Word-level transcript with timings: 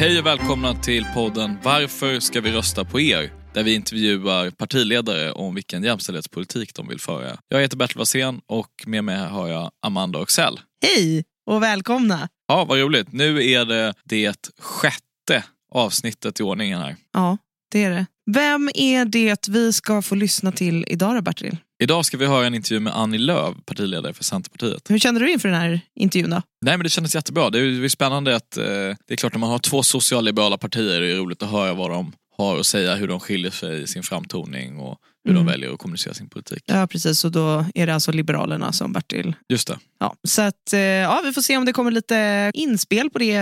Hej 0.00 0.18
och 0.18 0.26
välkomna 0.26 0.74
till 0.74 1.06
podden 1.14 1.58
Varför 1.62 2.20
ska 2.20 2.40
vi 2.40 2.52
rösta 2.52 2.84
på 2.84 3.00
er? 3.00 3.32
Där 3.54 3.62
vi 3.62 3.74
intervjuar 3.74 4.50
partiledare 4.50 5.32
om 5.32 5.54
vilken 5.54 5.82
jämställdhetspolitik 5.82 6.74
de 6.74 6.88
vill 6.88 7.00
föra. 7.00 7.36
Jag 7.48 7.60
heter 7.60 7.76
Bertil 7.76 7.98
Wassén 7.98 8.40
och 8.46 8.70
med 8.86 9.04
mig 9.04 9.18
har 9.18 9.48
jag 9.48 9.70
Amanda 9.86 10.18
Oxell. 10.18 10.60
Hej 10.82 11.24
och 11.50 11.62
välkomna! 11.62 12.28
Ja, 12.48 12.64
vad 12.64 12.78
roligt. 12.78 13.12
Nu 13.12 13.50
är 13.50 13.64
det 13.64 13.94
det 14.04 14.50
sjätte 14.60 15.44
avsnittet 15.72 16.40
i 16.40 16.42
ordningen 16.42 16.80
här. 16.80 16.96
Ja, 17.12 17.38
det 17.72 17.84
är 17.84 17.90
det. 17.90 18.06
Vem 18.30 18.70
är 18.74 19.04
det 19.04 19.48
vi 19.48 19.72
ska 19.72 20.02
få 20.02 20.14
lyssna 20.14 20.52
till 20.52 20.84
idag 20.88 21.14
då, 21.14 21.22
Bertil? 21.22 21.56
Idag 21.82 22.04
ska 22.04 22.16
vi 22.16 22.26
höra 22.26 22.46
en 22.46 22.54
intervju 22.54 22.80
med 22.80 22.96
Annie 22.96 23.18
Lööf, 23.18 23.56
partiledare 23.64 24.12
för 24.12 24.24
Centerpartiet. 24.24 24.90
Hur 24.90 24.98
kände 24.98 25.20
du 25.20 25.32
inför 25.32 25.48
den 25.48 25.60
här 25.60 25.80
intervjun 25.94 26.30
då? 26.30 26.42
Nej 26.60 26.76
men 26.76 26.84
det 26.84 26.90
kändes 26.90 27.14
jättebra. 27.14 27.50
Det 27.50 27.58
är, 27.58 27.82
det 27.82 27.90
spännande 27.90 28.36
att 28.36 28.56
eh, 28.56 28.64
det 28.64 29.08
är 29.08 29.16
klart 29.16 29.32
när 29.32 29.38
man 29.38 29.50
har 29.50 29.58
två 29.58 29.82
socialliberala 29.82 30.58
partier 30.58 31.00
det 31.00 31.12
är 31.12 31.16
roligt 31.16 31.42
att 31.42 31.50
höra 31.50 31.74
vad 31.74 31.90
de 31.90 32.12
har 32.36 32.58
att 32.58 32.66
säga, 32.66 32.94
hur 32.94 33.08
de 33.08 33.20
skiljer 33.20 33.50
sig 33.50 33.82
i 33.82 33.86
sin 33.86 34.02
framtoning 34.02 34.78
och 34.78 34.98
hur 35.24 35.30
Mm. 35.30 35.46
de 35.46 35.52
väljer 35.52 35.72
att 35.72 35.78
kommunicera 35.78 36.14
sin 36.14 36.28
politik. 36.28 36.62
Ja, 36.66 36.86
precis. 36.86 37.24
Och 37.24 37.32
då 37.32 37.64
är 37.74 37.86
det 37.86 37.94
alltså 37.94 38.12
Liberalerna 38.12 38.72
som 38.72 38.92
Bertil. 38.92 39.34
Just 39.48 39.68
det. 39.68 39.78
Ja, 40.00 40.14
så 40.28 40.42
att, 40.42 40.72
eh, 40.72 40.80
ja, 40.80 41.20
vi 41.24 41.32
får 41.32 41.42
se 41.42 41.56
om 41.56 41.64
det 41.64 41.72
kommer 41.72 41.90
lite 41.90 42.50
inspel 42.54 43.10
på 43.10 43.18
det 43.18 43.32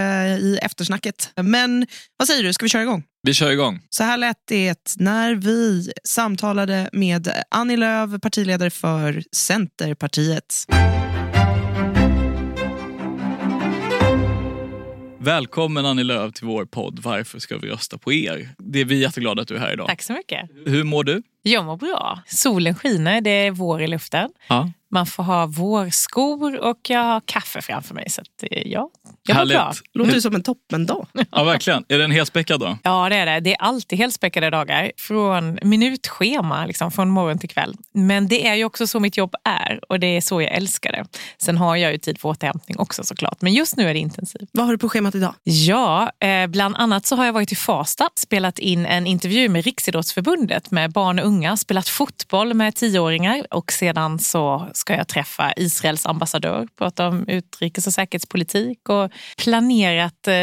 i 0.41 0.59
eftersnacket. 0.63 1.31
Men 1.43 1.87
vad 2.17 2.29
säger 2.29 2.43
du, 2.43 2.53
ska 2.53 2.65
vi 2.65 2.69
köra 2.69 2.83
igång? 2.83 3.05
Vi 3.23 3.35
kör 3.35 3.51
igång. 3.51 3.81
Så 3.91 4.05
här 4.05 4.17
lät 4.19 4.37
det 4.49 4.95
när 4.97 5.35
vi 5.35 5.93
samtalade 6.05 6.89
med 6.93 7.29
Annie 7.51 7.77
Lööf, 7.77 8.21
partiledare 8.21 8.71
för 8.71 9.23
Centerpartiet. 9.33 10.65
Välkommen 15.21 15.87
Annie 15.87 16.05
Lööf 16.05 16.33
till 16.35 16.47
vår 16.47 16.65
podd 16.65 16.99
Varför 17.03 17.39
ska 17.39 17.59
vi 17.59 17.69
rösta 17.69 17.99
på 17.99 18.13
er? 18.13 18.49
Det 18.59 18.81
är 18.81 18.85
vi 18.85 19.01
jätteglada 19.01 19.43
att 19.43 19.49
du 19.49 19.55
är 19.57 19.59
här 19.59 19.73
idag. 19.73 19.87
Tack 19.89 20.03
så 20.03 20.13
mycket. 20.13 20.51
Hur 20.67 20.85
mår 20.85 21.05
du? 21.05 21.23
Jag 21.49 21.65
mår 21.65 21.77
bra. 21.77 22.23
Solen 22.27 22.75
skiner, 22.75 23.21
det 23.21 23.31
är 23.31 23.51
vår 23.51 23.83
i 23.83 23.87
luften. 23.87 24.31
Ja. 24.49 24.71
Man 24.91 25.07
får 25.07 25.23
ha 25.23 25.47
vårskor 25.47 26.59
och 26.59 26.79
jag 26.89 27.05
har 27.05 27.21
kaffe 27.25 27.63
framför 27.63 27.95
mig. 27.95 28.11
Så 28.11 28.21
att, 28.21 28.43
eh, 28.51 28.63
ja, 28.67 28.91
jag 29.27 29.37
mår 29.37 29.47
bra. 29.47 29.73
Låter 29.95 30.15
ju 30.15 30.21
som 30.21 30.35
en 30.35 30.43
toppendag. 30.43 31.07
ja, 31.31 31.45
verkligen. 31.45 31.85
Är 31.89 31.99
det 31.99 32.05
en 32.05 32.11
helspäckad 32.11 32.61
dag? 32.61 32.77
Ja, 32.83 33.09
det 33.09 33.17
är 33.17 33.27
det. 33.27 33.41
Det 33.41 33.53
är 33.55 33.63
alltid 33.63 33.99
helspäckade 33.99 34.51
dagar. 34.51 34.93
Från 34.97 35.59
minutschema, 35.63 36.67
liksom, 36.67 36.91
från 36.91 37.11
morgon 37.11 37.39
till 37.39 37.49
kväll. 37.49 37.75
Men 37.95 38.29
det 38.29 38.47
är 38.47 38.55
ju 38.55 38.65
också 38.65 38.87
så 38.87 39.01
mitt 39.01 39.17
jobb 39.17 39.35
är 39.45 39.81
och 39.89 40.01
det 40.01 40.07
är 40.07 40.21
så 40.21 40.43
jag 40.43 40.53
älskar 40.53 40.93
det. 40.93 41.05
Sen 41.39 41.57
har 41.57 41.77
jag 41.77 41.93
ju 41.93 41.99
tid 41.99 42.21
för 42.21 42.29
återhämtning 42.29 42.79
också 42.79 43.05
såklart. 43.05 43.43
Men 43.43 43.53
just 43.53 43.77
nu 43.77 43.89
är 43.89 43.95
det 43.95 44.01
intensivt. 44.01 44.51
Vad 44.53 44.67
har 44.67 44.73
du 44.73 44.79
på 44.79 44.89
schemat 44.89 45.15
idag? 45.15 45.35
Ja, 45.43 46.11
eh, 46.21 46.47
bland 46.47 46.77
annat 46.77 47.07
så 47.07 47.17
har 47.17 47.27
jag 47.27 47.33
varit 47.33 47.53
i 47.53 47.57
Farsta, 47.57 48.09
spelat 48.15 48.59
in 48.59 48.87
en 48.87 49.07
intervju 49.07 49.49
med 49.49 49.65
Riksidrottsförbundet 49.65 50.71
med 50.71 50.93
barn 50.93 51.19
och 51.19 51.27
unga, 51.27 51.38
spelat 51.57 51.89
fotboll 51.89 52.55
med 52.55 52.75
tioåringar 52.75 53.47
och 53.51 53.73
sedan 53.73 54.19
så 54.19 54.69
ska 54.73 54.97
jag 54.97 55.09
träffa 55.09 55.53
Israels 55.57 56.07
ambassadör, 56.07 56.69
prata 56.79 57.09
om 57.09 57.29
utrikes 57.29 57.87
och 57.87 57.93
säkerhetspolitik 57.93 58.89
och 58.89 59.11
planerat 59.37 60.29
eh, 60.29 60.35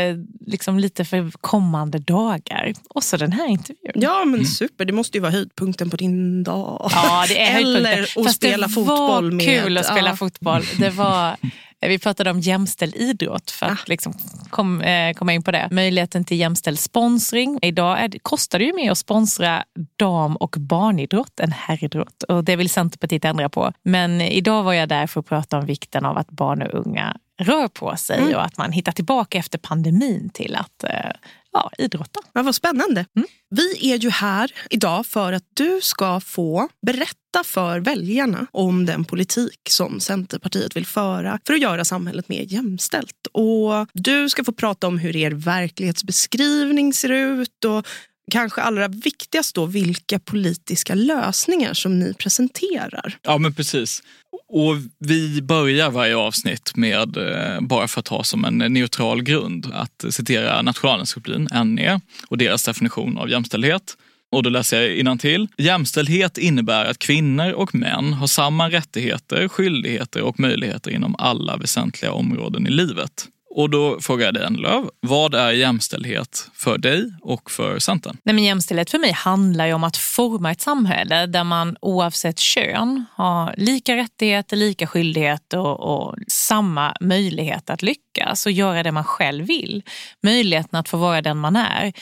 liksom 0.46 0.80
lite 0.80 1.06
för 1.06 1.32
kommande 1.42 2.00
dagar. 2.00 2.74
Och 2.90 3.04
så 3.04 3.18
den 3.18 3.32
här 3.32 3.48
intervjun. 3.48 3.94
Ja, 3.96 4.26
men 4.26 4.46
super. 4.46 4.86
Det 4.86 4.94
måste 4.94 5.18
ju 5.18 5.22
vara 5.22 5.32
höjdpunkten 5.32 5.90
på 5.90 5.98
din 5.98 6.44
dag. 6.44 6.90
Ja, 6.94 7.26
det 7.28 7.42
är 7.42 7.52
höjdpunkten. 7.54 7.86
Eller 7.86 8.04
att 8.04 8.26
Fast 8.26 8.36
spela 8.36 8.68
det 8.68 8.74
fotboll 8.74 8.98
var 8.98 9.32
med... 9.32 9.46
kul 9.46 9.78
att 9.78 9.86
spela 9.86 10.10
ja. 10.10 10.16
fotboll. 10.16 10.64
Det 10.78 10.90
var, 10.90 11.36
vi 11.82 12.00
pratade 12.00 12.30
om 12.32 12.40
jämställd 12.40 12.96
idrott 12.96 13.52
för 13.52 13.66
Ah. 13.66 13.70
att 13.72 13.88
liksom 13.88 14.14
kom, 14.50 14.82
eh, 14.82 15.14
komma 15.14 15.34
in 15.34 15.44
på 15.44 15.52
det. 15.52 15.68
Möjligheten 15.72 16.26
till 16.26 16.38
jämställd 16.38 16.80
sponsring. 16.80 17.60
Idag 17.62 18.00
är 18.04 18.20
kostar 18.22 18.60
det 18.60 18.66
ju 18.66 18.74
mer 18.74 18.92
att 18.92 18.98
sponsra 18.98 19.64
dam 20.00 20.36
och 20.36 20.56
barnidrott 20.60 21.40
än 21.40 21.52
herridrott 21.52 22.24
och 22.24 22.44
det 22.44 22.56
vill 22.56 22.70
Centerpartiet 22.70 23.26
ändra 23.26 23.50
på. 23.50 23.74
Men 23.84 24.22
idag 24.22 24.64
var 24.64 24.74
jag 24.74 24.90
där 24.90 25.08
för 25.08 25.20
att 25.20 25.26
prata 25.26 25.58
om 25.58 25.66
vikten 25.66 26.06
av 26.06 26.18
att 26.18 26.30
barn 26.30 26.62
och 26.62 26.74
unga 26.88 27.18
rör 27.40 27.68
på 27.68 27.96
sig 27.98 28.20
Mm. 28.20 28.36
och 28.36 28.46
att 28.46 28.58
man 28.58 28.72
hittar 28.72 28.92
tillbaka 28.92 29.38
efter 29.38 29.58
pandemin 29.58 30.30
till 30.34 30.56
att 30.56 30.84
eh, 30.84 31.12
ja, 31.56 31.72
idrotta. 31.78 32.20
Ja, 32.34 32.44
vad 32.44 32.56
spännande. 32.56 33.06
Mm. 33.16 33.28
Vi 33.50 33.92
är 33.92 33.98
ju 33.98 34.10
här 34.10 34.52
idag 34.70 35.06
för 35.06 35.34
att 35.34 35.44
du 35.54 35.80
ska 35.82 36.20
få 36.20 36.70
berätta 36.86 37.44
för 37.46 37.80
väljarna 37.80 38.48
om 38.52 38.86
den 38.86 39.06
politik 39.06 39.60
som 39.70 40.00
Centerpartiet 40.00 40.76
vill 40.76 40.86
föra 40.86 41.40
för 41.48 41.54
att 41.54 41.62
göra 41.62 41.86
samhället 41.86 42.30
mer 42.30 42.42
jämställt. 42.42 43.28
Och 43.32 43.88
du 43.94 44.30
ska 44.30 44.44
få 44.44 44.52
prata 44.52 44.88
om 44.88 44.98
hur 44.98 45.16
er 45.16 45.32
verklighetsbeskrivning 45.32 46.94
ser 46.94 47.10
ut 47.10 47.66
och 47.66 47.88
kanske 48.32 48.62
allra 48.62 48.88
viktigast 48.88 49.56
då 49.56 49.66
vilka 49.66 50.20
politiska 50.20 50.96
lösningar 50.96 51.74
som 51.74 52.00
ni 52.00 52.14
presenterar. 52.14 53.18
Ja, 53.22 53.38
men 53.38 53.54
precis. 53.54 54.04
Och 54.48 54.76
vi 55.00 55.42
börjar 55.42 55.92
varje 55.92 56.16
avsnitt 56.16 56.76
med, 56.76 57.18
eh, 57.18 57.62
bara 57.62 57.88
för 57.88 58.00
att 58.00 58.08
ha 58.08 58.24
som 58.24 58.46
en 58.46 58.58
neutral 58.58 59.24
grund, 59.24 59.72
att 59.74 60.06
citera 60.10 60.62
Nationalencyklopedin, 60.62 61.76
NE, 61.76 62.00
och 62.28 62.38
deras 62.38 62.64
definition 62.64 63.18
av 63.18 63.30
jämställdhet. 63.30 63.98
Och 64.32 64.44
då 64.44 64.50
läser 64.50 64.82
jag 64.82 65.20
till. 65.20 65.48
Jämställdhet 65.58 66.38
innebär 66.38 66.86
att 66.86 67.00
kvinnor 67.00 67.52
och 67.52 67.76
män 67.76 68.14
har 68.14 68.28
samma 68.28 68.70
rättigheter, 68.70 69.48
skyldigheter 69.48 70.22
och 70.22 70.40
möjligheter 70.40 70.92
inom 70.92 71.16
alla 71.18 71.58
väsentliga 71.58 72.12
områden 72.12 72.68
i 72.68 72.70
livet. 72.70 73.28
Och 73.58 73.70
då 73.70 74.02
frågar 74.02 74.26
jag 74.26 74.34
dig, 74.34 74.46
Annie 74.46 74.62
Lööf, 74.62 74.86
vad 75.00 75.36
är 75.36 75.52
jämställdhet 75.52 76.50
för 76.54 76.78
dig 76.78 77.14
och 77.22 77.52
för 77.52 77.80
Centern? 77.80 78.18
Nej, 78.24 78.36
men 78.36 78.44
jämställdhet 78.44 78.90
för 78.90 79.00
mig 79.00 79.12
handlar 79.12 79.66
ju 79.66 79.74
om 79.74 79.84
att 79.84 79.98
forma 79.98 80.52
ett 80.52 80.62
samhälle 80.62 81.26
där 81.26 81.44
man 81.44 81.78
oavsett 81.82 82.40
kön 82.40 83.06
har 83.14 83.56
lika 83.58 83.96
rättigheter, 83.96 84.58
lika 84.58 84.88
skyldigheter 84.88 85.60
och, 85.60 85.80
och 85.80 86.16
samma 86.28 86.96
möjlighet 87.02 87.70
att 87.70 87.82
lyckas 87.82 88.46
och 88.46 88.52
göra 88.52 88.84
det 88.84 88.92
man 88.92 89.04
själv 89.04 89.46
vill. 89.46 89.84
Möjligheten 90.24 90.80
att 90.80 90.90
få 90.90 90.98
vara 90.98 91.22
den 91.22 91.38
man 91.38 91.56
är. 91.56 91.94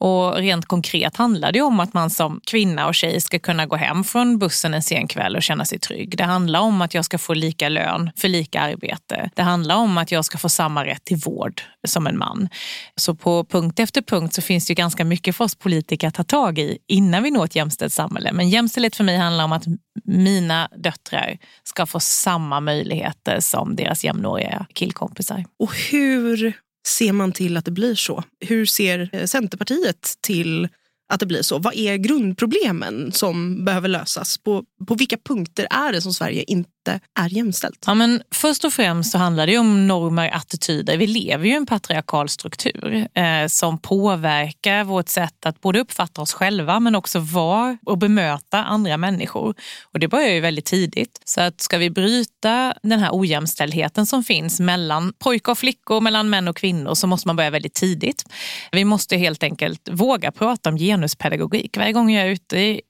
Och 0.00 0.36
rent 0.36 0.66
konkret 0.66 1.16
handlar 1.16 1.52
det 1.52 1.60
om 1.60 1.80
att 1.80 1.94
man 1.94 2.10
som 2.10 2.40
kvinna 2.46 2.86
och 2.86 2.94
tjej 2.94 3.20
ska 3.20 3.38
kunna 3.38 3.66
gå 3.66 3.76
hem 3.76 4.04
från 4.04 4.38
bussen 4.38 4.74
en 4.74 4.82
sen 4.82 5.08
kväll 5.08 5.36
och 5.36 5.42
känna 5.42 5.64
sig 5.64 5.78
trygg. 5.78 6.16
Det 6.16 6.24
handlar 6.24 6.60
om 6.60 6.82
att 6.82 6.94
jag 6.94 7.04
ska 7.04 7.18
få 7.18 7.34
lika 7.34 7.68
lön 7.68 8.10
för 8.16 8.28
lika 8.28 8.60
arbete. 8.60 9.30
Det 9.34 9.42
handlar 9.42 9.76
om 9.76 9.98
att 9.98 10.12
jag 10.12 10.24
ska 10.24 10.38
få 10.38 10.48
samma 10.48 10.84
rätt 10.84 11.04
till 11.04 11.16
vård 11.16 11.62
som 11.88 12.06
en 12.06 12.18
man. 12.18 12.48
Så 12.96 13.14
på 13.14 13.44
punkt 13.44 13.80
efter 13.80 14.02
punkt 14.02 14.34
så 14.34 14.42
finns 14.42 14.66
det 14.66 14.70
ju 14.70 14.74
ganska 14.74 15.04
mycket 15.04 15.36
för 15.36 15.44
oss 15.44 15.54
politiker 15.54 16.08
att 16.08 16.14
ta 16.14 16.24
tag 16.24 16.58
i 16.58 16.78
innan 16.86 17.22
vi 17.22 17.30
når 17.30 17.44
ett 17.44 17.56
jämställt 17.56 17.92
samhälle. 17.92 18.32
Men 18.32 18.48
jämställdhet 18.48 18.96
för 18.96 19.04
mig 19.04 19.16
handlar 19.16 19.44
om 19.44 19.52
att 19.52 19.64
mina 20.04 20.68
döttrar 20.76 21.38
ska 21.64 21.86
få 21.86 22.00
samma 22.00 22.60
möjligheter 22.60 23.40
som 23.40 23.76
deras 23.76 24.04
jämnåriga 24.04 24.66
killkompisar. 24.72 25.44
Och 25.58 25.74
hur 25.90 26.54
ser 26.86 27.12
man 27.12 27.32
till 27.32 27.56
att 27.56 27.64
det 27.64 27.70
blir 27.70 27.94
så? 27.94 28.24
Hur 28.40 28.66
ser 28.66 29.10
eh, 29.12 29.26
Centerpartiet 29.26 30.14
till 30.20 30.68
att 31.12 31.20
det 31.20 31.26
blir 31.26 31.42
så? 31.42 31.58
Vad 31.58 31.74
är 31.74 31.96
grundproblemen 31.96 33.12
som 33.12 33.64
behöver 33.64 33.88
lösas? 33.88 34.38
På, 34.38 34.64
på 34.86 34.94
vilka 34.94 35.16
punkter 35.16 35.66
är 35.70 35.92
det 35.92 36.02
som 36.02 36.14
Sverige 36.14 36.42
inte 36.42 36.70
inte 36.80 37.00
är 37.18 37.28
jämställt? 37.28 37.84
Ja, 37.86 37.94
men 37.94 38.22
först 38.34 38.64
och 38.64 38.72
främst 38.72 39.12
så 39.12 39.18
handlar 39.18 39.46
det 39.46 39.58
om 39.58 39.86
normer, 39.86 40.30
attityder. 40.34 40.96
Vi 40.96 41.06
lever 41.06 41.44
ju 41.44 41.52
i 41.52 41.56
en 41.56 41.66
patriarkal 41.66 42.28
struktur 42.28 43.08
eh, 43.14 43.46
som 43.46 43.78
påverkar 43.78 44.84
vårt 44.84 45.08
sätt 45.08 45.46
att 45.46 45.60
både 45.60 45.80
uppfatta 45.80 46.22
oss 46.22 46.32
själva 46.32 46.80
men 46.80 46.94
också 46.94 47.18
vara 47.18 47.78
och 47.86 47.98
bemöta 47.98 48.64
andra 48.64 48.96
människor. 48.96 49.54
Och 49.92 50.00
det 50.00 50.08
börjar 50.08 50.28
ju 50.28 50.40
väldigt 50.40 50.64
tidigt. 50.64 51.20
Så 51.24 51.40
att 51.40 51.60
ska 51.60 51.78
vi 51.78 51.90
bryta 51.90 52.74
den 52.82 53.00
här 53.00 53.10
ojämställdheten 53.12 54.06
som 54.06 54.24
finns 54.24 54.60
mellan 54.60 55.12
pojkar 55.18 55.52
och 55.52 55.58
flickor, 55.58 56.00
mellan 56.00 56.30
män 56.30 56.48
och 56.48 56.56
kvinnor 56.56 56.94
så 56.94 57.06
måste 57.06 57.28
man 57.28 57.36
börja 57.36 57.50
väldigt 57.50 57.74
tidigt. 57.74 58.24
Vi 58.72 58.84
måste 58.84 59.16
helt 59.16 59.42
enkelt 59.42 59.88
våga 59.90 60.32
prata 60.32 60.70
om 60.70 60.76
genuspedagogik. 60.76 61.76
Varje 61.76 61.92
gång 61.92 62.10
jag 62.10 62.26
är 62.26 62.30
ute 62.30 62.58
i, 62.58 62.80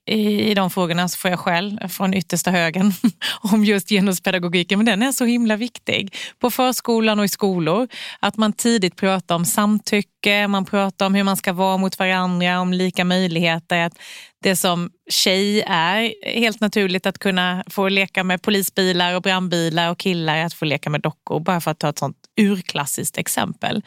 i 0.51 0.55
de 0.55 0.71
frågorna 0.71 1.09
så 1.09 1.19
får 1.19 1.31
jag 1.31 1.41
skäll 1.41 1.81
från 1.89 2.15
yttersta 2.15 2.51
högen 2.51 2.93
om 3.53 3.65
just 3.65 3.80
genuspedagogiken. 3.89 4.79
Men 4.79 4.87
den 4.87 5.03
är 5.03 5.13
så 5.13 5.25
himla 5.25 5.57
viktig 5.57 6.17
på 6.39 6.51
förskolan 6.51 7.19
och 7.19 7.25
i 7.25 7.29
skolor. 7.29 7.89
Att 8.21 8.37
man 8.37 8.53
tidigt 8.53 8.97
pratar 8.97 9.35
om 9.35 9.45
samtycke, 9.45 10.49
man 10.49 10.65
pratar 10.65 11.07
om 11.07 11.15
hur 11.15 11.25
man 11.25 11.37
ska 11.37 11.53
vara 11.53 11.77
mot 11.77 11.99
varandra, 11.99 12.61
om 12.61 12.73
lika 12.73 13.05
möjligheter. 13.05 13.87
Att 13.87 13.99
det 14.43 14.57
som 14.57 14.91
tjej 15.11 15.63
är 15.67 16.15
helt 16.41 16.61
naturligt 16.61 17.07
att 17.07 17.19
kunna 17.19 17.65
få 17.67 17.89
leka 17.89 18.25
med 18.25 18.43
polisbilar 18.43 19.15
och 19.15 19.23
brandbilar 19.23 19.91
och 19.91 19.99
killar 19.99 20.37
att 20.39 20.55
få 20.55 20.65
leka 20.65 20.91
med 20.91 21.01
dockor. 21.01 21.41
Bara 21.41 21.61
för 21.61 21.71
att 21.71 21.79
ta 21.79 21.89
ett 21.89 21.99
sånt 21.99 22.17
urklassiskt 22.41 23.19
exempel. 23.19 23.83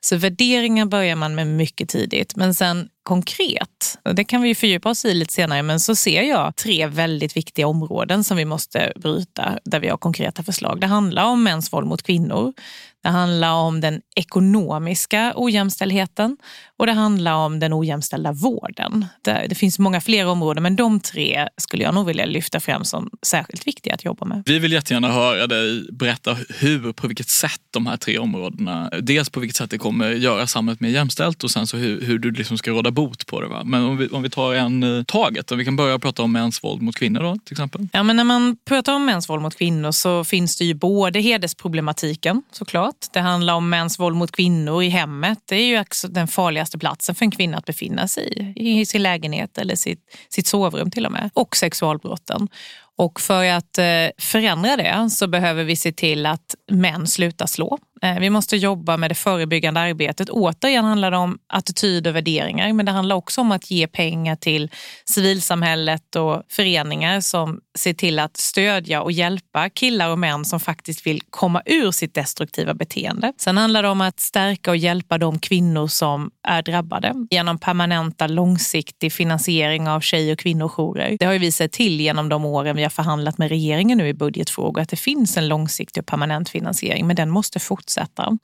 Så 0.00 0.16
värderingar 0.16 0.86
börjar 0.86 1.16
man 1.16 1.34
med 1.34 1.46
mycket 1.46 1.88
tidigt. 1.88 2.36
Men 2.36 2.54
sen 2.54 2.88
konkret, 3.02 3.98
och 4.04 4.14
det 4.14 4.24
kan 4.24 4.42
vi 4.42 4.54
fördjupa 4.54 4.90
oss 4.90 5.04
i 5.04 5.14
lite 5.14 5.32
senare, 5.32 5.62
men 5.62 5.80
så 5.80 5.96
ser 5.96 6.22
jag 6.22 6.56
tre 6.56 6.86
väldigt 6.86 7.36
viktiga 7.36 7.66
områden 7.66 8.24
som 8.24 8.36
vi 8.36 8.44
måste 8.44 8.92
bryta 8.96 9.58
där 9.64 9.80
vi 9.80 9.88
har 9.88 9.96
konkreta 9.96 10.42
förslag. 10.42 10.80
Det 10.80 10.86
handlar 10.86 11.24
om 11.24 11.42
mäns 11.42 11.72
våld 11.72 11.86
mot 11.86 12.02
kvinnor. 12.02 12.52
Det 13.02 13.08
handlar 13.08 13.52
om 13.52 13.80
den 13.80 14.00
ekonomiska 14.16 15.32
ojämställdheten 15.36 16.36
och 16.76 16.86
det 16.86 16.92
handlar 16.92 17.34
om 17.34 17.60
den 17.60 17.74
ojämställda 17.74 18.32
vården. 18.32 19.06
Det, 19.22 19.46
det, 19.48 19.54
finns 19.54 19.78
många 19.78 20.00
fler 20.00 20.26
områden 20.26 20.62
men 20.68 20.76
de 20.76 21.00
tre 21.00 21.48
skulle 21.56 21.82
jag 21.82 21.94
nog 21.94 22.06
vilja 22.06 22.26
lyfta 22.26 22.60
fram 22.60 22.84
som 22.84 23.10
särskilt 23.22 23.66
viktiga 23.66 23.94
att 23.94 24.04
jobba 24.04 24.26
med. 24.26 24.42
Vi 24.46 24.58
vill 24.58 24.72
jättegärna 24.72 25.12
höra 25.12 25.46
dig 25.46 25.86
berätta 25.92 26.36
hur, 26.58 26.92
på 26.92 27.06
vilket 27.06 27.28
sätt 27.28 27.60
de 27.70 27.86
här 27.86 27.96
tre 27.96 28.18
områdena, 28.18 28.90
dels 29.00 29.30
på 29.30 29.40
vilket 29.40 29.56
sätt 29.56 29.70
det 29.70 29.78
kommer 29.78 30.10
göra 30.10 30.46
samhället 30.46 30.80
mer 30.80 30.88
jämställt 30.88 31.44
och 31.44 31.50
sen 31.50 31.66
så 31.66 31.76
hur, 31.76 32.00
hur 32.00 32.18
du 32.18 32.30
liksom 32.30 32.58
ska 32.58 32.70
råda 32.70 32.90
bot 32.90 33.26
på 33.26 33.40
det. 33.40 33.46
Va? 33.46 33.64
Men 33.64 33.84
om 33.84 33.96
vi, 33.96 34.08
om 34.08 34.22
vi 34.22 34.30
tar 34.30 34.54
en 34.54 34.82
uh, 34.82 35.04
taget, 35.04 35.52
om 35.52 35.58
vi 35.58 35.64
kan 35.64 35.76
börja 35.76 35.98
prata 35.98 36.22
om 36.22 36.32
mäns 36.32 36.64
våld 36.64 36.82
mot 36.82 36.96
kvinnor 36.96 37.20
då 37.20 37.36
till 37.44 37.54
exempel. 37.54 37.88
Ja 37.92 38.02
men 38.02 38.16
när 38.16 38.24
man 38.24 38.56
pratar 38.64 38.94
om 38.94 39.04
mäns 39.04 39.28
våld 39.28 39.42
mot 39.42 39.58
kvinnor 39.58 39.92
så 39.92 40.24
finns 40.24 40.56
det 40.56 40.64
ju 40.64 40.74
både 40.74 41.20
hedersproblematiken 41.20 42.42
såklart. 42.52 42.96
Det 43.12 43.20
handlar 43.20 43.54
om 43.54 43.70
mäns 43.70 43.98
våld 43.98 44.16
mot 44.16 44.32
kvinnor 44.32 44.82
i 44.82 44.88
hemmet. 44.88 45.38
Det 45.48 45.56
är 45.56 45.66
ju 45.66 45.80
också 45.80 46.08
den 46.08 46.28
farligaste 46.28 46.78
platsen 46.78 47.14
för 47.14 47.24
en 47.24 47.30
kvinna 47.30 47.56
att 47.58 47.66
befinna 47.66 48.08
sig 48.08 48.52
i, 48.56 48.80
i 48.80 48.86
sin 48.86 49.02
lägenhet 49.02 49.58
eller 49.58 49.74
sitt, 49.76 50.00
sitt 50.28 50.46
sovrum 50.58 50.90
till 50.90 51.06
och 51.06 51.12
med. 51.12 51.30
Och 51.34 51.56
sexualbrotten. 51.56 52.48
Och 52.98 53.20
för 53.20 53.44
att 53.44 53.78
eh, 53.78 53.84
förändra 54.18 54.76
det 54.76 55.10
så 55.10 55.26
behöver 55.26 55.64
vi 55.64 55.76
se 55.76 55.92
till 55.92 56.26
att 56.26 56.54
män 56.70 57.06
slutar 57.06 57.46
slå. 57.46 57.78
Eh, 58.02 58.18
vi 58.18 58.30
måste 58.30 58.56
jobba 58.56 58.96
med 58.96 59.10
det 59.10 59.14
förebyggande 59.14 59.80
arbetet. 59.80 60.28
Återigen 60.30 60.84
handlar 60.84 61.10
det 61.10 61.16
om 61.16 61.38
attityd 61.48 62.06
och 62.06 62.16
värderingar 62.16 62.72
men 62.72 62.86
det 62.86 62.92
handlar 62.92 63.16
också 63.16 63.40
om 63.40 63.52
att 63.52 63.70
ge 63.70 63.86
pengar 63.86 64.36
till 64.36 64.70
civilsamhället 65.04 66.16
och 66.16 66.42
föreningar 66.48 67.20
som 67.20 67.60
ser 67.78 67.92
till 67.92 68.18
att 68.18 68.36
stödja 68.36 69.02
och 69.02 69.12
hjälpa 69.12 69.70
killar 69.70 70.10
och 70.10 70.18
män 70.18 70.44
som 70.44 70.60
faktiskt 70.60 71.06
vill 71.06 71.20
komma 71.30 71.62
ur 71.66 71.90
sitt 71.90 72.14
destruktiva 72.14 72.74
beteende. 72.74 73.32
Sen 73.38 73.56
handlar 73.56 73.82
det 73.82 73.88
om 73.88 74.00
att 74.00 74.20
stärka 74.20 74.70
och 74.70 74.76
hjälpa 74.76 75.18
de 75.18 75.38
kvinnor 75.38 75.86
som 75.86 76.30
är 76.48 76.62
drabbade 76.62 77.14
genom 77.30 77.58
permanenta 77.58 78.26
långsiktig 78.26 79.12
finansiering 79.12 79.88
av 79.88 80.00
tjej 80.00 80.32
och 80.32 80.38
kvinnojourer. 80.38 81.16
Det 81.20 81.26
har 81.26 81.38
vi 81.38 81.52
sett 81.52 81.72
till 81.72 82.00
genom 82.00 82.28
de 82.28 82.44
åren 82.44 82.76
vi 82.76 82.84
har 82.88 83.02
förhandlat 83.02 83.38
med 83.38 83.48
regeringen 83.48 83.98
nu 83.98 84.08
i 84.08 84.14
budgetfrågor 84.14 84.82
att 84.82 84.88
det 84.88 84.96
finns 84.96 85.36
en 85.36 85.48
långsiktig 85.48 86.00
och 86.00 86.06
permanent 86.06 86.48
finansiering 86.48 87.06
men 87.06 87.16
den 87.16 87.30
måste 87.30 87.60
fortsätta. 87.60 88.38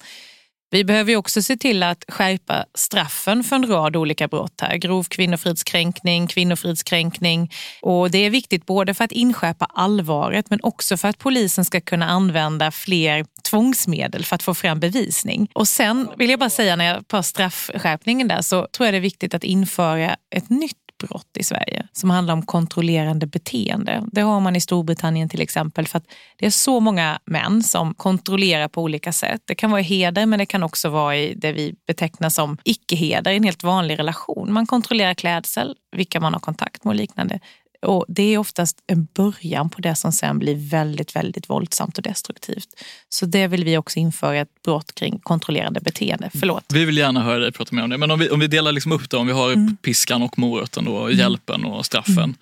Vi 0.75 0.85
behöver 0.85 1.17
också 1.17 1.43
se 1.43 1.57
till 1.57 1.83
att 1.83 2.05
skärpa 2.09 2.65
straffen 2.75 3.45
för 3.45 3.57
en 3.57 3.67
rad 3.67 3.97
olika 3.97 4.29
brott 4.29 4.61
här. 4.61 4.77
Grov 4.77 5.05
kvinnofridskränkning, 5.05 6.27
kvinnofridskränkning. 6.27 7.53
Och 7.83 8.11
det 8.11 8.19
är 8.19 8.31
viktigt 8.31 8.67
både 8.67 8.95
för 8.95 9.05
att 9.05 9.13
inskärpa 9.13 9.65
allvaret 9.65 10.51
men 10.51 10.61
också 10.63 10.97
för 10.97 11.09
att 11.09 11.19
polisen 11.19 11.65
ska 11.65 11.81
kunna 11.81 12.07
använda 12.07 12.71
fler 12.71 13.25
tvångsmedel 13.51 14.25
för 14.25 14.35
att 14.35 14.43
få 14.43 14.55
fram 14.55 14.81
bevisning. 14.81 15.49
Och 15.55 15.69
sen 15.69 16.09
vill 16.19 16.31
jag 16.31 16.39
bara 16.39 16.51
säga 16.51 16.77
när 16.77 16.85
jag 16.85 17.09
pratar 17.09 17.23
straffskärpningen 17.23 18.29
där 18.29 18.43
så 18.43 18.67
tror 18.67 18.87
jag 18.87 18.95
det 18.95 18.99
är 18.99 19.01
viktigt 19.01 19.35
att 19.35 19.45
införa 19.45 20.17
ett 20.31 20.51
nytt 20.51 20.84
brott 20.99 21.37
i 21.39 21.45
Sverige 21.45 21.87
som 21.93 22.11
handlar 22.11 22.35
om 22.35 22.47
kontrollerande 22.47 23.27
beteende. 23.27 24.05
Det 24.13 24.21
har 24.21 24.41
man 24.41 24.57
i 24.57 24.61
Storbritannien 24.61 25.29
till 25.29 25.41
exempel 25.41 25.87
för 25.87 25.99
att 25.99 26.07
det 26.37 26.47
är 26.47 26.51
så 26.51 26.81
många 26.81 27.19
män 27.25 27.63
som 27.63 27.95
kontrollerar 27.95 28.69
på 28.69 28.83
olika 28.83 29.13
sätt. 29.13 29.43
Det 29.45 29.55
kan 29.55 29.71
vara 29.71 29.81
i 29.81 29.85
heder 29.85 30.27
men 30.27 30.39
det 30.39 30.47
kan 30.47 30.63
också 30.63 30.89
vara 30.89 31.17
i 31.17 31.35
det 31.35 31.53
vi 31.53 31.75
betecknar 31.87 32.29
som 32.29 32.59
icke-heder, 32.65 33.33
en 33.33 33.45
helt 33.45 33.63
vanlig 33.63 33.99
relation. 33.99 34.53
Man 34.53 34.67
kontrollerar 34.67 35.15
klädsel, 35.15 35.77
vilka 35.97 36.21
man 36.21 36.33
har 36.33 36.41
kontakt 36.41 36.85
med 36.85 36.91
och 36.91 36.97
liknande. 36.97 37.41
Och 37.85 38.05
det 38.09 38.35
är 38.35 38.39
oftast 38.39 38.79
en 38.87 39.09
början 39.15 39.71
på 39.71 39.81
det 39.81 39.95
som 39.95 40.13
sen 40.13 40.39
blir 40.39 40.71
väldigt, 40.71 41.17
väldigt 41.17 41.51
våldsamt 41.51 41.99
och 41.99 42.03
destruktivt. 42.03 42.69
Så 43.09 43.27
det 43.27 43.47
vill 43.47 43.65
vi 43.65 43.77
också 43.77 43.99
införa 43.99 44.37
ett 44.37 44.63
brott 44.65 44.95
kring 44.95 45.19
kontrollerande 45.19 45.81
beteende. 45.81 46.31
Förlåt. 46.41 46.65
Vi 46.73 46.85
vill 46.85 46.99
gärna 46.99 47.23
höra 47.23 47.39
dig 47.39 47.53
prata 47.53 47.75
mer 47.75 47.83
om 47.83 47.91
det. 47.91 47.99
Men 47.99 48.11
om 48.11 48.19
vi, 48.19 48.31
om 48.31 48.41
vi 48.41 48.47
delar 48.47 48.73
liksom 48.73 48.93
upp 48.93 49.11
det, 49.11 49.17
om 49.17 49.27
vi 49.27 49.33
har 49.33 49.53
mm. 49.53 49.77
piskan 49.77 50.23
och 50.23 50.39
moroten, 50.39 50.85
då, 50.85 50.99
mm. 50.99 51.19
hjälpen 51.19 51.65
och 51.65 51.87
straffen. 51.87 52.19
Mm. 52.19 52.37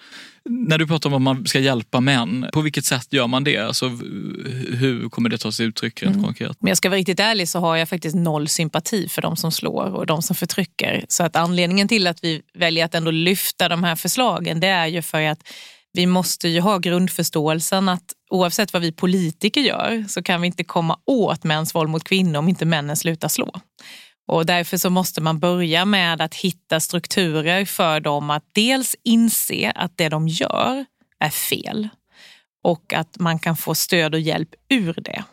När 0.44 0.78
du 0.78 0.86
pratar 0.86 1.10
om 1.10 1.14
att 1.14 1.22
man 1.22 1.46
ska 1.46 1.58
hjälpa 1.58 2.00
män, 2.00 2.46
på 2.52 2.60
vilket 2.60 2.84
sätt 2.84 3.12
gör 3.12 3.26
man 3.26 3.44
det? 3.44 3.56
Alltså, 3.56 3.88
hur 4.68 5.08
kommer 5.08 5.28
det 5.28 5.38
ta 5.38 5.52
sig 5.52 5.66
uttryck 5.66 6.02
rent 6.02 6.14
mm. 6.14 6.24
konkret? 6.24 6.56
Men 6.60 6.68
jag 6.68 6.76
ska 6.76 6.88
vara 6.88 6.98
riktigt 6.98 7.20
ärlig 7.20 7.48
så 7.48 7.58
har 7.58 7.76
jag 7.76 7.88
faktiskt 7.88 8.16
noll 8.16 8.48
sympati 8.48 9.08
för 9.08 9.22
de 9.22 9.36
som 9.36 9.52
slår 9.52 9.94
och 9.94 10.06
de 10.06 10.22
som 10.22 10.36
förtrycker. 10.36 11.04
Så 11.08 11.24
att 11.24 11.36
anledningen 11.36 11.88
till 11.88 12.06
att 12.06 12.24
vi 12.24 12.42
väljer 12.54 12.84
att 12.84 12.94
ändå 12.94 13.10
lyfta 13.10 13.68
de 13.68 13.84
här 13.84 13.96
förslagen 13.96 14.60
det 14.60 14.66
är 14.66 14.86
ju 14.86 15.02
för 15.02 15.22
att 15.22 15.40
vi 15.92 16.06
måste 16.06 16.48
ju 16.48 16.60
ha 16.60 16.78
grundförståelsen 16.78 17.88
att 17.88 18.04
oavsett 18.30 18.72
vad 18.72 18.82
vi 18.82 18.92
politiker 18.92 19.60
gör 19.60 20.04
så 20.08 20.22
kan 20.22 20.40
vi 20.40 20.46
inte 20.46 20.64
komma 20.64 20.98
åt 21.06 21.44
mäns 21.44 21.74
våld 21.74 21.90
mot 21.90 22.04
kvinnor 22.04 22.38
om 22.38 22.48
inte 22.48 22.64
männen 22.64 22.96
slutar 22.96 23.28
slå. 23.28 23.60
Och 24.26 24.46
därför 24.46 24.76
så 24.76 24.90
måste 24.90 25.20
man 25.20 25.38
börja 25.38 25.84
med 25.84 26.20
att 26.20 26.34
hitta 26.34 26.80
strukturer 26.80 27.64
för 27.64 28.00
dem 28.00 28.30
att 28.30 28.44
dels 28.52 28.96
inse 29.02 29.72
att 29.74 29.92
det 29.96 30.08
de 30.08 30.28
gör 30.28 30.84
är 31.18 31.30
fel 31.30 31.88
och 32.64 32.92
att 32.92 33.18
man 33.18 33.38
kan 33.38 33.56
få 33.56 33.74
stöd 33.74 34.14
och 34.14 34.20
hjälp 34.20 34.54
ur 34.68 34.94
det. 35.04 35.24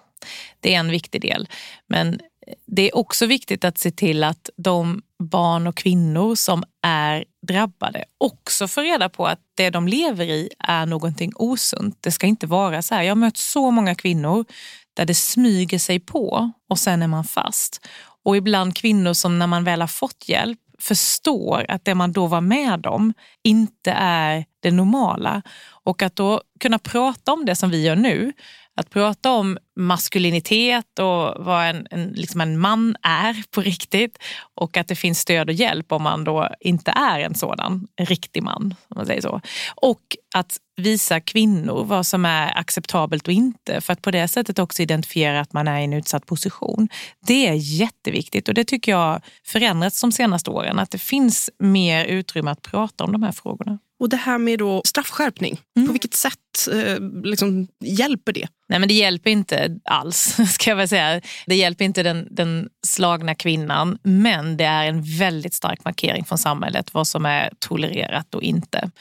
Det 0.59 0.73
är 0.73 0.79
en 0.79 0.91
viktig 0.91 1.21
del. 1.21 1.47
Men 1.87 2.19
det 2.65 2.81
är 2.89 2.97
också 2.97 3.25
viktigt 3.25 3.65
att 3.65 3.77
se 3.77 3.91
till 3.91 4.23
att 4.23 4.49
de 4.57 5.01
barn 5.23 5.67
och 5.67 5.75
kvinnor 5.75 6.35
som 6.35 6.63
är 6.81 7.25
drabbade 7.47 8.03
också 8.17 8.67
får 8.67 8.81
reda 8.81 9.09
på 9.09 9.27
att 9.27 9.39
det 9.55 9.69
de 9.69 9.87
lever 9.87 10.25
i 10.25 10.49
är 10.59 10.85
någonting 10.85 11.31
osunt. 11.35 11.97
Det 12.01 12.11
ska 12.11 12.27
inte 12.27 12.47
vara 12.47 12.81
så 12.81 12.95
här. 12.95 13.03
Jag 13.03 13.11
har 13.11 13.15
mött 13.15 13.37
så 13.37 13.71
många 13.71 13.95
kvinnor 13.95 14.45
där 14.93 15.05
det 15.05 15.15
smyger 15.15 15.79
sig 15.79 15.99
på 15.99 16.51
och 16.69 16.79
sen 16.79 17.01
är 17.01 17.07
man 17.07 17.23
fast. 17.23 17.87
Och 18.25 18.37
ibland 18.37 18.75
kvinnor 18.75 19.13
som 19.13 19.39
när 19.39 19.47
man 19.47 19.63
väl 19.63 19.81
har 19.81 19.87
fått 19.87 20.29
hjälp 20.29 20.59
förstår 20.79 21.65
att 21.69 21.85
det 21.85 21.95
man 21.95 22.11
då 22.11 22.27
var 22.27 22.41
med 22.41 22.85
om 22.85 23.13
inte 23.43 23.91
är 23.91 24.45
det 24.59 24.71
normala. 24.71 25.41
Och 25.83 26.01
att 26.01 26.15
då 26.15 26.41
kunna 26.59 26.79
prata 26.79 27.33
om 27.33 27.45
det 27.45 27.55
som 27.55 27.69
vi 27.69 27.85
gör 27.85 27.95
nu, 27.95 28.33
att 28.75 28.89
prata 28.89 29.31
om 29.31 29.57
maskulinitet 29.79 30.99
och 30.99 31.45
vad 31.45 31.65
en, 31.65 31.87
en, 31.91 32.07
liksom 32.07 32.41
en 32.41 32.59
man 32.59 32.95
är 33.01 33.43
på 33.51 33.61
riktigt 33.61 34.17
och 34.55 34.77
att 34.77 34.87
det 34.87 34.95
finns 34.95 35.19
stöd 35.19 35.49
och 35.49 35.55
hjälp 35.55 35.91
om 35.91 36.03
man 36.03 36.23
då 36.23 36.49
inte 36.59 36.91
är 36.91 37.19
en 37.19 37.35
sådan 37.35 37.87
en 37.95 38.05
riktig 38.05 38.43
man. 38.43 38.75
Om 38.87 38.95
man 38.95 39.05
säger 39.05 39.21
så. 39.21 39.41
Och 39.75 40.01
att 40.35 40.57
visa 40.77 41.19
kvinnor 41.19 41.83
vad 41.83 42.05
som 42.05 42.25
är 42.25 42.57
acceptabelt 42.57 43.27
och 43.27 43.33
inte 43.33 43.81
för 43.81 43.93
att 43.93 44.01
på 44.01 44.11
det 44.11 44.27
sättet 44.27 44.59
också 44.59 44.81
identifiera 44.81 45.39
att 45.39 45.53
man 45.53 45.67
är 45.67 45.79
i 45.79 45.83
en 45.83 45.93
utsatt 45.93 46.25
position. 46.25 46.89
Det 47.27 47.47
är 47.47 47.53
jätteviktigt 47.53 48.47
och 48.47 48.53
det 48.53 48.63
tycker 48.63 48.91
jag 48.91 49.21
förändrats 49.45 50.01
de 50.01 50.11
senaste 50.11 50.49
åren. 50.49 50.79
Att 50.79 50.91
det 50.91 50.97
finns 50.97 51.49
mer 51.59 52.05
utrymme 52.05 52.51
att 52.51 52.61
prata 52.61 53.03
om 53.03 53.11
de 53.11 53.23
här 53.23 53.31
frågorna. 53.31 53.79
Och 53.99 54.09
det 54.09 54.17
här 54.17 54.37
med 54.37 54.59
då 54.59 54.81
straffskärpning, 54.85 55.59
mm. 55.77 55.87
på 55.87 55.91
vilket 55.91 56.13
sätt 56.13 56.67
eh, 56.73 56.99
liksom, 57.23 57.67
hjälper 57.83 58.33
det? 58.33 58.47
Nej 58.69 58.79
men 58.79 58.87
det 58.87 58.93
hjälper 58.93 59.29
inte 59.29 59.68
alls, 59.85 60.37
ska 60.53 60.69
jag 60.69 60.77
väl 60.77 60.87
säga. 60.87 61.21
Det 61.45 61.55
hjälper 61.55 61.85
inte 61.85 62.03
den, 62.03 62.27
den 62.31 62.69
slagna 62.87 63.35
kvinnan, 63.35 63.97
men 64.03 64.57
det 64.57 64.65
är 64.65 64.85
en 64.85 65.03
väldigt 65.17 65.53
stark 65.53 65.85
markering 65.85 66.25
från 66.25 66.37
samhället 66.37 66.93
vad 66.93 67.07
som 67.07 67.25
är 67.25 67.49
tolererat 67.59 68.35
och 68.35 68.43
inte. 68.43 68.91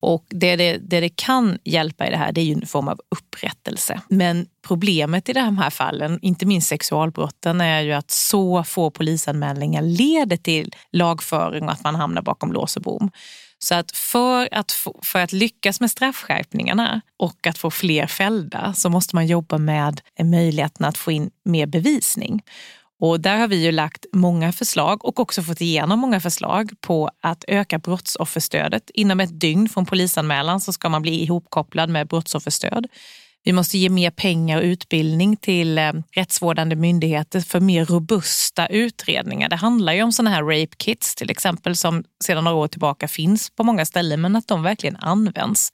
Och 0.00 0.26
det 0.30 0.56
det, 0.56 0.78
det 0.78 1.00
det 1.00 1.08
kan 1.08 1.58
hjälpa 1.64 2.06
i 2.06 2.10
det 2.10 2.16
här 2.16 2.32
det 2.32 2.40
är 2.40 2.44
ju 2.44 2.52
en 2.52 2.66
form 2.66 2.88
av 2.88 3.00
upprättelse. 3.10 4.00
Men 4.08 4.46
problemet 4.66 5.28
i 5.28 5.32
de 5.32 5.58
här 5.58 5.70
fallen, 5.70 6.18
inte 6.22 6.46
minst 6.46 6.68
sexualbrotten, 6.68 7.60
är 7.60 7.80
ju 7.80 7.92
att 7.92 8.10
så 8.10 8.64
få 8.64 8.90
polisanmälningar 8.90 9.82
leder 9.82 10.36
till 10.36 10.72
lagföring 10.92 11.64
och 11.64 11.72
att 11.72 11.84
man 11.84 11.94
hamnar 11.94 12.22
bakom 12.22 12.52
lås 12.52 12.76
och 12.76 12.82
bom. 12.82 13.10
Så 13.58 13.74
att 13.74 13.96
för, 13.96 14.48
att 14.52 14.72
för 15.02 15.18
att 15.18 15.32
lyckas 15.32 15.80
med 15.80 15.90
straffskärpningarna 15.90 17.00
och 17.16 17.46
att 17.46 17.58
få 17.58 17.70
fler 17.70 18.06
fällda 18.06 18.74
så 18.74 18.88
måste 18.88 19.16
man 19.16 19.26
jobba 19.26 19.58
med 19.58 20.00
eh, 20.18 20.26
möjligheten 20.26 20.86
att 20.86 20.98
få 20.98 21.12
in 21.12 21.30
mer 21.44 21.66
bevisning. 21.66 22.42
Och 23.00 23.20
där 23.20 23.36
har 23.36 23.48
vi 23.48 23.64
ju 23.64 23.72
lagt 23.72 24.06
många 24.12 24.52
förslag 24.52 25.04
och 25.04 25.20
också 25.20 25.42
fått 25.42 25.60
igenom 25.60 25.98
många 25.98 26.20
förslag 26.20 26.72
på 26.80 27.10
att 27.20 27.44
öka 27.48 27.78
brottsofferstödet. 27.78 28.90
Inom 28.94 29.20
ett 29.20 29.40
dygn 29.40 29.68
från 29.68 29.86
polisanmälan 29.86 30.60
så 30.60 30.72
ska 30.72 30.88
man 30.88 31.02
bli 31.02 31.22
ihopkopplad 31.22 31.90
med 31.90 32.06
brottsofferstöd. 32.06 32.86
Vi 33.44 33.52
måste 33.52 33.78
ge 33.78 33.90
mer 33.90 34.10
pengar 34.10 34.58
och 34.58 34.64
utbildning 34.64 35.36
till 35.36 35.78
eh, 35.78 35.92
rättsvårdande 36.12 36.76
myndigheter 36.76 37.40
för 37.40 37.60
mer 37.60 37.84
robusta 37.84 38.66
utredningar. 38.66 39.48
Det 39.48 39.56
handlar 39.56 39.92
ju 39.92 40.02
om 40.02 40.12
sådana 40.12 40.30
här 40.30 40.42
rape 40.42 40.76
kits 40.76 41.14
till 41.14 41.30
exempel 41.30 41.76
som 41.76 42.04
sedan 42.24 42.44
några 42.44 42.56
år 42.56 42.68
tillbaka 42.68 43.08
finns 43.08 43.50
på 43.50 43.64
många 43.64 43.84
ställen 43.84 44.20
men 44.20 44.36
att 44.36 44.48
de 44.48 44.62
verkligen 44.62 44.96
används. 44.96 45.72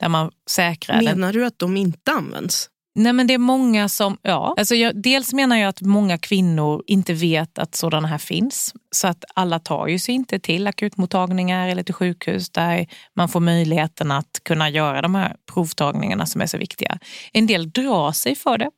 Där 0.00 0.08
man 0.08 0.30
säkrar 0.50 1.02
Menar 1.02 1.32
du 1.32 1.46
att 1.46 1.58
de 1.58 1.76
inte 1.76 2.12
används? 2.12 2.70
Nej 2.98 3.12
men 3.12 3.26
det 3.26 3.34
är 3.34 3.38
många 3.38 3.88
som, 3.88 4.18
ja. 4.22 4.54
Alltså 4.58 4.74
jag, 4.74 5.02
dels 5.02 5.32
menar 5.32 5.56
jag 5.56 5.68
att 5.68 5.80
många 5.80 6.18
kvinnor 6.18 6.82
inte 6.86 7.12
vet 7.12 7.58
att 7.58 7.74
sådana 7.74 8.08
här 8.08 8.18
finns. 8.18 8.74
Så 8.90 9.08
att 9.08 9.24
alla 9.34 9.58
tar 9.58 9.86
ju 9.86 9.98
sig 9.98 10.14
inte 10.14 10.38
till 10.38 10.66
akutmottagningar 10.66 11.68
eller 11.68 11.82
till 11.82 11.94
sjukhus 11.94 12.50
där 12.50 12.86
man 13.14 13.28
får 13.28 13.40
möjligheten 13.40 14.10
att 14.10 14.40
kunna 14.42 14.70
göra 14.70 15.02
de 15.02 15.14
här 15.14 15.36
provtagningarna 15.52 16.26
som 16.26 16.40
är 16.40 16.46
så 16.46 16.58
viktiga. 16.58 16.98
En 17.32 17.46
del 17.46 17.70
drar 17.70 18.12
sig 18.12 18.34
för 18.34 18.58
det. 18.58 18.70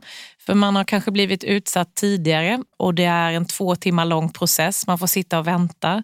För 0.47 0.55
man 0.55 0.77
har 0.77 0.85
kanske 0.85 1.11
blivit 1.11 1.45
utsatt 1.45 1.95
tidigare 1.95 2.63
och 2.77 2.95
det 2.95 3.05
är 3.05 3.33
en 3.33 3.45
två 3.45 3.77
timmar 3.77 4.05
lång 4.05 4.33
process. 4.33 4.87
Man 4.87 4.99
får 4.99 5.07
sitta 5.07 5.39
och 5.39 5.47
vänta. 5.47 6.03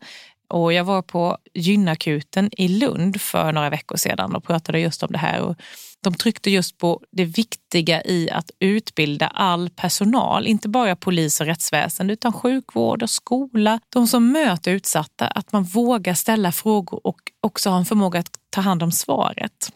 Och 0.49 0.73
jag 0.73 0.85
var 0.85 1.03
på 1.03 1.39
gynakuten 1.55 2.51
i 2.53 2.69
Lund 2.69 3.21
för 3.21 3.53
några 3.53 3.71
veckor 3.71 3.97
sedan 3.97 4.35
och 4.35 4.45
pratade 4.45 4.81
just 4.81 5.03
om 5.03 5.13
det 5.13 5.19
här. 5.19 5.41
Och 5.41 5.57
de 6.05 6.15
tryckte 6.15 6.51
just 6.51 6.79
på 6.79 7.01
det 7.13 7.25
viktiga 7.25 8.03
i 8.05 8.31
att 8.31 8.51
utbilda 8.59 9.27
all 9.27 9.71
personal, 9.71 10.47
inte 10.47 10.69
bara 10.69 10.97
polis 10.97 11.41
och 11.41 11.47
rättsväsende 11.47 12.13
utan 12.13 12.33
sjukvård 12.33 13.03
och 13.03 13.11
skola. 13.11 13.81
De 13.89 14.07
som 14.07 14.33
möter 14.33 14.71
utsatta, 14.71 15.27
att 15.27 15.53
man 15.53 15.65
vågar 15.65 16.15
ställa 16.15 16.53
frågor 16.53 17.07
och 17.07 17.21
också 17.41 17.71
har 17.71 17.79
en 17.79 17.85
förmåga 17.85 18.21
att 18.21 18.31
ta 18.51 18.61
hand 18.61 18.83
om 18.83 18.93
svaret. 18.93 19.73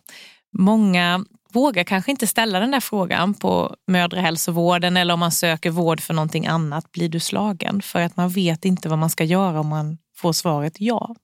Många 0.59 1.25
vågar 1.53 1.85
kanske 1.85 2.11
inte 2.11 2.27
ställa 2.27 2.61
den 2.61 2.71
där 2.71 2.81
frågan 2.81 3.35
på 3.35 3.77
mödrahälsovården 3.87 4.97
eller 4.97 5.15
om 5.15 5.21
man 5.21 5.33
söker 5.33 5.71
vård 5.71 6.01
för 6.01 6.15
någonting 6.15 6.47
annat. 6.47 6.93
Blir 6.93 7.09
du 7.09 7.21
slagen? 7.21 7.83
För 7.83 8.01
att 8.01 8.17
man 8.17 8.29
vet 8.29 8.65
inte 8.65 8.89
vad 8.89 8.99
man 8.99 9.11
ska 9.11 9.25
göra 9.25 9.61
om 9.61 9.69
man 9.69 9.99
får 10.17 10.33
svaret 10.33 10.75
ja. 10.79 11.15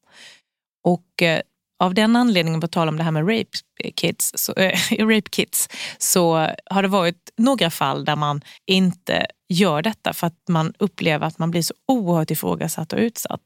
Och 0.85 1.23
eh, 1.23 1.41
av 1.79 1.95
den 1.95 2.17
anledningen, 2.17 2.61
på 2.61 2.69
tal 2.69 2.89
om 2.89 2.97
det 2.97 3.03
här 3.03 3.11
med 3.11 3.29
rape 3.29 3.59
kids, 3.95 4.33
så, 4.35 4.53
äh, 4.53 4.79
rape 4.99 5.31
kids, 5.31 5.69
så 5.99 6.49
har 6.71 6.83
det 6.83 6.89
varit 6.89 7.31
några 7.37 7.71
fall 7.71 8.05
där 8.05 8.17
man 8.17 8.41
inte 8.67 9.27
gör 9.49 9.83
detta 9.83 10.13
för 10.13 10.27
att 10.27 10.49
man 10.49 10.73
upplever 10.79 11.27
att 11.27 11.39
man 11.39 11.51
blir 11.51 11.63
så 11.63 11.75
oerhört 11.89 12.31
ifrågasatt 12.31 12.93
och 12.93 12.99
utsatt. 12.99 13.41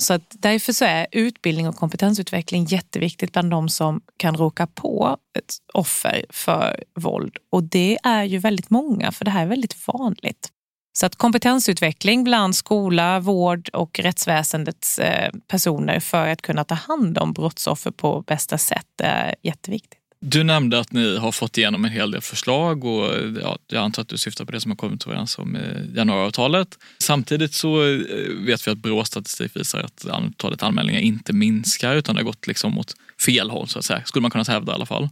Så 0.00 0.14
att 0.14 0.36
därför 0.38 0.72
så 0.72 0.84
är 0.84 1.06
utbildning 1.12 1.68
och 1.68 1.76
kompetensutveckling 1.76 2.64
jätteviktigt 2.64 3.32
bland 3.32 3.50
de 3.50 3.68
som 3.68 4.00
kan 4.16 4.36
råka 4.36 4.66
på 4.66 5.16
ett 5.38 5.54
offer 5.74 6.24
för 6.30 6.84
våld. 6.94 7.36
Och 7.52 7.64
det 7.64 7.98
är 8.02 8.24
ju 8.24 8.38
väldigt 8.38 8.70
många, 8.70 9.12
för 9.12 9.24
det 9.24 9.30
här 9.30 9.42
är 9.42 9.46
väldigt 9.46 9.86
vanligt. 9.86 10.52
Så 11.00 11.06
att 11.06 11.16
kompetensutveckling 11.16 12.24
bland 12.24 12.56
skola, 12.56 13.20
vård 13.20 13.68
och 13.72 13.98
rättsväsendets 13.98 14.98
eh, 14.98 15.30
personer 15.48 16.00
för 16.00 16.28
att 16.28 16.42
kunna 16.42 16.64
ta 16.64 16.74
hand 16.74 17.18
om 17.18 17.32
brottsoffer 17.32 17.90
på 17.90 18.24
bästa 18.26 18.58
sätt 18.58 19.00
är 19.02 19.34
jätteviktigt. 19.42 20.00
Du 20.20 20.44
nämnde 20.44 20.80
att 20.80 20.92
ni 20.92 21.16
har 21.16 21.32
fått 21.32 21.58
igenom 21.58 21.84
en 21.84 21.90
hel 21.90 22.10
del 22.10 22.20
förslag 22.20 22.84
och 22.84 23.10
ja, 23.42 23.58
jag 23.66 23.82
antar 23.82 24.02
att 24.02 24.08
du 24.08 24.18
syftar 24.18 24.44
på 24.44 24.52
det 24.52 24.60
som 24.60 24.70
har 24.70 24.76
kommit 24.76 25.06
överens 25.06 25.38
om 25.38 25.56
i 25.56 25.90
januariavtalet. 25.94 26.78
Samtidigt 26.98 27.54
så 27.54 27.82
eh, 27.82 27.98
vet 28.46 28.66
vi 28.66 28.70
att 28.70 28.78
Brås 28.78 29.06
statistik 29.08 29.56
visar 29.56 29.80
att 29.80 30.06
antalet 30.08 30.62
anmälningar 30.62 31.00
inte 31.00 31.32
minskar 31.32 31.96
utan 31.96 32.14
det 32.14 32.20
har 32.20 32.26
gått 32.26 32.46
liksom 32.46 32.78
åt 32.78 32.94
fel 33.26 33.50
håll 33.50 33.68
så 33.68 33.78
att 33.78 33.84
säga, 33.84 34.02
skulle 34.04 34.22
man 34.22 34.30
kunna 34.30 34.44
hävda 34.48 34.72
i 34.72 34.74
alla 34.74 34.86
fall. 34.86 35.08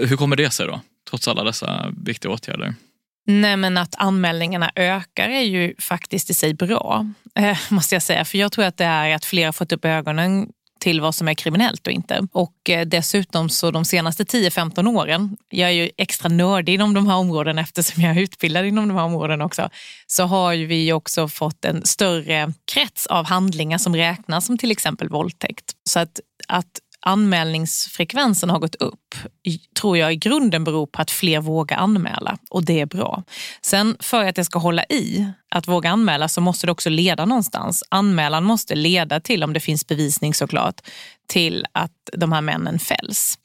Hur 0.00 0.16
kommer 0.16 0.36
det 0.36 0.50
sig 0.50 0.66
då, 0.66 0.80
trots 1.10 1.28
alla 1.28 1.44
dessa 1.44 1.92
viktiga 2.04 2.30
åtgärder? 2.30 2.74
Nej 3.26 3.56
men 3.56 3.76
att 3.76 3.94
anmälningarna 3.98 4.70
ökar 4.76 5.28
är 5.28 5.42
ju 5.42 5.74
faktiskt 5.78 6.30
i 6.30 6.34
sig 6.34 6.54
bra, 6.54 7.06
eh, 7.38 7.58
måste 7.70 7.94
jag 7.94 8.02
säga. 8.02 8.24
För 8.24 8.38
jag 8.38 8.52
tror 8.52 8.64
att 8.64 8.76
det 8.76 8.84
är 8.84 9.14
att 9.14 9.24
fler 9.24 9.44
har 9.44 9.52
fått 9.52 9.72
upp 9.72 9.84
ögonen 9.84 10.48
till 10.80 11.00
vad 11.00 11.14
som 11.14 11.28
är 11.28 11.34
kriminellt 11.34 11.86
och 11.86 11.92
inte. 11.92 12.26
Och 12.32 12.70
eh, 12.70 12.86
dessutom 12.86 13.48
så 13.48 13.70
de 13.70 13.84
senaste 13.84 14.24
10-15 14.24 14.96
åren, 14.96 15.36
jag 15.48 15.68
är 15.68 15.72
ju 15.74 15.90
extra 15.96 16.28
nördig 16.28 16.74
inom 16.74 16.94
de 16.94 17.06
här 17.06 17.16
områdena 17.16 17.60
eftersom 17.60 18.02
jag 18.02 18.16
är 18.16 18.20
utbildad 18.20 18.66
inom 18.66 18.88
de 18.88 18.96
här 18.96 19.04
områdena 19.04 19.44
också, 19.44 19.70
så 20.06 20.24
har 20.24 20.54
vi 20.54 20.92
också 20.92 21.28
fått 21.28 21.64
en 21.64 21.86
större 21.86 22.52
krets 22.72 23.06
av 23.06 23.26
handlingar 23.26 23.78
som 23.78 23.96
räknas 23.96 24.46
som 24.46 24.58
till 24.58 24.70
exempel 24.70 25.08
våldtäkt. 25.08 25.72
Så 25.88 25.98
att, 25.98 26.20
att 26.48 26.80
anmälningsfrekvensen 27.02 28.50
har 28.50 28.58
gått 28.58 28.74
upp 28.74 29.14
tror 29.80 29.98
jag 29.98 30.12
i 30.12 30.16
grunden 30.16 30.64
beror 30.64 30.86
på 30.86 31.02
att 31.02 31.10
fler 31.10 31.40
vågar 31.40 31.76
anmäla 31.76 32.38
och 32.50 32.64
det 32.64 32.80
är 32.80 32.86
bra. 32.86 33.24
Sen 33.62 33.96
för 34.00 34.24
att 34.24 34.36
det 34.36 34.44
ska 34.44 34.58
hålla 34.58 34.84
i 34.84 35.26
att 35.48 35.68
våga 35.68 35.90
anmäla 35.90 36.28
så 36.28 36.40
måste 36.40 36.66
det 36.66 36.72
också 36.72 36.90
leda 36.90 37.24
någonstans. 37.24 37.84
Anmälan 37.88 38.44
måste 38.44 38.74
leda 38.74 39.20
till, 39.20 39.44
om 39.44 39.52
det 39.52 39.60
finns 39.60 39.86
bevisning 39.86 40.34
såklart, 40.34 40.80
till 41.28 41.66
att 41.72 41.92
de 42.12 42.32
här 42.32 42.40
männen 42.40 42.78
fälls. 42.78 43.38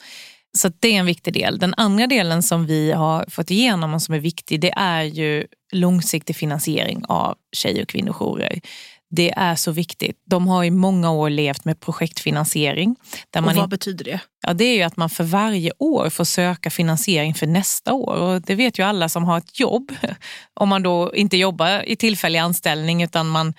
Så 0.57 0.71
det 0.79 0.87
är 0.87 0.99
en 0.99 1.05
viktig 1.05 1.33
del. 1.33 1.59
Den 1.59 1.73
andra 1.77 2.07
delen 2.07 2.43
som 2.43 2.65
vi 2.65 2.91
har 2.91 3.25
fått 3.29 3.51
igenom 3.51 3.93
och 3.93 4.01
som 4.01 4.15
är 4.15 4.19
viktig 4.19 4.61
det 4.61 4.73
är 4.77 5.03
ju 5.03 5.45
långsiktig 5.71 6.35
finansiering 6.35 7.05
av 7.07 7.35
tjej 7.55 7.81
och 7.81 7.89
kvinnojourer. 7.89 8.61
Det 9.15 9.33
är 9.37 9.55
så 9.55 9.71
viktigt. 9.71 10.21
De 10.25 10.47
har 10.47 10.63
i 10.63 10.71
många 10.71 11.11
år 11.11 11.29
levt 11.29 11.65
med 11.65 11.79
projektfinansiering. 11.79 12.95
Där 13.29 13.39
och 13.39 13.45
man 13.45 13.55
vad 13.55 13.69
betyder 13.69 14.05
det? 14.05 14.19
Ja, 14.47 14.53
det 14.53 14.63
är 14.63 14.75
ju 14.75 14.81
att 14.81 14.97
man 14.97 15.09
för 15.09 15.23
varje 15.23 15.71
år 15.79 16.09
får 16.09 16.23
söka 16.23 16.69
finansiering 16.69 17.33
för 17.33 17.47
nästa 17.47 17.93
år. 17.93 18.15
Och 18.15 18.41
det 18.41 18.55
vet 18.55 18.79
ju 18.79 18.83
alla 18.83 19.09
som 19.09 19.23
har 19.23 19.37
ett 19.37 19.59
jobb. 19.59 19.91
Om 20.53 20.69
man 20.69 20.83
då 20.83 21.15
inte 21.15 21.37
jobbar 21.37 21.89
i 21.89 21.95
tillfällig 21.95 22.39
anställning 22.39 23.03
utan 23.03 23.27
man 23.27 23.53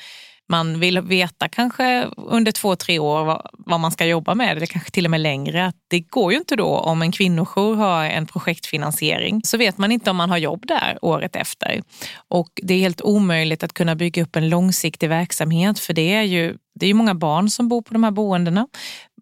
man 0.49 0.81
vill 0.81 1.01
veta 1.01 1.49
kanske 1.49 2.05
under 2.17 2.53
två, 2.53 2.77
tre 2.77 2.99
år 2.99 3.25
vad, 3.25 3.51
vad, 3.53 3.81
man 3.81 3.93
ska 3.93 4.07
jobba 4.07 4.35
med, 4.35 4.57
eller 4.57 4.67
kanske 4.67 4.91
till 4.91 5.05
och 5.05 5.11
med 5.11 5.21
längre. 5.21 5.73
det 5.89 6.01
går 6.01 6.33
ju 6.33 6.39
inte 6.39 6.57
då 6.57 6.67
om 6.67 7.03
en 7.03 7.13
kvinnojour 7.13 7.75
har 7.77 8.05
en 8.05 8.27
projektfinansiering 8.27 9.41
så 9.45 9.57
vet 9.57 9.79
man 9.79 9.93
inte 9.93 10.11
om 10.11 10.17
man 10.17 10.31
har 10.31 10.39
jobb 10.39 10.67
där 10.67 10.99
året 11.03 11.37
efter. 11.37 11.83
Och 12.29 12.49
det 12.63 12.75
är 12.75 12.79
helt 12.79 13.01
omöjligt 13.01 13.63
att 13.63 13.73
kunna 13.73 13.97
bygga 13.97 14.23
upp 14.23 14.37
en 14.37 14.49
långsiktig 14.49 15.09
verksamhet 15.09 15.79
för 15.79 15.93
det 15.93 16.15
är 16.15 16.23
ju 16.23 16.57
det 16.81 16.87
är 16.87 16.95
många 16.95 17.15
barn 17.15 17.51
som 17.51 17.69
bor 17.69 17.83
på 17.83 17.93
de 17.93 18.05
här 18.05 18.11
boendena. 18.11 18.69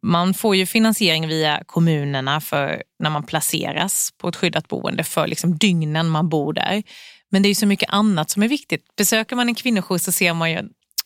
Man 0.02 0.35
får 0.35 0.57
ju 0.57 0.66
finansiering 0.66 1.28
via 1.28 1.62
kommunerna 1.66 2.40
för 2.40 2.83
när 2.99 3.11
man 3.11 3.23
placeras 3.23 4.11
på 4.19 4.28
ett 4.28 4.37
skyddat 4.37 4.69
boende 4.69 5.04
för 5.04 5.26
liksom 5.26 5.59
dygnen 5.59 6.09
man 6.09 6.28
bor 6.28 6.52
där. 6.52 6.83
Men 7.31 7.43
det 7.43 7.49
är 7.49 7.54
så 7.54 7.66
mycket 7.66 7.90
annat 7.90 8.31
som 8.31 8.43
är 8.43 8.49
viktigt. 8.49 8.85
Besöker 8.97 9.37
man 9.37 9.49
en 9.49 9.54
kvinnojour 9.54 9.99
så 9.99 10.12
ser 10.12 10.35
man 10.35 10.50
ju 10.50 10.59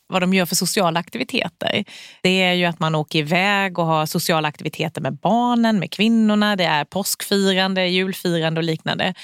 vad 0.09 0.23
de 0.23 0.35
gör 0.35 0.47
för 0.47 0.57
sociala 0.57 1.01
aktiviteter. 1.01 1.85
Det 2.23 2.43
är 2.43 2.53
ju 2.53 2.65
att 2.65 2.79
man 2.79 2.95
åker 2.95 3.19
iväg 3.19 3.79
och 3.79 3.87
har 3.87 4.07
sociala 4.07 4.49
aktiviteter 4.49 5.01
med 5.01 5.15
barnen, 5.15 5.79
med 5.79 5.91
kvinnorna. 5.91 6.57
Det 6.57 6.65
är 6.65 6.85
påskfirande, 6.85 7.87
julfirande 7.87 8.59
och 8.59 8.65
liknande. 8.65 9.15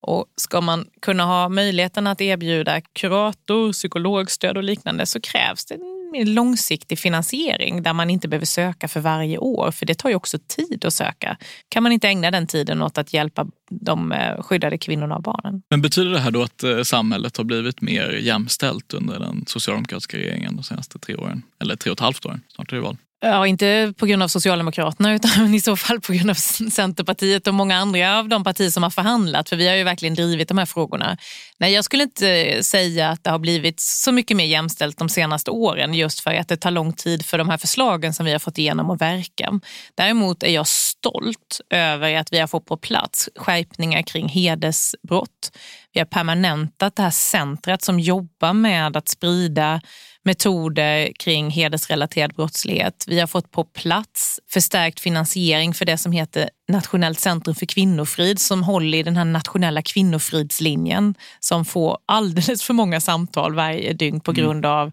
Och 0.00 0.26
ska 0.36 0.60
man 0.60 0.86
kunna 1.02 1.24
ha 1.24 1.48
möjligheten 1.48 2.06
att 2.06 2.20
erbjuda 2.20 2.80
kurator, 2.80 3.72
psykologstöd 3.72 4.56
och 4.56 4.64
liknande 4.64 5.06
så 5.06 5.20
krävs 5.20 5.64
det 5.64 5.76
långsiktig 6.24 6.98
finansiering 6.98 7.82
där 7.82 7.92
man 7.92 8.10
inte 8.10 8.28
behöver 8.28 8.46
söka 8.46 8.88
för 8.88 9.00
varje 9.00 9.38
år, 9.38 9.70
för 9.70 9.86
det 9.86 9.94
tar 9.94 10.08
ju 10.08 10.14
också 10.14 10.38
tid 10.56 10.84
att 10.84 10.94
söka. 10.94 11.36
Kan 11.68 11.82
man 11.82 11.92
inte 11.92 12.08
ägna 12.08 12.30
den 12.30 12.46
tiden 12.46 12.82
åt 12.82 12.98
att 12.98 13.12
hjälpa 13.12 13.46
de 13.70 14.12
eh, 14.12 14.42
skyddade 14.42 14.78
kvinnorna 14.78 15.16
och 15.16 15.22
barnen? 15.22 15.62
Men 15.70 15.82
betyder 15.82 16.10
det 16.10 16.20
här 16.20 16.30
då 16.30 16.42
att 16.42 16.62
eh, 16.62 16.82
samhället 16.82 17.36
har 17.36 17.44
blivit 17.44 17.80
mer 17.80 18.10
jämställt 18.10 18.94
under 18.94 19.18
den 19.18 19.44
socialdemokratiska 19.46 20.16
regeringen 20.16 20.56
de 20.56 20.62
senaste 20.62 20.98
tre 20.98 21.14
åren? 21.14 21.42
Eller 21.60 21.76
tre 21.76 21.90
och 21.90 21.96
ett 21.96 22.00
halvt 22.00 22.26
år, 22.26 22.40
snart 22.48 22.72
är 22.72 22.76
det 22.76 22.82
val. 22.82 22.96
Ja, 23.26 23.46
inte 23.46 23.94
på 23.96 24.06
grund 24.06 24.22
av 24.22 24.28
Socialdemokraterna 24.28 25.14
utan 25.14 25.54
i 25.54 25.60
så 25.60 25.76
fall 25.76 26.00
på 26.00 26.12
grund 26.12 26.30
av 26.30 26.34
Centerpartiet 26.34 27.46
och 27.46 27.54
många 27.54 27.76
andra 27.76 28.18
av 28.18 28.28
de 28.28 28.44
partier 28.44 28.70
som 28.70 28.82
har 28.82 28.90
förhandlat. 28.90 29.48
För 29.48 29.56
vi 29.56 29.68
har 29.68 29.74
ju 29.74 29.84
verkligen 29.84 30.14
drivit 30.14 30.48
de 30.48 30.58
här 30.58 30.66
frågorna. 30.66 31.16
Nej, 31.58 31.72
jag 31.72 31.84
skulle 31.84 32.02
inte 32.02 32.28
eh, 32.28 32.60
säga 32.60 33.10
att 33.10 33.24
det 33.24 33.30
har 33.30 33.38
blivit 33.38 33.80
så 33.80 34.12
mycket 34.12 34.36
mer 34.36 34.44
jämställt 34.44 34.98
de 34.98 35.08
senaste 35.08 35.50
åren 35.50 35.94
just 35.94 36.20
för 36.20 36.34
att 36.34 36.48
det 36.48 36.56
tar 36.56 36.70
lång 36.70 36.92
tid 36.92 37.26
för 37.26 37.38
de 37.38 37.48
här 37.48 37.56
förslagen 37.56 38.14
som 38.14 38.26
vi 38.26 38.32
har 38.32 38.38
fått 38.38 38.58
igenom 38.58 38.90
att 38.90 39.00
verka. 39.00 39.60
Däremot 39.94 40.42
är 40.42 40.50
jag 40.50 40.66
stolt 40.66 41.60
över 41.70 42.16
att 42.16 42.32
vi 42.32 42.38
har 42.38 42.46
fått 42.46 42.66
på 42.66 42.76
plats 42.76 43.28
skärpningar 43.36 44.02
kring 44.02 44.28
hedersbrott. 44.28 45.58
Vi 45.92 46.00
har 46.00 46.06
permanentat 46.06 46.96
det 46.96 47.02
här 47.02 47.10
centret 47.10 47.82
som 47.82 48.00
jobbar 48.00 48.52
med 48.52 48.96
att 48.96 49.08
sprida 49.08 49.80
metoder 50.24 51.12
kring 51.18 51.50
hedersrelaterad 51.50 52.34
brottslighet. 52.34 53.04
Vi 53.06 53.20
har 53.20 53.26
fått 53.26 53.50
på 53.50 53.64
plats 53.64 54.40
förstärkt 54.50 55.00
finansiering 55.00 55.74
för 55.74 55.84
det 55.84 55.98
som 55.98 56.12
heter 56.12 56.50
Nationellt 56.68 57.20
centrum 57.20 57.54
för 57.54 57.66
kvinnofrid 57.66 58.38
som 58.38 58.62
håller 58.62 58.98
i 58.98 59.02
den 59.02 59.16
här 59.16 59.24
nationella 59.24 59.82
kvinnofridslinjen 59.82 61.14
som 61.40 61.64
får 61.64 61.98
alldeles 62.06 62.62
för 62.62 62.74
många 62.74 63.00
samtal 63.00 63.54
varje 63.54 63.92
dygn 63.92 64.20
på 64.20 64.30
mm. 64.30 64.42
grund 64.42 64.66
av 64.66 64.92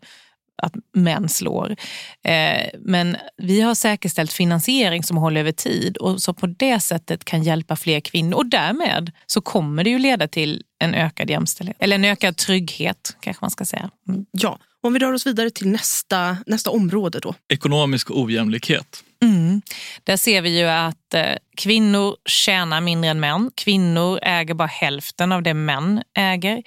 att 0.61 0.73
män 0.93 1.29
slår. 1.29 1.75
Eh, 2.23 2.69
men 2.79 3.17
vi 3.37 3.61
har 3.61 3.75
säkerställt 3.75 4.33
finansiering 4.33 5.03
som 5.03 5.17
håller 5.17 5.39
över 5.39 5.51
tid 5.51 5.97
och 5.97 6.21
som 6.21 6.35
på 6.35 6.47
det 6.47 6.79
sättet 6.79 7.25
kan 7.25 7.43
hjälpa 7.43 7.75
fler 7.75 7.99
kvinnor 7.99 8.37
och 8.37 8.45
därmed 8.45 9.11
så 9.25 9.41
kommer 9.41 9.83
det 9.83 9.89
ju 9.89 9.99
leda 9.99 10.27
till 10.27 10.63
en 10.79 10.93
ökad 10.93 11.29
jämställdhet. 11.29 11.77
Eller 11.79 11.95
en 11.95 12.05
ökad 12.05 12.37
trygghet 12.37 13.17
kanske 13.19 13.43
man 13.43 13.51
ska 13.51 13.65
säga. 13.65 13.89
Mm. 14.07 14.25
Ja, 14.31 14.59
om 14.81 14.93
vi 14.93 14.99
rör 14.99 15.13
oss 15.13 15.27
vidare 15.27 15.49
till 15.49 15.67
nästa, 15.67 16.37
nästa 16.45 16.69
område 16.69 17.19
då. 17.19 17.35
Ekonomisk 17.49 18.11
ojämlikhet. 18.11 19.03
Mm. 19.23 19.61
Där 20.03 20.17
ser 20.17 20.41
vi 20.41 20.59
ju 20.59 20.65
att 20.65 21.13
eh, 21.13 21.35
kvinnor 21.57 22.15
tjänar 22.25 22.81
mindre 22.81 23.09
än 23.09 23.19
män. 23.19 23.51
Kvinnor 23.55 24.19
äger 24.21 24.53
bara 24.53 24.67
hälften 24.67 25.31
av 25.31 25.43
det 25.43 25.53
män 25.53 26.03
äger. 26.17 26.63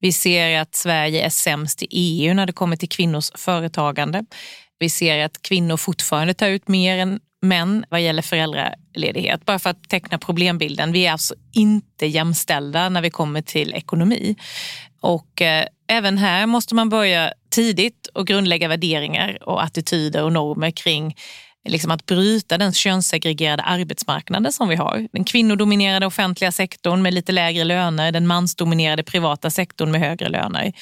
Vi 0.00 0.12
ser 0.12 0.60
att 0.60 0.74
Sverige 0.74 1.26
är 1.26 1.30
sämst 1.30 1.82
i 1.82 1.86
EU 1.90 2.34
när 2.34 2.46
det 2.46 2.52
kommer 2.52 2.76
till 2.76 2.88
kvinnors 2.88 3.30
företagande. 3.34 4.24
Vi 4.78 4.90
ser 4.90 5.24
att 5.24 5.42
kvinnor 5.42 5.76
fortfarande 5.76 6.34
tar 6.34 6.48
ut 6.48 6.68
mer 6.68 6.98
än 6.98 7.20
män 7.42 7.84
vad 7.88 8.00
gäller 8.00 8.22
föräldraledighet. 8.22 9.44
Bara 9.44 9.58
för 9.58 9.70
att 9.70 9.88
teckna 9.88 10.18
problembilden. 10.18 10.92
Vi 10.92 11.06
är 11.06 11.12
alltså 11.12 11.34
inte 11.52 12.06
jämställda 12.06 12.88
när 12.88 13.02
vi 13.02 13.10
kommer 13.10 13.42
till 13.42 13.74
ekonomi. 13.74 14.36
Och 15.00 15.42
eh, 15.42 15.66
även 15.88 16.18
här 16.18 16.46
måste 16.46 16.74
man 16.74 16.88
börja 16.88 17.32
tidigt 17.58 18.06
och 18.14 18.26
grundlägga 18.26 18.68
värderingar 18.68 19.38
och 19.48 19.62
attityder 19.62 20.24
och 20.24 20.32
normer 20.32 20.70
kring 20.70 21.16
liksom 21.68 21.90
att 21.90 22.06
bryta 22.06 22.58
den 22.58 22.72
könssegregerade 22.72 23.62
arbetsmarknaden 23.62 24.52
som 24.52 24.68
vi 24.68 24.76
har. 24.76 25.08
Den 25.12 25.24
kvinnodominerade 25.24 26.06
offentliga 26.06 26.52
sektorn 26.52 27.02
med 27.02 27.14
lite 27.14 27.32
lägre 27.32 27.64
löner, 27.64 28.12
den 28.12 28.26
mansdominerade 28.26 29.02
privata 29.02 29.50
sektorn 29.50 29.90
med 29.90 30.00
högre 30.00 30.28
löner. 30.28 30.72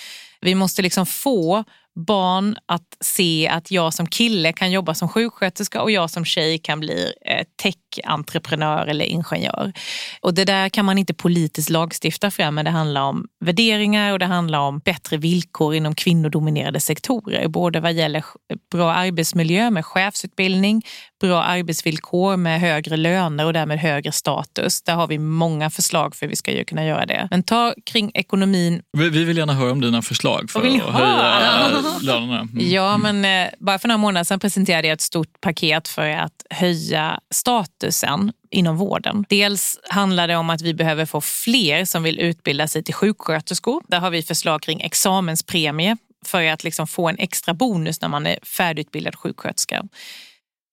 Vi 0.40 0.54
måste 0.54 0.83
liksom 0.83 1.06
få 1.06 1.64
barn 1.97 2.57
att 2.67 2.97
se 3.00 3.49
att 3.49 3.71
jag 3.71 3.95
som 3.95 4.07
kille 4.07 4.53
kan 4.53 4.71
jobba 4.71 4.95
som 4.95 5.09
sjuksköterska 5.09 5.83
och 5.83 5.91
jag 5.91 6.11
som 6.11 6.25
tjej 6.25 6.59
kan 6.59 6.81
bli 6.81 7.12
eh, 7.26 7.47
tech-entreprenör 7.62 8.87
eller 8.87 9.05
ingenjör. 9.05 9.73
Och 10.21 10.35
det 10.35 10.45
där 10.45 10.69
kan 10.69 10.85
man 10.85 10.99
inte 10.99 11.15
politiskt 11.15 11.71
lagstifta 11.71 12.31
fram 12.31 12.55
men 12.55 12.65
det 12.65 12.71
handlar 12.71 13.03
om 13.03 13.26
värderingar 13.45 14.12
och 14.12 14.19
det 14.19 14.26
handlar 14.26 14.59
om 14.59 14.79
bättre 14.79 15.17
villkor 15.17 15.75
inom 15.75 15.95
kvinnodominerade 15.95 16.81
sektorer. 16.81 17.49
Både 17.49 17.81
vad 17.81 17.93
gäller 17.93 18.25
bra 18.73 18.93
arbetsmiljö 18.93 19.71
med 19.71 19.85
chefsutbildning, 19.85 20.83
bra 21.21 21.43
arbetsvillkor 21.43 22.37
med 22.37 22.61
högre 22.61 22.97
löner 22.97 23.45
och 23.45 23.53
därmed 23.53 23.79
högre 23.79 24.12
status. 24.12 24.83
Där 24.83 24.95
har 24.95 25.07
vi 25.07 25.19
många 25.19 25.71
förslag 25.71 26.17
för 26.17 26.26
hur 26.26 26.31
vi 26.31 26.37
ska 26.37 26.65
kunna 26.65 26.85
göra 26.85 27.07
det. 27.07 27.29
Men 27.31 27.43
ta 27.43 27.75
kring 27.87 28.11
ekonomin. 28.15 28.83
Vi 28.99 29.25
vill 29.25 29.37
gärna 29.37 29.55
höra 29.55 29.73
om 29.73 29.81
dina 29.81 30.03
förslag 30.03 30.50
för 30.50 30.61
att 30.61 30.67
höja 30.67 31.86
lönerna. 32.02 32.40
Mm. 32.40 32.71
Ja, 32.71 32.97
men 32.97 33.25
eh, 33.25 33.52
bara 33.59 33.78
för 33.78 33.88
några 33.88 33.99
månader 33.99 34.25
sedan 34.25 34.40
presenterade 34.40 34.88
jag 34.88 34.93
ett 34.95 35.00
stort 35.00 35.40
paket 35.40 35.88
för 35.88 36.09
att 36.09 36.47
höja 36.50 37.21
statusen 37.31 38.33
inom 38.50 38.76
vården. 38.76 39.25
Dels 39.28 39.78
handlar 39.88 40.28
det 40.28 40.37
om 40.37 40.50
att 40.50 40.62
vi 40.62 40.75
behöver 40.75 41.07
få 41.07 41.21
fler 41.21 41.85
som 41.85 42.02
vill 42.02 42.19
utbilda 42.19 42.69
sig 42.69 42.83
till 42.83 42.95
sjuksköterskor. 42.95 43.83
Där 43.88 44.00
har 44.00 44.11
vi 44.11 44.23
förslag 44.23 44.62
kring 44.62 44.81
examenspremie 44.81 45.97
för 46.26 46.43
att 46.43 46.64
liksom 46.64 46.87
få 46.87 47.09
en 47.09 47.19
extra 47.19 47.55
bonus 47.55 48.00
när 48.00 48.09
man 48.09 48.26
är 48.26 48.38
färdigutbildad 48.45 49.16
sjuksköterska. 49.16 49.85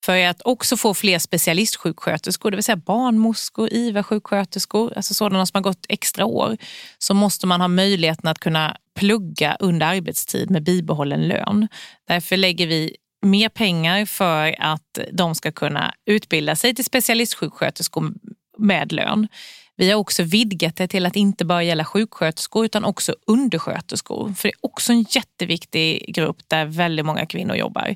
För 0.05 0.25
att 0.25 0.41
också 0.41 0.77
få 0.77 0.93
fler 0.93 1.20
specialistsjuksköterskor, 1.20 2.51
det 2.51 2.58
vill 2.58 2.63
säga 2.63 2.75
barnmorskor, 2.75 3.74
IVA-sjuksköterskor, 3.74 4.93
alltså 4.96 5.13
sådana 5.13 5.46
som 5.46 5.58
har 5.58 5.62
gått 5.62 5.86
extra 5.89 6.25
år, 6.25 6.58
så 6.98 7.13
måste 7.13 7.48
man 7.48 7.62
ha 7.62 7.67
möjligheten 7.67 8.27
att 8.29 8.39
kunna 8.39 8.77
plugga 8.95 9.57
under 9.59 9.88
arbetstid 9.88 10.50
med 10.51 10.63
bibehållen 10.63 11.27
lön. 11.27 11.67
Därför 12.07 12.38
lägger 12.38 12.67
vi 12.67 12.95
mer 13.25 13.50
pengar 13.50 14.05
för 14.05 14.55
att 14.59 15.00
de 15.11 15.35
ska 15.35 15.51
kunna 15.51 15.94
utbilda 16.05 16.55
sig 16.55 16.75
till 16.75 16.85
specialistsjuksköterskor 16.85 18.13
med 18.57 18.91
lön. 18.91 19.27
Vi 19.75 19.91
har 19.91 19.98
också 19.98 20.24
vidgat 20.24 20.75
det 20.75 20.87
till 20.87 21.05
att 21.05 21.15
inte 21.15 21.46
bara 21.46 21.63
gälla 21.63 21.85
sjuksköterskor 21.85 22.65
utan 22.65 22.83
också 22.85 23.15
undersköterskor. 23.27 24.33
För 24.33 24.48
det 24.48 24.53
är 24.53 24.65
också 24.65 24.94
en 24.94 25.05
jätteviktig 25.09 26.13
grupp 26.15 26.37
där 26.48 26.65
väldigt 26.65 27.05
många 27.05 27.25
kvinnor 27.25 27.55
jobbar. 27.55 27.96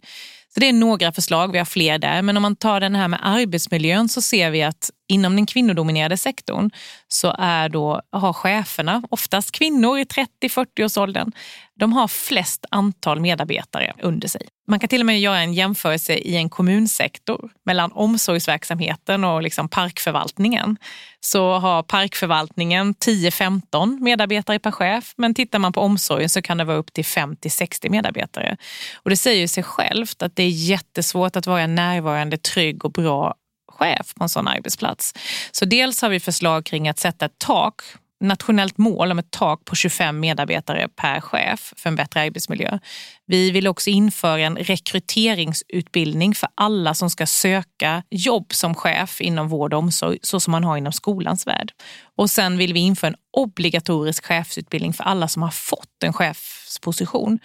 Så 0.57 0.61
det 0.61 0.69
är 0.69 0.73
några 0.73 1.11
förslag, 1.11 1.51
vi 1.51 1.57
har 1.57 1.65
fler 1.65 1.97
där. 1.97 2.21
Men 2.21 2.37
om 2.37 2.41
man 2.41 2.55
tar 2.55 2.79
den 2.79 2.95
här 2.95 3.07
med 3.07 3.19
arbetsmiljön 3.23 4.09
så 4.09 4.21
ser 4.21 4.51
vi 4.51 4.63
att 4.63 4.89
inom 5.07 5.35
den 5.35 5.45
kvinnodominerade 5.45 6.17
sektorn 6.17 6.69
så 7.07 7.35
är 7.39 7.69
då, 7.69 8.01
har 8.11 8.33
cheferna, 8.33 9.03
oftast 9.09 9.51
kvinnor 9.51 9.99
i 9.99 10.03
30-40-årsåldern, 10.03 11.31
de 11.79 11.93
har 11.93 12.07
flest 12.07 12.65
antal 12.71 13.19
medarbetare 13.19 13.93
under 14.01 14.27
sig. 14.27 14.41
Man 14.67 14.79
kan 14.79 14.89
till 14.89 15.01
och 15.01 15.05
med 15.05 15.19
göra 15.19 15.39
en 15.39 15.53
jämförelse 15.53 16.13
i 16.13 16.35
en 16.35 16.49
kommunsektor 16.49 17.49
mellan 17.65 17.91
omsorgsverksamheten 17.91 19.23
och 19.23 19.43
liksom 19.43 19.69
parkförvaltningen. 19.69 20.77
Så 21.19 21.53
har 21.53 21.83
parkförvaltningen 21.83 22.95
10-15 22.95 23.99
medarbetare 23.99 24.59
per 24.59 24.71
chef, 24.71 25.13
men 25.17 25.33
tittar 25.33 25.59
man 25.59 25.73
på 25.73 25.81
omsorgen 25.81 26.29
så 26.29 26.41
kan 26.41 26.57
det 26.57 26.63
vara 26.63 26.77
upp 26.77 26.93
till 26.93 27.03
50-60 27.03 27.89
medarbetare. 27.89 28.57
Och 28.95 29.09
det 29.09 29.17
säger 29.17 29.47
sig 29.47 29.63
självt 29.63 30.21
att 30.21 30.35
det 30.35 30.43
är 30.43 30.49
jättesvårt 30.49 31.35
att 31.35 31.47
vara 31.47 31.67
närvarande, 31.67 32.37
trygg 32.37 32.85
och 32.85 32.91
bra 32.91 33.35
chef 33.71 34.13
på 34.15 34.23
en 34.23 34.29
sån 34.29 34.47
arbetsplats. 34.47 35.13
Så 35.51 35.65
dels 35.65 36.01
har 36.01 36.09
vi 36.09 36.19
förslag 36.19 36.65
kring 36.65 36.87
att 36.87 36.99
sätta 36.99 37.25
ett 37.25 37.39
tak 37.39 37.81
nationellt 38.19 38.77
mål 38.77 39.11
om 39.11 39.19
ett 39.19 39.31
tak 39.31 39.65
på 39.65 39.75
25 39.75 40.19
medarbetare 40.19 40.87
per 40.95 41.21
chef 41.21 41.73
för 41.77 41.89
en 41.89 41.95
bättre 41.95 42.21
arbetsmiljö. 42.21 42.79
Vi 43.25 43.51
vill 43.51 43.67
också 43.67 43.89
införa 43.89 44.41
en 44.41 44.57
rekryteringsutbildning 44.57 46.35
för 46.35 46.49
alla 46.55 46.93
som 46.93 47.09
ska 47.09 47.25
söka 47.25 48.03
jobb 48.09 48.53
som 48.53 48.75
chef 48.75 49.21
inom 49.21 49.47
vård 49.47 49.73
och 49.73 49.79
omsorg, 49.79 50.19
så 50.21 50.39
som 50.39 50.51
man 50.51 50.63
har 50.63 50.77
inom 50.77 50.93
skolans 50.93 51.47
värld. 51.47 51.71
Och 52.15 52.29
sen 52.29 52.57
vill 52.57 52.73
vi 52.73 52.79
införa 52.79 53.07
en 53.07 53.17
obligatorisk 53.37 54.25
chefsutbildning 54.25 54.93
för 54.93 55.03
alla 55.03 55.27
som 55.27 55.41
har 55.41 55.51
fått 55.51 56.03
en 56.03 56.13
chefsposition. 56.13 57.39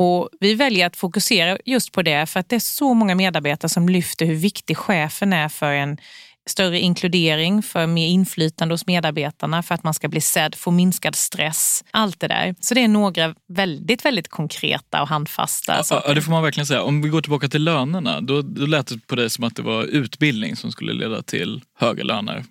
Och 0.00 0.28
vi 0.40 0.54
väljer 0.54 0.86
att 0.86 0.96
fokusera 0.96 1.58
just 1.64 1.92
på 1.92 2.02
det 2.02 2.26
för 2.26 2.40
att 2.40 2.48
det 2.48 2.56
är 2.56 2.60
så 2.60 2.94
många 2.94 3.14
medarbetare 3.14 3.68
som 3.68 3.88
lyfter 3.88 4.26
hur 4.26 4.34
viktig 4.34 4.76
chefen 4.76 5.32
är 5.32 5.48
för 5.48 5.72
en 5.72 5.98
större 6.48 6.80
inkludering, 6.80 7.62
för 7.62 7.86
mer 7.86 8.06
inflytande 8.06 8.74
hos 8.74 8.86
medarbetarna, 8.86 9.62
för 9.62 9.74
att 9.74 9.84
man 9.84 9.94
ska 9.94 10.08
bli 10.08 10.20
sedd, 10.20 10.54
få 10.54 10.70
minskad 10.70 11.14
stress. 11.14 11.84
Allt 11.90 12.20
det 12.20 12.28
där. 12.28 12.54
Så 12.60 12.74
det 12.74 12.84
är 12.84 12.88
några 12.88 13.34
väldigt, 13.48 14.04
väldigt 14.04 14.28
konkreta 14.28 15.02
och 15.02 15.08
handfasta 15.08 15.76
ja, 15.76 15.82
saker. 15.82 16.08
Ja, 16.08 16.14
det 16.14 16.22
får 16.22 16.32
man 16.32 16.42
verkligen 16.42 16.66
säga. 16.66 16.82
Om 16.82 17.02
vi 17.02 17.08
går 17.08 17.20
tillbaka 17.20 17.48
till 17.48 17.64
lönerna, 17.64 18.20
då, 18.20 18.42
då 18.42 18.66
lät 18.66 18.86
det 18.86 19.06
på 19.06 19.14
dig 19.14 19.30
som 19.30 19.44
att 19.44 19.56
det 19.56 19.62
var 19.62 19.84
utbildning 19.84 20.56
som 20.56 20.72
skulle 20.72 20.92
leda 20.92 21.22
till 21.22 21.62
högre 21.78 22.04
löner. 22.04 22.44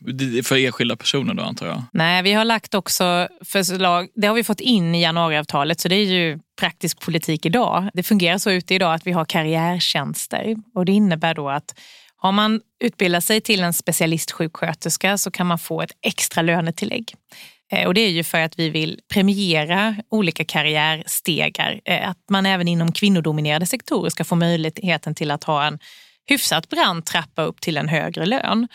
För 0.44 0.66
enskilda 0.66 0.96
personer 0.96 1.34
då 1.34 1.44
antar 1.44 1.68
jag? 1.68 1.84
Nej, 1.94 2.24
vi 2.24 2.34
har 2.34 2.46
lagt 2.46 2.74
också 2.74 3.28
förslag, 3.46 4.08
det 4.16 4.28
har 4.28 4.36
vi 4.36 4.44
fått 4.44 4.60
in 4.60 4.96
i 4.96 5.02
januariavtalet, 5.02 5.80
så 5.80 5.88
det 5.88 5.96
är 5.96 6.06
ju 6.06 6.40
praktisk 6.60 7.00
politik 7.00 7.46
idag. 7.46 7.90
Det 7.94 8.04
fungerar 8.04 8.38
så 8.38 8.52
ute 8.52 8.76
idag 8.76 8.94
att 8.94 9.08
vi 9.08 9.12
har 9.12 9.26
karriärtjänster 9.26 10.56
och 10.76 10.86
det 10.86 10.92
innebär 10.92 11.34
då 11.34 11.50
att 11.50 11.80
har 12.22 12.32
man 12.32 12.62
utbildat 12.84 13.24
sig 13.24 13.42
till 13.42 13.64
en 13.64 13.74
specialistsjuksköterska 13.74 15.18
så 15.18 15.32
kan 15.32 15.48
man 15.48 15.60
få 15.60 15.82
ett 15.82 15.92
extra 16.02 16.42
lönetillägg. 16.42 17.14
Eh, 17.72 17.88
och 17.88 17.94
det 17.94 18.02
är 18.02 18.10
ju 18.10 18.24
för 18.24 18.40
att 18.40 18.60
vi 18.60 18.70
vill 18.70 19.00
premiera 19.14 19.96
olika 20.10 20.46
karriärstegar. 20.46 21.82
Eh, 21.86 22.10
att 22.10 22.18
man 22.30 22.46
även 22.46 22.68
inom 22.68 22.92
kvinnodominerade 22.92 23.66
sektorer 23.66 24.10
ska 24.10 24.24
få 24.24 24.36
möjligheten 24.36 25.16
till 25.16 25.32
att 25.32 25.44
ha 25.44 25.66
en 25.66 25.80
hyfsat 26.26 26.70
brant 26.70 27.06
trappa 27.06 27.42
upp 27.42 27.62
till 27.62 27.78
en 27.78 27.90
högre 27.90 28.26
lön. 28.26 28.68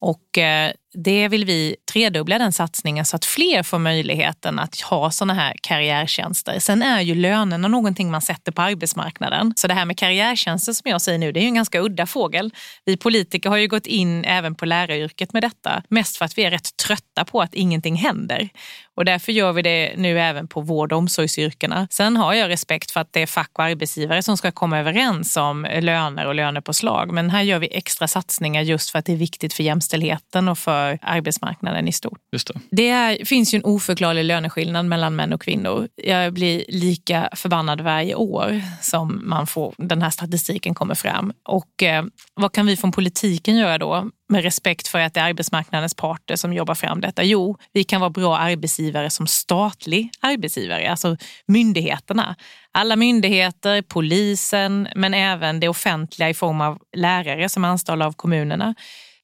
Och 0.00 0.38
eh, 0.38 0.72
det 0.94 1.28
vill 1.28 1.44
vi 1.44 1.76
tredubbla 1.92 2.38
den 2.38 2.52
satsningen 2.52 3.04
så 3.04 3.16
att 3.16 3.24
fler 3.24 3.62
får 3.62 3.78
möjligheten 3.78 4.58
att 4.58 4.80
ha 4.80 5.10
sådana 5.10 5.34
här 5.34 5.54
karriärtjänster. 5.62 6.58
Sen 6.58 6.82
är 6.82 7.00
ju 7.00 7.14
lönerna 7.14 7.68
någonting 7.68 8.10
man 8.10 8.22
sätter 8.22 8.52
på 8.52 8.62
arbetsmarknaden. 8.62 9.52
Så 9.56 9.68
det 9.68 9.74
här 9.74 9.84
med 9.84 9.98
karriärtjänster 9.98 10.72
som 10.72 10.90
jag 10.90 11.00
säger 11.02 11.18
nu, 11.18 11.32
det 11.32 11.40
är 11.40 11.42
ju 11.42 11.48
en 11.48 11.54
ganska 11.54 11.80
udda 11.80 12.06
fågel. 12.06 12.50
Vi 12.84 12.96
politiker 12.96 13.50
har 13.50 13.56
ju 13.56 13.68
gått 13.68 13.86
in 13.86 14.24
även 14.24 14.54
på 14.54 14.66
läraryrket 14.66 15.32
med 15.32 15.42
detta, 15.42 15.82
mest 15.88 16.16
för 16.16 16.24
att 16.24 16.38
vi 16.38 16.44
är 16.44 16.50
rätt 16.50 16.76
trötta 16.76 17.24
på 17.24 17.42
att 17.42 17.54
ingenting 17.54 17.96
händer. 17.96 18.48
Och 18.94 19.04
därför 19.04 19.32
gör 19.32 19.52
vi 19.52 19.62
det 19.62 19.94
nu 19.96 20.20
även 20.20 20.48
på 20.48 20.60
vård 20.60 20.92
och 20.92 20.98
omsorgsyrkena. 20.98 21.88
Sen 21.90 22.16
har 22.16 22.34
jag 22.34 22.48
respekt 22.48 22.90
för 22.90 23.00
att 23.00 23.12
det 23.12 23.22
är 23.22 23.26
fack 23.26 23.50
och 23.52 23.64
arbetsgivare 23.64 24.22
som 24.22 24.36
ska 24.36 24.50
komma 24.50 24.78
överens 24.78 25.36
om 25.36 25.66
löner 25.80 26.26
och 26.26 26.34
lönepåslag. 26.34 27.12
Men 27.12 27.30
här 27.30 27.42
gör 27.42 27.58
vi 27.58 27.68
extra 27.76 28.08
satsningar 28.08 28.62
just 28.62 28.90
för 28.90 28.98
att 28.98 29.04
det 29.04 29.12
är 29.12 29.16
viktigt 29.16 29.54
för 29.54 29.62
jämställdheten 29.62 30.48
och 30.48 30.58
för 30.58 30.81
arbetsmarknaden 31.02 31.88
i 31.88 31.92
stort. 31.92 32.18
Just 32.32 32.48
det. 32.48 32.60
det 32.70 32.88
är, 32.88 33.24
finns 33.24 33.54
ju 33.54 33.56
en 33.56 33.64
oförklarlig 33.64 34.24
löneskillnad 34.24 34.86
mellan 34.86 35.16
män 35.16 35.32
och 35.32 35.42
kvinnor. 35.42 35.88
Jag 35.96 36.32
blir 36.32 36.64
lika 36.68 37.28
förbannad 37.32 37.80
varje 37.80 38.14
år 38.14 38.62
som 38.80 39.20
man 39.24 39.46
får, 39.46 39.74
den 39.78 40.02
här 40.02 40.10
statistiken 40.10 40.74
kommer 40.74 40.94
fram. 40.94 41.32
Och 41.48 41.82
eh, 41.82 42.04
vad 42.34 42.52
kan 42.52 42.66
vi 42.66 42.76
från 42.76 42.92
politiken 42.92 43.56
göra 43.56 43.78
då? 43.78 44.10
med 44.32 44.42
respekt 44.42 44.88
för 44.88 44.98
att 44.98 45.14
det 45.14 45.20
är 45.20 45.24
arbetsmarknadens 45.24 45.94
parter 45.94 46.36
som 46.36 46.52
jobbar 46.52 46.74
fram 46.74 47.00
detta? 47.00 47.24
Jo, 47.24 47.56
vi 47.72 47.84
kan 47.84 48.00
vara 48.00 48.10
bra 48.10 48.38
arbetsgivare 48.38 49.10
som 49.10 49.26
statlig 49.26 50.10
arbetsgivare, 50.20 50.90
alltså 50.90 51.16
myndigheterna. 51.46 52.36
Alla 52.72 52.96
myndigheter, 52.96 53.82
polisen, 53.82 54.88
men 54.94 55.14
även 55.14 55.60
det 55.60 55.68
offentliga 55.68 56.28
i 56.28 56.34
form 56.34 56.60
av 56.60 56.78
lärare 56.96 57.48
som 57.48 57.64
är 57.64 57.68
anställda 57.68 58.06
av 58.06 58.12
kommunerna. 58.12 58.74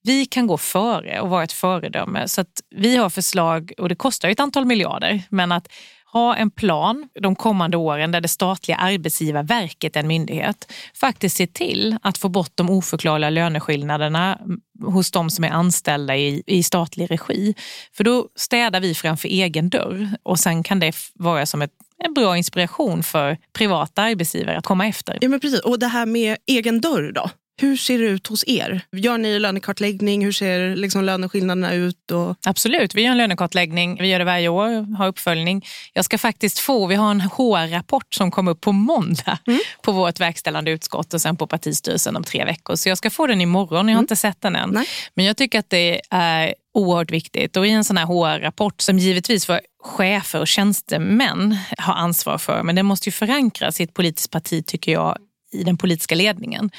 Vi 0.09 0.27
kan 0.27 0.47
gå 0.47 0.59
före 0.59 1.21
och 1.21 1.29
vara 1.29 1.44
ett 1.44 1.53
föredöme. 1.53 2.29
Så 2.29 2.40
att 2.40 2.61
vi 2.71 2.97
har 2.97 3.11
förslag, 3.11 3.73
och 3.79 3.88
det 3.88 3.94
kostar 3.94 4.29
ett 4.29 4.40
antal 4.40 4.64
miljarder, 4.64 5.23
men 5.31 5.53
att 5.53 5.68
ha 6.12 6.37
en 6.37 6.51
plan 6.51 7.09
de 7.21 7.37
kommande 7.37 7.77
åren 7.77 8.12
där 8.12 8.21
det 8.21 8.29
statliga 8.29 8.77
arbetsgivarverket, 8.77 9.97
en 9.97 10.07
myndighet, 10.07 10.73
faktiskt 10.94 11.37
ser 11.37 11.47
till 11.47 11.97
att 12.03 12.18
få 12.18 12.29
bort 12.29 12.53
de 12.55 12.71
oförklarliga 12.71 13.31
löneskillnaderna 13.31 14.38
hos 14.85 15.11
de 15.11 15.31
som 15.31 15.44
är 15.44 15.51
anställda 15.51 16.16
i, 16.16 16.42
i 16.47 16.62
statlig 16.62 17.11
regi. 17.11 17.55
För 17.92 18.05
då 18.05 18.29
städar 18.37 18.81
vi 18.81 18.94
framför 18.94 19.29
egen 19.29 19.68
dörr 19.71 20.11
och 20.23 20.38
sen 20.38 20.62
kan 20.62 20.81
det 20.81 20.97
vara 21.14 21.47
som 21.47 21.62
ett 21.62 21.73
en 22.05 22.14
bra 22.14 22.37
inspiration 22.37 23.03
för 23.03 23.37
privata 23.53 24.03
arbetsgivare 24.03 24.59
att 24.59 24.64
komma 24.64 24.87
efter. 24.87 25.18
Ja, 25.21 25.29
men 25.29 25.40
precis. 25.40 25.61
Och 25.61 25.79
det 25.79 25.87
här 25.87 26.07
med 26.07 26.37
egen 26.47 26.81
dörr 26.81 27.12
då? 27.12 27.31
Hur 27.61 27.77
ser 27.77 27.99
det 27.99 28.05
ut 28.05 28.27
hos 28.27 28.44
er? 28.47 28.81
Gör 28.92 29.18
ni 29.18 29.38
lönekartläggning? 29.38 30.25
Hur 30.25 30.33
ser 30.33 30.77
liksom 30.77 31.05
löneskillnaderna 31.05 31.73
ut? 31.73 32.11
Och... 32.11 32.37
Absolut, 32.47 32.94
vi 32.94 33.03
gör 33.03 33.11
en 33.11 33.18
lönekartläggning. 33.18 33.99
Vi 34.01 34.09
gör 34.09 34.18
det 34.18 34.25
varje 34.25 34.49
år, 34.49 34.97
har 34.97 35.07
uppföljning. 35.09 35.66
Jag 35.92 36.05
ska 36.05 36.18
faktiskt 36.18 36.59
få, 36.59 36.87
vi 36.87 36.94
har 36.94 37.11
en 37.11 37.21
HR-rapport 37.21 38.14
som 38.14 38.31
kommer 38.31 38.51
upp 38.53 38.61
på 38.61 38.73
måndag 38.73 39.38
mm. 39.47 39.61
på 39.83 39.92
vårt 39.92 40.21
verkställande 40.21 40.71
utskott 40.71 41.14
och 41.14 41.21
sen 41.21 41.37
på 41.37 41.47
partistyrelsen 41.47 42.16
om 42.16 42.25
tre 42.25 42.44
veckor. 42.44 42.77
Så 42.77 42.88
jag 42.88 42.99
ska 42.99 43.11
få 43.11 43.27
den 43.27 43.40
imorgon, 43.40 43.88
jag 43.88 43.94
har 43.94 44.01
mm. 44.01 44.05
inte 44.05 44.16
sett 44.16 44.40
den 44.40 44.57
än. 44.57 44.71
Nej. 44.71 44.87
Men 45.14 45.25
jag 45.25 45.37
tycker 45.37 45.59
att 45.59 45.71
det 45.71 46.01
är 46.11 46.55
oerhört 46.75 47.11
viktigt. 47.11 47.57
Och 47.57 47.66
i 47.66 47.71
en 47.71 47.85
sån 47.85 47.97
här 47.97 48.07
HR-rapport 48.07 48.81
som 48.81 48.99
givetvis 48.99 49.47
för 49.47 49.61
chefer 49.83 50.40
och 50.40 50.49
tjänstemän 50.49 51.57
har 51.79 51.94
ansvar 51.94 52.38
för, 52.38 52.62
men 52.62 52.75
det 52.75 52.83
måste 52.83 53.09
ju 53.09 53.12
förankras 53.12 53.81
i 53.81 53.85
ett 53.85 53.94
politiskt 53.94 54.31
parti 54.31 54.66
tycker 54.66 54.92
jag, 54.92 55.18
i 55.53 55.64
den 55.64 55.77
politiska 55.77 56.14
ledningen. 56.14 56.71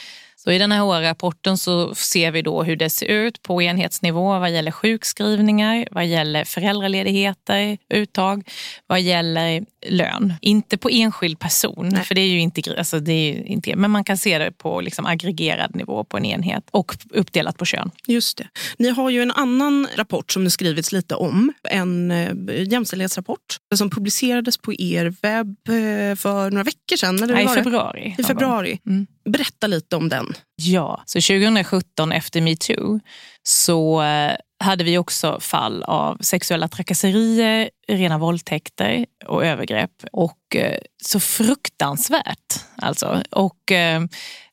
Så 0.43 0.51
i 0.51 0.57
den 0.57 0.71
här 0.71 0.79
HR-rapporten 0.79 1.57
så 1.57 1.95
ser 1.95 2.31
vi 2.31 2.41
då 2.41 2.63
hur 2.63 2.75
det 2.75 2.89
ser 2.89 3.05
ut 3.05 3.43
på 3.43 3.61
enhetsnivå 3.61 4.39
vad 4.39 4.51
gäller 4.51 4.71
sjukskrivningar, 4.71 5.87
vad 5.91 6.05
gäller 6.05 6.45
föräldraledigheter, 6.45 7.77
uttag, 7.89 8.49
vad 8.87 9.01
gäller 9.01 9.65
lön. 9.87 10.33
Inte 10.41 10.77
på 10.77 10.89
enskild 10.89 11.39
person, 11.39 11.89
Nej. 11.91 12.03
för 12.03 12.15
det 12.15 12.21
är 12.21 12.27
ju 12.27 12.39
inte, 12.39 12.75
alltså 12.77 12.99
det 12.99 13.11
är 13.11 13.47
inte, 13.47 13.75
men 13.75 13.91
man 13.91 14.03
kan 14.03 14.17
se 14.17 14.37
det 14.37 14.51
på 14.51 14.81
liksom 14.81 15.05
aggregerad 15.05 15.75
nivå 15.75 16.03
på 16.03 16.17
en 16.17 16.25
enhet 16.25 16.63
och 16.71 16.95
uppdelat 17.09 17.57
på 17.57 17.65
kön. 17.65 17.91
Just 18.07 18.37
det. 18.37 18.47
Ni 18.77 18.89
har 18.89 19.09
ju 19.09 19.21
en 19.21 19.31
annan 19.31 19.87
rapport 19.95 20.31
som 20.31 20.43
det 20.43 20.49
skrivits 20.49 20.91
lite 20.91 21.15
om, 21.15 21.53
en 21.63 22.11
eh, 22.11 22.33
jämställdhetsrapport 22.71 23.57
som 23.75 23.89
publicerades 23.89 24.57
på 24.57 24.73
er 24.73 25.15
webb 25.21 25.57
eh, 25.67 26.15
för 26.15 26.51
några 26.51 26.63
veckor 26.63 26.97
sedan. 26.97 27.23
Eller 27.23 27.33
Nej, 27.33 27.45
I 27.45 27.47
februari. 27.47 28.15
I 28.17 28.23
februari. 28.23 28.79
Mm. 28.85 29.07
Berätta 29.25 29.67
lite 29.67 29.95
om 29.95 30.09
den. 30.09 30.28
Ja, 30.55 31.03
så 31.05 31.21
2017 31.21 32.11
efter 32.11 32.41
metoo 32.41 32.99
så 33.43 34.01
eh, 34.01 34.35
hade 34.63 34.83
vi 34.83 34.97
också 34.97 35.39
fall 35.39 35.83
av 35.83 36.17
sexuella 36.21 36.67
trakasserier, 36.67 37.69
rena 37.87 38.17
våldtäkter 38.17 39.05
och 39.25 39.45
övergrepp. 39.45 39.91
Och 40.11 40.55
eh, 40.55 40.77
så 41.03 41.19
fruktansvärt 41.19 42.65
alltså. 42.75 43.23
Och 43.31 43.71
eh, 43.71 44.01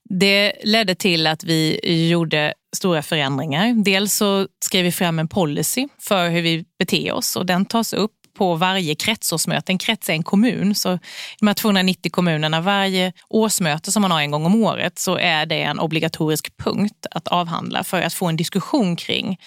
det 0.09 0.53
ledde 0.65 0.95
till 0.95 1.27
att 1.27 1.45
vi 1.45 1.81
gjorde 2.11 2.55
stora 2.77 3.03
förändringar. 3.03 3.85
Dels 3.85 4.15
så 4.15 4.49
skrev 4.65 4.85
vi 4.85 4.93
fram 4.93 5.19
en 5.19 5.29
policy 5.29 5.89
för 5.99 6.29
hur 6.29 6.43
vi 6.43 6.65
beter 6.79 7.13
oss 7.13 7.37
och 7.37 7.47
den 7.47 7.67
tas 7.67 7.93
upp 7.93 8.13
på 8.37 8.55
varje 8.55 8.95
kretsårsmöte. 8.95 9.73
En 9.73 9.79
krets 9.79 10.09
är 10.09 10.13
en 10.13 10.23
kommun, 10.23 10.75
så 10.75 10.99
de 11.41 11.47
här 11.47 11.55
290 11.55 12.11
kommunerna, 12.13 12.61
varje 12.61 13.13
årsmöte 13.29 13.93
som 13.93 14.03
man 14.03 14.11
har 14.11 14.21
en 14.21 14.31
gång 14.31 14.47
om 14.47 14.65
året 14.65 14.99
så 14.99 15.17
är 15.17 15.47
det 15.47 15.63
en 15.63 15.79
obligatorisk 15.79 16.57
punkt 16.57 17.07
att 17.11 17.29
avhandla 17.29 17.85
för 17.85 18.03
att 18.03 18.15
få 18.15 18.27
en 18.27 18.37
diskussion 18.37 18.97
kring 18.97 19.39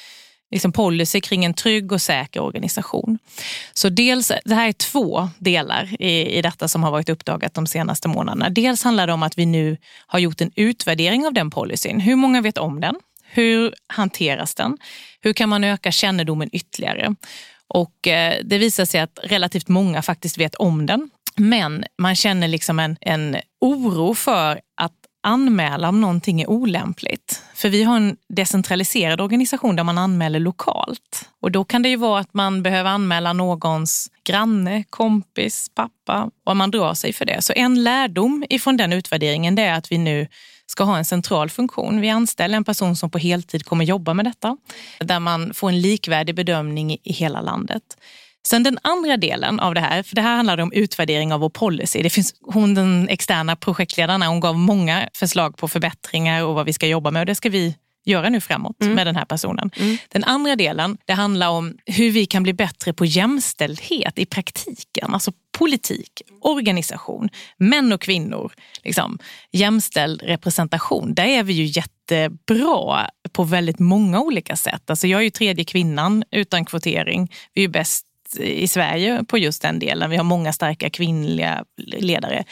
liksom 0.52 0.72
policy 0.72 1.22
kring 1.22 1.46
en 1.46 1.54
trygg 1.54 1.92
och 1.92 2.02
säker 2.02 2.42
organisation. 2.42 3.20
Så 3.74 3.90
dels, 3.90 4.32
det 4.46 4.56
här 4.56 4.68
är 4.68 4.74
två 4.74 5.30
delar 5.38 6.02
i, 6.02 6.38
i 6.38 6.42
detta 6.42 6.68
som 6.68 6.84
har 6.84 6.92
varit 6.92 7.10
uppdagat 7.10 7.54
de 7.54 7.68
senaste 7.68 8.08
månaderna. 8.08 8.50
Dels 8.50 8.84
handlar 8.84 9.08
det 9.08 9.14
om 9.14 9.24
att 9.24 9.38
vi 9.38 9.46
nu 9.46 9.78
har 10.08 10.20
gjort 10.20 10.42
en 10.42 10.52
utvärdering 10.56 11.26
av 11.26 11.34
den 11.34 11.50
policyn. 11.50 12.00
Hur 12.00 12.16
många 12.16 12.42
vet 12.42 12.58
om 12.58 12.82
den? 12.82 12.96
Hur 13.32 13.74
hanteras 13.88 14.56
den? 14.56 14.78
Hur 15.22 15.34
kan 15.34 15.50
man 15.50 15.64
öka 15.64 15.92
kännedomen 15.92 16.50
ytterligare? 16.52 17.16
Och 17.70 18.08
eh, 18.08 18.42
det 18.44 18.58
visar 18.58 18.86
sig 18.86 19.02
att 19.02 19.20
relativt 19.24 19.68
många 19.68 20.02
faktiskt 20.02 20.38
vet 20.38 20.56
om 20.56 20.86
den. 20.86 21.10
Men 21.36 21.86
man 21.98 22.16
känner 22.16 22.48
liksom 22.48 22.80
en, 22.80 22.98
en 23.02 23.38
oro 23.62 24.14
för 24.14 24.62
att 24.82 24.94
anmäla 25.24 25.90
om 25.90 26.02
någonting 26.02 26.42
är 26.42 26.50
olämpligt. 26.50 27.44
För 27.54 27.70
vi 27.70 27.84
har 27.84 27.98
en 27.98 28.18
decentraliserad 28.30 29.22
organisation 29.22 29.76
där 29.76 29.84
man 29.84 29.98
anmäler 29.98 30.40
lokalt. 30.40 31.30
Och 31.42 31.52
då 31.52 31.64
kan 31.64 31.82
det 31.82 31.90
ju 31.90 31.96
vara 31.96 32.20
att 32.20 32.34
man 32.34 32.64
behöver 32.64 32.90
anmäla 32.90 33.34
någons 33.34 34.12
granne, 34.24 34.84
kompis, 34.90 35.72
pappa 35.76 36.32
och 36.46 36.58
man 36.58 36.72
drar 36.72 36.94
sig 36.94 37.14
för 37.14 37.26
det. 37.26 37.42
Så 37.42 37.54
en 37.56 37.84
lärdom 37.84 38.46
ifrån 38.50 38.78
den 38.78 38.94
utvärderingen 38.94 39.56
det 39.56 39.64
är 39.64 39.74
att 39.74 39.92
vi 39.92 39.98
nu 39.98 40.28
ska 40.70 40.84
ha 40.84 40.98
en 40.98 41.06
central 41.06 41.50
funktion. 41.50 42.02
Vi 42.02 42.10
anställer 42.10 42.58
en 42.58 42.64
person 42.64 42.96
som 42.96 43.10
på 43.10 43.18
heltid 43.18 43.66
kommer 43.66 43.86
jobba 43.86 44.14
med 44.14 44.26
detta, 44.26 44.58
där 45.00 45.20
man 45.20 45.54
får 45.54 45.70
en 45.70 45.82
likvärdig 45.82 46.36
bedömning 46.36 46.98
i 47.04 47.14
hela 47.14 47.42
landet. 47.42 47.84
Sen 48.48 48.64
den 48.64 48.78
andra 48.82 49.18
delen 49.18 49.60
av 49.60 49.74
det 49.74 49.82
här, 49.82 50.04
för 50.04 50.16
det 50.16 50.22
här 50.22 50.36
handlar 50.36 50.58
om 50.58 50.72
utvärdering 50.72 51.34
av 51.34 51.40
vår 51.40 51.50
policy. 51.50 52.02
Det 52.02 52.10
finns, 52.10 52.34
hon 52.42 52.74
den 52.74 53.10
externa 53.10 53.56
projektledaren, 53.56 54.22
hon 54.22 54.40
gav 54.40 54.58
många 54.58 55.10
förslag 55.14 55.58
på 55.58 55.68
förbättringar 55.68 56.44
och 56.44 56.56
vad 56.56 56.66
vi 56.66 56.74
ska 56.74 56.88
jobba 56.88 57.12
med 57.12 57.20
och 57.20 57.26
det 57.26 57.36
ska 57.36 57.50
vi 57.50 57.76
göra 58.06 58.30
nu 58.30 58.42
framåt 58.42 58.82
mm. 58.82 58.94
med 58.94 59.08
den 59.08 59.16
här 59.16 59.26
personen. 59.26 59.72
Mm. 59.76 59.98
Den 60.10 60.24
andra 60.24 60.56
delen, 60.56 60.98
det 61.06 61.14
handlar 61.14 61.50
om 61.50 61.78
hur 61.86 62.12
vi 62.12 62.26
kan 62.26 62.44
bli 62.44 62.54
bättre 62.54 62.94
på 62.94 63.06
jämställdhet 63.06 64.20
i 64.20 64.26
praktiken. 64.26 65.14
Alltså 65.14 65.32
politik, 65.60 66.22
organisation, 66.42 67.30
män 67.58 67.92
och 67.92 68.02
kvinnor, 68.02 68.52
liksom, 68.84 69.20
jämställd 69.52 70.22
representation. 70.22 71.14
Där 71.14 71.26
är 71.26 71.44
vi 71.44 71.54
ju 71.54 71.66
jättebra 71.66 73.10
på 73.32 73.44
väldigt 73.44 73.80
många 73.80 74.22
olika 74.22 74.56
sätt. 74.56 74.90
Alltså 74.90 75.08
jag 75.08 75.20
är 75.20 75.24
ju 75.24 75.30
tredje 75.30 75.66
kvinnan 75.66 76.24
utan 76.32 76.66
kvotering. 76.66 77.32
Vi 77.54 77.64
är 77.64 77.68
bäst 77.68 78.06
i 78.38 78.68
Sverige 78.68 79.24
på 79.28 79.38
just 79.38 79.62
den 79.62 79.80
delen. 79.80 80.10
Vi 80.10 80.18
har 80.18 80.24
många 80.24 80.54
starka 80.54 80.90
kvinnliga 80.90 81.64
ledare. 81.78 82.44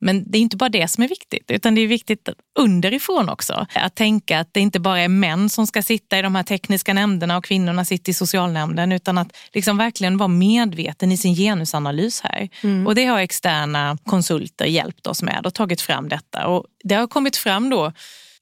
Men 0.00 0.30
det 0.30 0.38
är 0.38 0.42
inte 0.42 0.56
bara 0.56 0.68
det 0.68 0.88
som 0.88 1.04
är 1.04 1.08
viktigt, 1.08 1.50
utan 1.50 1.74
det 1.74 1.80
är 1.80 1.86
viktigt 1.86 2.28
underifrån 2.58 3.28
också. 3.28 3.66
Att 3.74 3.94
tänka 3.94 4.40
att 4.40 4.48
det 4.52 4.60
inte 4.60 4.80
bara 4.80 5.00
är 5.00 5.08
män 5.08 5.50
som 5.50 5.66
ska 5.66 5.82
sitta 5.82 6.18
i 6.18 6.22
de 6.22 6.34
här 6.34 6.42
tekniska 6.42 6.94
nämnderna 6.94 7.36
och 7.36 7.44
kvinnorna 7.44 7.84
sitter 7.84 8.10
i 8.10 8.14
socialnämnden, 8.14 8.92
utan 8.92 9.18
att 9.18 9.36
liksom 9.52 9.76
verkligen 9.76 10.18
vara 10.18 10.28
medveten 10.28 11.12
i 11.12 11.16
sin 11.16 11.34
genusanalys 11.34 12.20
här. 12.20 12.48
Mm. 12.62 12.86
Och 12.86 12.94
det 12.94 13.04
har 13.04 13.18
externa 13.18 13.98
konsulter 14.06 14.64
hjälpt 14.64 15.06
oss 15.06 15.22
med 15.22 15.46
och 15.46 15.54
tagit 15.54 15.80
fram 15.80 16.08
detta. 16.08 16.46
Och 16.46 16.64
det 16.84 16.94
har 16.94 17.06
kommit 17.06 17.36
fram 17.36 17.70
då 17.70 17.92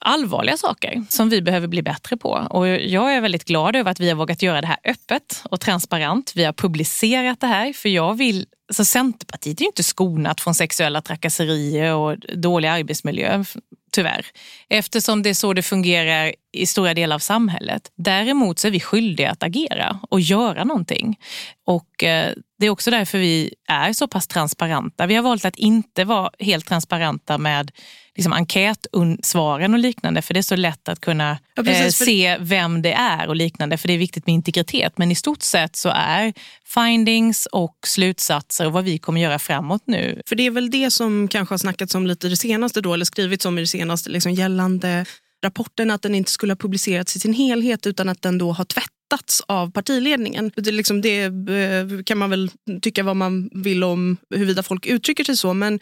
allvarliga 0.07 0.57
saker 0.57 1.05
som 1.09 1.29
vi 1.29 1.43
behöver 1.43 1.69
bli 1.69 1.83
bättre 1.83 2.17
på. 2.17 2.47
Och 2.51 2.69
jag 2.69 3.15
är 3.15 3.21
väldigt 3.21 3.45
glad 3.45 3.77
över 3.77 3.91
att 3.91 4.01
vi 4.01 4.09
har 4.09 4.17
vågat 4.17 4.43
göra 4.43 4.61
det 4.61 4.67
här 4.67 4.79
öppet 4.85 5.43
och 5.51 5.61
transparent. 5.61 6.33
Vi 6.35 6.45
har 6.45 6.53
publicerat 6.53 7.41
det 7.41 7.47
här 7.47 7.73
för 7.73 7.89
jag 7.89 8.15
vill 8.15 8.47
så 8.73 8.85
Centerpartiet 8.85 9.61
är 9.61 9.63
ju 9.63 9.67
inte 9.67 9.83
skonat 9.83 10.41
från 10.41 10.55
sexuella 10.55 11.01
trakasserier 11.03 11.95
och 11.95 12.17
dålig 12.19 12.69
arbetsmiljö, 12.69 13.45
tyvärr. 13.93 14.27
Eftersom 14.69 15.23
det 15.23 15.31
är 15.31 15.35
så 15.35 15.53
det 15.53 15.63
fungerar 15.63 16.35
i 16.53 16.67
stora 16.67 16.95
delar 16.95 17.17
av 17.17 17.21
samhället. 17.21 17.83
Däremot 17.97 18.59
så 18.59 18.67
är 18.67 18.71
vi 18.71 18.81
skyldiga 18.81 19.31
att 19.31 19.43
agera 19.43 20.01
och 20.11 20.21
göra 20.21 20.65
någonting. 20.65 21.19
Och 21.67 22.05
eh, 22.05 22.33
det 22.59 22.67
är 22.67 22.71
också 22.71 22.91
därför 22.91 23.19
vi 23.19 23.55
är 23.69 23.93
så 23.93 24.09
pass 24.09 24.27
transparenta. 24.27 25.07
Vi 25.07 25.15
har 25.15 25.23
valt 25.23 25.45
att 25.45 25.57
inte 25.57 26.05
vara 26.05 26.31
helt 26.39 26.67
transparenta 26.67 27.39
med 27.39 27.71
liksom 28.17 28.33
enkätsvaren 28.33 29.75
och 29.75 29.81
liknande 29.81 30.23
för 30.23 30.35
det 30.35 30.41
är 30.41 30.43
så 30.43 30.57
lätt 30.57 30.89
att 30.89 31.01
kunna 31.01 31.39
ja, 31.55 31.63
precis, 31.63 32.01
eh, 32.01 32.05
se 32.05 32.37
vem 32.41 32.83
det 32.83 32.93
är 32.93 33.29
och 33.29 33.37
liknande 33.37 33.79
för 33.79 33.89
det 33.89 33.95
är 33.95 33.99
viktigt 33.99 34.27
med 34.27 34.35
integritet. 34.35 34.99
Men 34.99 35.13
i 35.13 35.15
stort 35.15 35.43
sett 35.43 35.77
så 35.77 35.89
är 35.89 36.35
findings 36.65 37.47
och 37.47 37.77
slutsatser 37.87 38.67
och 38.67 38.73
vad 38.73 38.85
vi 38.85 38.99
kommer 38.99 39.21
göra 39.21 39.39
framåt 39.39 39.83
nu. 39.87 40.23
För 40.27 40.37
det 40.37 40.47
är 40.47 40.51
väl 40.51 40.71
det 40.71 40.91
som 40.91 41.29
kanske 41.29 41.53
har 41.53 41.59
snackats 41.59 41.95
om 41.95 42.07
lite 42.07 42.29
det 42.29 42.37
senaste 42.37 42.81
då 42.81 42.95
eller 42.95 43.05
skrivits 43.05 43.47
om 43.47 43.59
i 43.59 43.61
det 43.61 43.67
senaste 43.67 44.11
liksom 44.11 44.33
gällande 44.33 45.07
rapporten 45.45 45.91
att 45.91 46.03
den 46.03 46.15
inte 46.15 46.31
skulle 46.31 46.53
ha 46.53 46.57
publicerats 46.57 47.17
i 47.17 47.21
sin 47.21 47.33
helhet 47.33 47.87
utan 47.87 48.09
att 48.09 48.23
den 48.23 48.39
då 48.39 48.53
har 48.53 48.65
tvättats 48.65 49.43
av 49.49 49.71
partiledningen. 49.73 50.51
Det, 50.57 50.73
liksom, 50.73 51.01
det 51.01 51.25
eh, 51.25 52.03
kan 52.05 52.19
man 52.19 52.31
väl 52.31 52.51
tycka 52.83 53.03
vad 53.03 53.17
man 53.17 53.51
vill 53.53 53.85
om 53.85 54.17
huruvida 54.31 54.63
folk 54.63 54.87
uttrycker 54.87 55.25
sig 55.25 55.37
så 55.37 55.55
men 55.55 55.81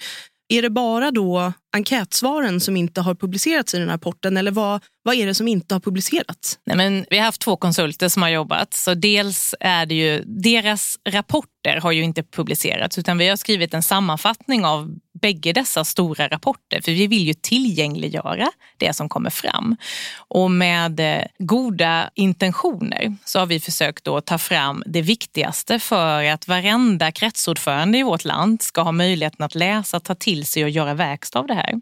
är 0.59 0.63
det 0.63 0.71
bara 0.71 1.11
då 1.11 1.53
enkätsvaren 1.77 2.61
som 2.61 2.77
inte 2.77 3.01
har 3.01 3.15
publicerats 3.15 3.75
i 3.75 3.79
den 3.79 3.89
här 3.89 3.95
rapporten 3.95 4.37
eller 4.37 4.51
vad, 4.51 4.83
vad 5.03 5.15
är 5.15 5.27
det 5.27 5.35
som 5.35 5.49
inte 5.49 5.75
har 5.75 5.81
publicerats? 5.81 6.59
Nej, 6.67 6.77
men 6.77 7.07
vi 7.11 7.19
har 7.19 7.25
haft 7.25 7.41
två 7.41 7.57
konsulter 7.57 8.09
som 8.09 8.23
har 8.23 8.29
jobbat. 8.29 8.75
Så 8.75 8.95
dels 8.95 9.55
är 9.61 9.87
det 9.87 9.95
ju, 9.95 10.25
deras 10.27 10.97
rapporter 11.09 11.81
har 11.81 11.93
ju 11.93 12.03
inte 12.03 12.23
publicerats 12.23 12.99
utan 12.99 13.19
vi 13.19 13.29
har 13.29 13.37
skrivit 13.37 13.75
en 13.75 13.83
sammanfattning 13.83 14.65
av 14.65 14.95
bägge 15.21 15.53
dessa 15.53 15.85
stora 15.85 16.29
rapporter. 16.29 16.81
För 16.81 16.93
vi 16.93 17.07
vill 17.07 17.27
ju 17.27 17.35
tillgängliggöra 17.35 18.51
det 18.79 18.93
som 18.93 19.09
kommer 19.09 19.31
fram. 19.31 19.77
Och 20.17 20.51
med 20.51 21.01
eh, 21.01 21.25
goda 21.39 22.11
intentioner 22.15 23.17
så 23.25 23.39
har 23.39 23.47
vi 23.47 23.61
försökt 23.61 24.09
att 24.09 24.27
ta 24.27 24.39
fram 24.39 24.83
det 24.87 25.03
viktigaste 25.03 25.79
för 25.79 26.25
att 26.25 26.49
varenda 26.49 27.13
kretsordförande 27.13 27.99
i 27.99 28.03
vårt 28.03 28.25
land 28.25 28.63
ska 28.63 28.83
ha 28.83 28.93
möjligheten 28.93 29.45
att 29.45 29.55
läsa, 29.55 30.01
ta 30.01 30.15
till 30.15 30.47
sig 30.47 30.65
och 30.65 30.71
göra 30.71 30.95
verkstad 30.95 31.39
av 31.39 31.47
det 31.47 31.55
här. 31.55 31.81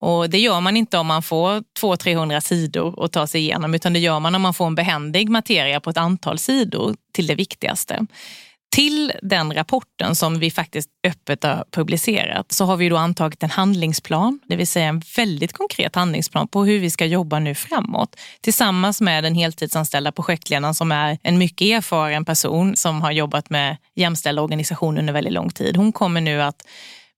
Och 0.00 0.30
det 0.30 0.38
gör 0.38 0.60
man 0.60 0.76
inte 0.76 0.98
om 0.98 1.06
man 1.06 1.22
får 1.22 1.62
200-300 1.80 2.40
sidor 2.40 3.04
att 3.04 3.12
ta 3.12 3.26
sig 3.26 3.40
igenom 3.40 3.74
utan 3.74 3.92
det 3.92 3.98
gör 3.98 4.20
man 4.20 4.34
om 4.34 4.42
man 4.42 4.54
får 4.54 4.66
en 4.66 4.74
behändig 4.74 5.28
materia 5.28 5.80
på 5.80 5.90
ett 5.90 5.96
antal 5.96 6.38
sidor 6.38 6.96
till 7.12 7.26
det 7.26 7.34
viktigaste. 7.34 8.06
Till 8.70 9.12
den 9.22 9.54
rapporten 9.54 10.14
som 10.14 10.38
vi 10.38 10.50
faktiskt 10.50 10.88
öppet 11.06 11.44
har 11.44 11.64
publicerat 11.70 12.52
så 12.52 12.64
har 12.64 12.76
vi 12.76 12.88
då 12.88 12.96
antagit 12.96 13.42
en 13.42 13.50
handlingsplan, 13.50 14.40
det 14.46 14.56
vill 14.56 14.66
säga 14.66 14.86
en 14.86 15.02
väldigt 15.16 15.52
konkret 15.52 15.94
handlingsplan 15.94 16.48
på 16.48 16.64
hur 16.64 16.78
vi 16.78 16.90
ska 16.90 17.06
jobba 17.06 17.38
nu 17.38 17.54
framåt 17.54 18.16
tillsammans 18.40 19.00
med 19.00 19.24
den 19.24 19.34
heltidsanställda 19.34 20.12
projektledaren 20.12 20.74
som 20.74 20.92
är 20.92 21.18
en 21.22 21.38
mycket 21.38 21.66
erfaren 21.66 22.24
person 22.24 22.76
som 22.76 23.02
har 23.02 23.12
jobbat 23.12 23.50
med 23.50 23.76
jämställda 23.94 24.42
organisationer 24.42 25.00
under 25.00 25.12
väldigt 25.12 25.32
lång 25.32 25.50
tid. 25.50 25.76
Hon 25.76 25.92
kommer 25.92 26.20
nu 26.20 26.42
att 26.42 26.62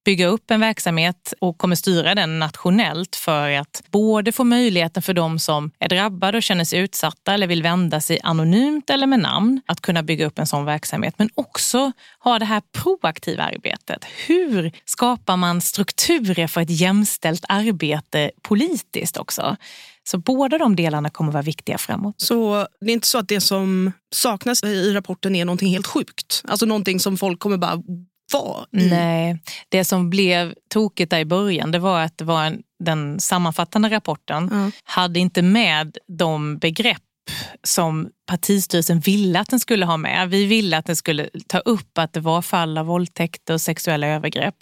bygga 0.05 0.27
upp 0.27 0.51
en 0.51 0.59
verksamhet 0.59 1.33
och 1.39 1.57
kommer 1.57 1.75
styra 1.75 2.15
den 2.15 2.39
nationellt 2.39 3.15
för 3.15 3.51
att 3.51 3.83
både 3.91 4.31
få 4.31 4.43
möjligheten 4.43 5.03
för 5.03 5.13
de 5.13 5.39
som 5.39 5.71
är 5.79 5.89
drabbade 5.89 6.37
och 6.37 6.43
känner 6.43 6.65
sig 6.65 6.79
utsatta 6.79 7.33
eller 7.33 7.47
vill 7.47 7.63
vända 7.63 8.01
sig 8.01 8.19
anonymt 8.23 8.89
eller 8.89 9.07
med 9.07 9.19
namn 9.19 9.61
att 9.65 9.81
kunna 9.81 10.03
bygga 10.03 10.25
upp 10.25 10.39
en 10.39 10.47
sån 10.47 10.65
verksamhet. 10.65 11.13
Men 11.17 11.29
också 11.35 11.91
ha 12.19 12.39
det 12.39 12.45
här 12.45 12.61
proaktiva 12.71 13.43
arbetet. 13.43 14.05
Hur 14.27 14.71
skapar 14.85 15.37
man 15.37 15.61
strukturer 15.61 16.47
för 16.47 16.61
ett 16.61 16.69
jämställt 16.69 17.45
arbete 17.47 18.31
politiskt 18.41 19.17
också? 19.17 19.57
Så 20.03 20.17
båda 20.17 20.57
de 20.57 20.75
delarna 20.75 21.09
kommer 21.09 21.31
vara 21.31 21.43
viktiga 21.43 21.77
framåt. 21.77 22.15
Så 22.17 22.67
det 22.81 22.91
är 22.91 22.93
inte 22.93 23.07
så 23.07 23.17
att 23.17 23.27
det 23.27 23.41
som 23.41 23.91
saknas 24.15 24.63
i 24.63 24.93
rapporten 24.93 25.35
är 25.35 25.45
någonting 25.45 25.69
helt 25.69 25.87
sjukt? 25.87 26.43
Alltså 26.47 26.65
någonting 26.65 26.99
som 26.99 27.17
folk 27.17 27.39
kommer 27.39 27.57
bara 27.57 27.77
var 28.33 28.65
i... 28.71 28.89
Nej, 28.89 29.37
det 29.69 29.85
som 29.85 30.09
blev 30.09 30.53
tokigt 30.69 31.09
där 31.09 31.19
i 31.19 31.25
början 31.25 31.71
det 31.71 31.79
var 31.79 32.01
att 32.01 32.17
det 32.17 32.25
var 32.25 32.43
en, 32.43 32.61
den 32.83 33.19
sammanfattande 33.19 33.89
rapporten 33.89 34.49
mm. 34.49 34.71
hade 34.83 35.19
inte 35.19 35.41
med 35.41 35.97
de 36.07 36.57
begrepp 36.57 37.01
som 37.63 38.09
partistyrelsen 38.27 38.99
ville 38.99 39.39
att 39.39 39.49
den 39.49 39.59
skulle 39.59 39.85
ha 39.85 39.97
med. 39.97 40.29
Vi 40.29 40.45
ville 40.45 40.77
att 40.77 40.85
den 40.85 40.95
skulle 40.95 41.29
ta 41.47 41.59
upp 41.59 41.97
att 41.97 42.13
det 42.13 42.19
var 42.19 42.41
fall 42.41 42.77
av 42.77 42.85
våldtäkter 42.85 43.53
och 43.53 43.61
sexuella 43.61 44.07
övergrepp. 44.07 44.55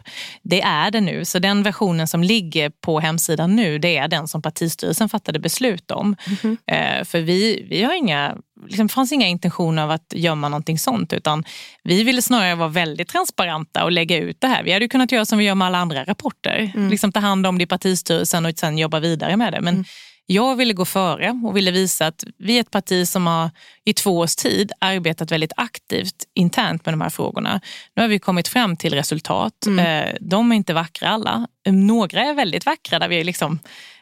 Det 0.43 0.61
är 0.61 0.91
det 0.91 1.01
nu, 1.01 1.25
så 1.25 1.39
den 1.39 1.63
versionen 1.63 2.07
som 2.07 2.23
ligger 2.23 2.69
på 2.69 2.99
hemsidan 2.99 3.55
nu 3.55 3.79
det 3.79 3.97
är 3.97 4.07
den 4.07 4.27
som 4.27 4.41
partistyrelsen 4.41 5.09
fattade 5.09 5.39
beslut 5.39 5.91
om. 5.91 6.15
Mm 6.25 6.57
-hmm. 6.67 7.03
För 7.03 7.19
vi, 7.19 7.67
vi 7.69 7.83
har 7.83 7.93
inga, 7.93 8.37
liksom, 8.67 8.89
fanns 8.89 9.11
inga 9.11 9.27
intentioner 9.27 9.83
av 9.83 9.91
att 9.91 10.13
gömma 10.15 10.49
någonting 10.49 10.79
sånt 10.79 11.13
utan 11.13 11.43
vi 11.83 12.03
ville 12.03 12.21
snarare 12.21 12.55
vara 12.55 12.69
väldigt 12.69 13.07
transparenta 13.07 13.83
och 13.83 13.91
lägga 13.91 14.17
ut 14.17 14.41
det 14.41 14.47
här. 14.47 14.63
Vi 14.63 14.73
hade 14.73 14.87
kunnat 14.87 15.11
göra 15.11 15.25
som 15.25 15.37
vi 15.37 15.45
gör 15.45 15.55
med 15.55 15.65
alla 15.65 15.77
andra 15.77 16.03
rapporter. 16.03 16.71
Mm. 16.75 16.89
Liksom 16.89 17.11
ta 17.11 17.19
hand 17.19 17.47
om 17.47 17.57
det 17.57 17.63
i 17.63 17.67
partistyrelsen 17.67 18.45
och 18.45 18.51
sen 18.57 18.77
jobba 18.77 18.99
vidare 18.99 19.37
med 19.37 19.53
det. 19.53 19.61
Men 19.61 19.73
mm 19.73 19.85
jag 20.31 20.55
ville 20.55 20.73
gå 20.73 20.85
före 20.85 21.41
och 21.45 21.57
ville 21.57 21.71
visa 21.71 22.07
att 22.07 22.23
vi 22.37 22.55
är 22.57 22.61
ett 22.61 22.71
parti 22.71 23.07
som 23.07 23.27
har 23.27 23.49
i 23.85 23.93
två 23.93 24.17
års 24.17 24.35
tid 24.35 24.71
arbetat 24.79 25.31
väldigt 25.31 25.51
aktivt 25.55 26.15
internt 26.33 26.85
med 26.85 26.93
de 26.93 27.01
här 27.01 27.09
frågorna. 27.09 27.61
Nu 27.95 28.01
har 28.01 28.09
vi 28.09 28.19
kommit 28.19 28.47
fram 28.47 28.77
till 28.77 28.93
resultat. 28.93 29.65
Mm. 29.65 30.07
Eh, 30.07 30.15
de 30.21 30.51
är 30.51 30.55
inte 30.55 30.73
vackra 30.73 31.09
alla. 31.09 31.47
Några 31.69 32.21
är 32.21 32.33
väldigt 32.33 32.65
vackra 32.65 32.99
där 32.99 33.07
vi 33.07 33.23
liksom 33.23 33.59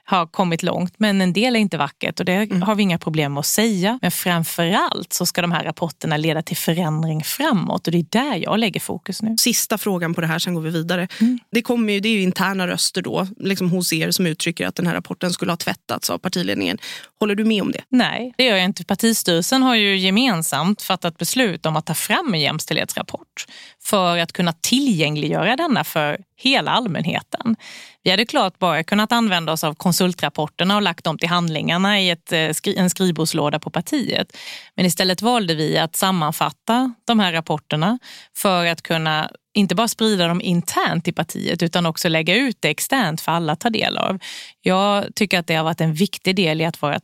har 0.10 0.28
kommit 0.28 0.64
långt, 0.64 0.94
men 0.98 1.22
en 1.22 1.34
del 1.34 1.56
är 1.56 1.60
inte 1.60 1.78
vackert 1.78 2.20
och 2.20 2.26
det 2.26 2.34
mm. 2.34 2.62
har 2.62 2.76
vi 2.76 2.84
inga 2.84 2.98
problem 2.98 3.34
med 3.34 3.40
att 3.40 3.46
säga. 3.46 4.00
Men 4.02 4.12
framförallt 4.12 5.14
så 5.14 5.26
ska 5.26 5.42
de 5.42 5.52
här 5.52 5.64
rapporterna 5.64 6.18
leda 6.18 6.42
till 6.42 6.58
förändring 6.58 7.24
framåt 7.24 7.88
och 7.88 7.92
det 7.92 7.98
är 7.98 8.06
där 8.10 8.36
jag 8.36 8.60
lägger 8.60 8.80
fokus 8.80 9.22
nu. 9.22 9.36
Sista 9.40 9.78
frågan 9.78 10.14
på 10.14 10.22
det 10.22 10.28
här, 10.28 10.40
sen 10.40 10.54
går 10.54 10.62
vi 10.62 10.70
vidare. 10.70 11.08
Mm. 11.22 11.40
Det, 11.52 11.62
kommer 11.62 11.94
ju, 11.94 12.00
det 12.00 12.10
är 12.10 12.14
ju 12.14 12.22
interna 12.22 12.68
röster 12.68 13.02
då, 13.02 13.28
liksom 13.40 13.70
hos 13.70 13.94
er 13.94 14.12
som 14.12 14.28
uttrycker 14.28 14.68
att 14.68 14.76
den 14.76 14.88
här 14.88 14.94
rapporten 14.94 15.32
skulle 15.32 15.52
ha 15.52 15.58
tvättats 15.58 16.10
av 16.10 16.18
partiledningen. 16.18 16.78
Håller 17.20 17.36
du 17.36 17.46
med 17.46 17.62
om 17.62 17.72
det? 17.72 17.84
Nej, 17.90 18.34
det 18.38 18.44
gör 18.44 18.56
jag 18.56 18.66
inte. 18.66 18.86
Partistyrelsen 18.86 19.64
har 19.64 19.76
ju 19.76 19.98
gemensamt 19.98 20.82
fattat 20.82 21.18
beslut 21.18 21.66
om 21.66 21.76
att 21.76 21.86
ta 21.86 21.94
fram 21.94 22.34
en 22.34 22.40
jämställdhetsrapport 22.40 23.46
för 23.84 24.18
att 24.18 24.34
kunna 24.34 24.54
tillgängliggöra 24.54 25.56
denna 25.56 25.84
för 25.84 26.18
hela 26.36 26.72
allmänheten. 26.72 27.56
Vi 28.04 28.12
hade 28.12 28.26
klart 28.26 28.60
bara 28.60 28.84
kunnat 28.84 29.12
använda 29.12 29.52
oss 29.52 29.64
av 29.64 29.74
konsultrapporterna 29.74 30.76
och 30.76 30.82
lagt 30.82 31.04
dem 31.04 31.18
till 31.18 31.30
handlingarna 31.30 32.02
i 32.02 32.10
ett, 32.10 32.32
eh, 32.32 32.52
en 32.76 32.90
skrivbordslåda 32.90 33.60
på 33.60 33.70
partiet. 33.70 34.38
Men 34.76 34.86
istället 34.86 35.22
valde 35.22 35.56
vi 35.56 35.78
att 35.78 35.96
sammanfatta 35.96 36.94
de 37.08 37.20
här 37.20 37.34
rapporterna 37.34 38.00
för 38.36 38.66
att 38.66 38.82
kunna 38.82 39.30
inte 39.58 39.76
bara 39.76 39.88
sprida 39.88 40.28
dem 40.28 40.42
internt 40.42 41.08
i 41.08 41.12
partiet 41.12 41.64
utan 41.64 41.86
också 41.86 42.10
lägga 42.10 42.36
ut 42.36 42.58
det 42.60 42.70
externt 42.70 43.22
för 43.22 43.32
alla 43.32 43.54
att 43.54 43.60
ta 43.60 43.70
del 43.70 43.98
av. 43.98 44.20
Jag 44.62 45.16
tycker 45.16 45.40
att 45.40 45.48
det 45.48 45.56
har 45.56 45.64
varit 45.64 45.82
en 45.82 45.94
viktig 45.94 46.36
del 46.36 46.62
i 46.62 46.66
att 46.66 46.82
vara 46.82 47.00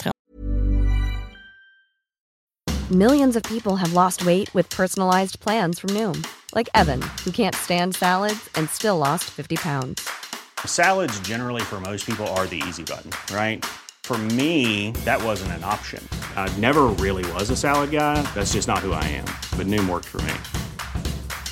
Millions 2.92 3.36
of 3.36 3.44
people 3.44 3.76
have 3.76 3.94
lost 3.94 4.22
weight 4.22 4.56
with 4.56 4.78
personalized 4.78 5.40
plans 5.40 5.80
from 5.80 5.90
Noom. 5.94 6.24
Like 6.56 6.70
Evan, 6.74 7.02
who 7.26 7.32
can't 7.32 7.56
stand 7.56 7.96
salads 7.96 8.50
and 8.56 8.70
still 8.70 8.98
lost 8.98 9.24
50 9.24 9.56
pounds. 9.56 10.10
Salads 10.66 11.20
generally 11.28 11.62
for 11.62 11.80
most 11.80 12.06
people 12.06 12.28
are 12.36 12.46
the 12.46 12.62
easy 12.68 12.84
button, 12.84 13.12
right? 13.36 13.66
For 14.04 14.18
me, 14.18 14.92
that 15.06 15.24
wasn't 15.24 15.52
an 15.54 15.64
option. 15.64 16.08
I 16.36 16.50
never 16.60 16.84
really 17.00 17.24
was 17.32 17.50
a 17.50 17.56
salad 17.56 17.92
guy. 17.92 18.22
That's 18.36 18.54
just 18.54 18.68
not 18.68 18.80
who 18.80 18.92
I 18.92 19.04
am. 19.06 19.26
But 19.58 19.68
Noom 19.68 19.90
worked 19.90 20.10
for 20.10 20.22
me. 20.22 20.34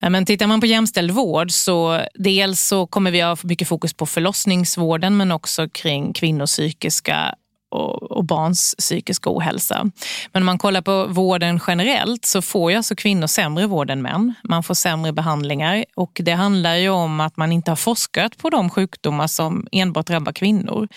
Men 0.00 0.26
tittar 0.26 0.46
man 0.46 0.60
på 0.60 0.66
jämställd 0.66 1.10
vård 1.10 1.50
så 1.50 2.00
dels 2.14 2.60
så 2.60 2.86
kommer 2.86 3.10
vi 3.10 3.20
ha 3.20 3.36
mycket 3.42 3.68
fokus 3.68 3.94
på 3.94 4.06
förlossningsvården 4.06 5.16
men 5.16 5.32
också 5.32 5.68
kring 5.68 6.12
kvinnors 6.12 6.50
psykiska 6.50 7.34
och, 7.70 8.24
barns 8.24 8.74
psykiska 8.78 9.30
ohälsa. 9.30 9.90
Men 10.32 10.42
om 10.42 10.46
man 10.46 10.58
kollar 10.58 10.82
på 10.82 11.06
vården 11.06 11.60
generellt 11.66 12.24
så 12.24 12.42
får 12.42 12.70
ju 12.70 12.76
alltså 12.76 12.94
kvinnor 12.94 13.26
sämre 13.26 13.66
vård 13.66 13.90
än 13.90 14.02
män. 14.02 14.34
Man 14.42 14.62
får 14.62 14.74
sämre 14.74 15.12
behandlingar 15.12 15.84
och 15.94 16.20
det 16.24 16.32
handlar 16.32 16.74
ju 16.74 16.88
om 16.88 17.20
att 17.20 17.36
man 17.36 17.52
inte 17.52 17.70
har 17.70 17.76
forskat 17.76 18.36
på 18.38 18.50
de 18.50 18.70
sjukdomar 18.70 19.26
som 19.26 19.66
enbart 19.72 20.06
drabbar 20.06 20.32
kvinnor. 20.32 20.88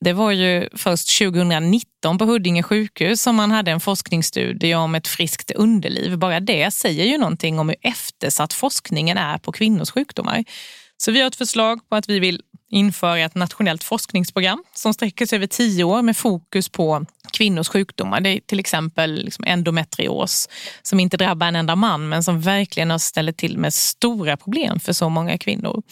Det 0.00 0.12
var 0.12 0.30
ju 0.32 0.68
först 0.72 1.18
2019 1.18 2.18
på 2.18 2.24
Huddinge 2.24 2.62
sjukhus 2.62 3.22
som 3.22 3.36
man 3.36 3.50
hade 3.50 3.70
en 3.70 3.80
forskningsstudie 3.80 4.74
om 4.74 4.94
ett 4.94 5.08
friskt 5.08 5.50
underliv. 5.50 6.18
Bara 6.18 6.40
det 6.40 6.70
säger 6.70 7.04
ju 7.04 7.18
någonting 7.18 7.58
om 7.58 7.68
hur 7.68 7.76
eftersatt 7.82 8.52
forskningen 8.52 9.18
är 9.18 9.38
på 9.38 9.52
kvinnors 9.52 9.90
sjukdomar. 9.90 10.44
Så 10.96 11.12
vi 11.12 11.20
har 11.20 11.28
ett 11.28 11.36
förslag 11.36 11.88
på 11.88 11.96
att 11.96 12.08
vi 12.08 12.18
vill 12.18 12.42
införa 12.70 13.18
ett 13.18 13.34
nationellt 13.34 13.84
forskningsprogram 13.84 14.64
som 14.74 14.94
sträcker 14.94 15.26
sig 15.26 15.36
över 15.36 15.46
tio 15.46 15.84
år 15.84 16.02
med 16.02 16.16
fokus 16.16 16.68
på 16.68 17.06
kvinnors 17.32 17.68
sjukdomar. 17.68 18.20
Det 18.20 18.30
är 18.30 18.40
till 18.40 18.60
exempel 18.60 19.24
liksom 19.24 19.44
endometrios 19.44 20.48
som 20.82 21.00
inte 21.00 21.16
drabbar 21.16 21.46
en 21.46 21.56
enda 21.56 21.76
man 21.76 22.08
men 22.08 22.22
som 22.22 22.40
verkligen 22.40 22.90
har 22.90 22.98
ställt 22.98 23.36
till 23.36 23.58
med 23.58 23.74
stora 23.74 24.36
problem 24.36 24.80
för 24.80 24.92
så 24.92 25.08
många 25.08 25.38
kvinnor. 25.38 25.82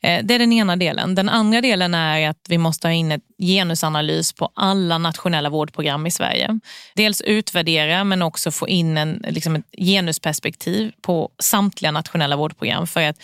Eh, 0.00 0.24
det 0.24 0.34
är 0.34 0.38
den 0.38 0.52
ena 0.52 0.76
delen. 0.76 1.14
Den 1.14 1.28
andra 1.28 1.60
delen 1.60 1.94
är 1.94 2.28
att 2.28 2.46
vi 2.48 2.58
måste 2.58 2.88
ha 2.88 2.92
in 2.92 3.12
ett 3.12 3.22
genusanalys 3.38 4.32
på 4.32 4.50
alla 4.54 4.98
nationella 4.98 5.48
vårdprogram 5.48 6.06
i 6.06 6.10
Sverige. 6.10 6.60
Dels 6.94 7.20
utvärdera 7.20 8.04
men 8.04 8.22
också 8.22 8.50
få 8.50 8.68
in 8.68 8.96
en, 8.96 9.24
liksom 9.28 9.56
ett 9.56 9.66
genusperspektiv 9.78 10.92
på 11.02 11.30
samtliga 11.38 11.90
nationella 11.90 12.36
vårdprogram 12.36 12.86
för 12.86 13.02
att 13.02 13.16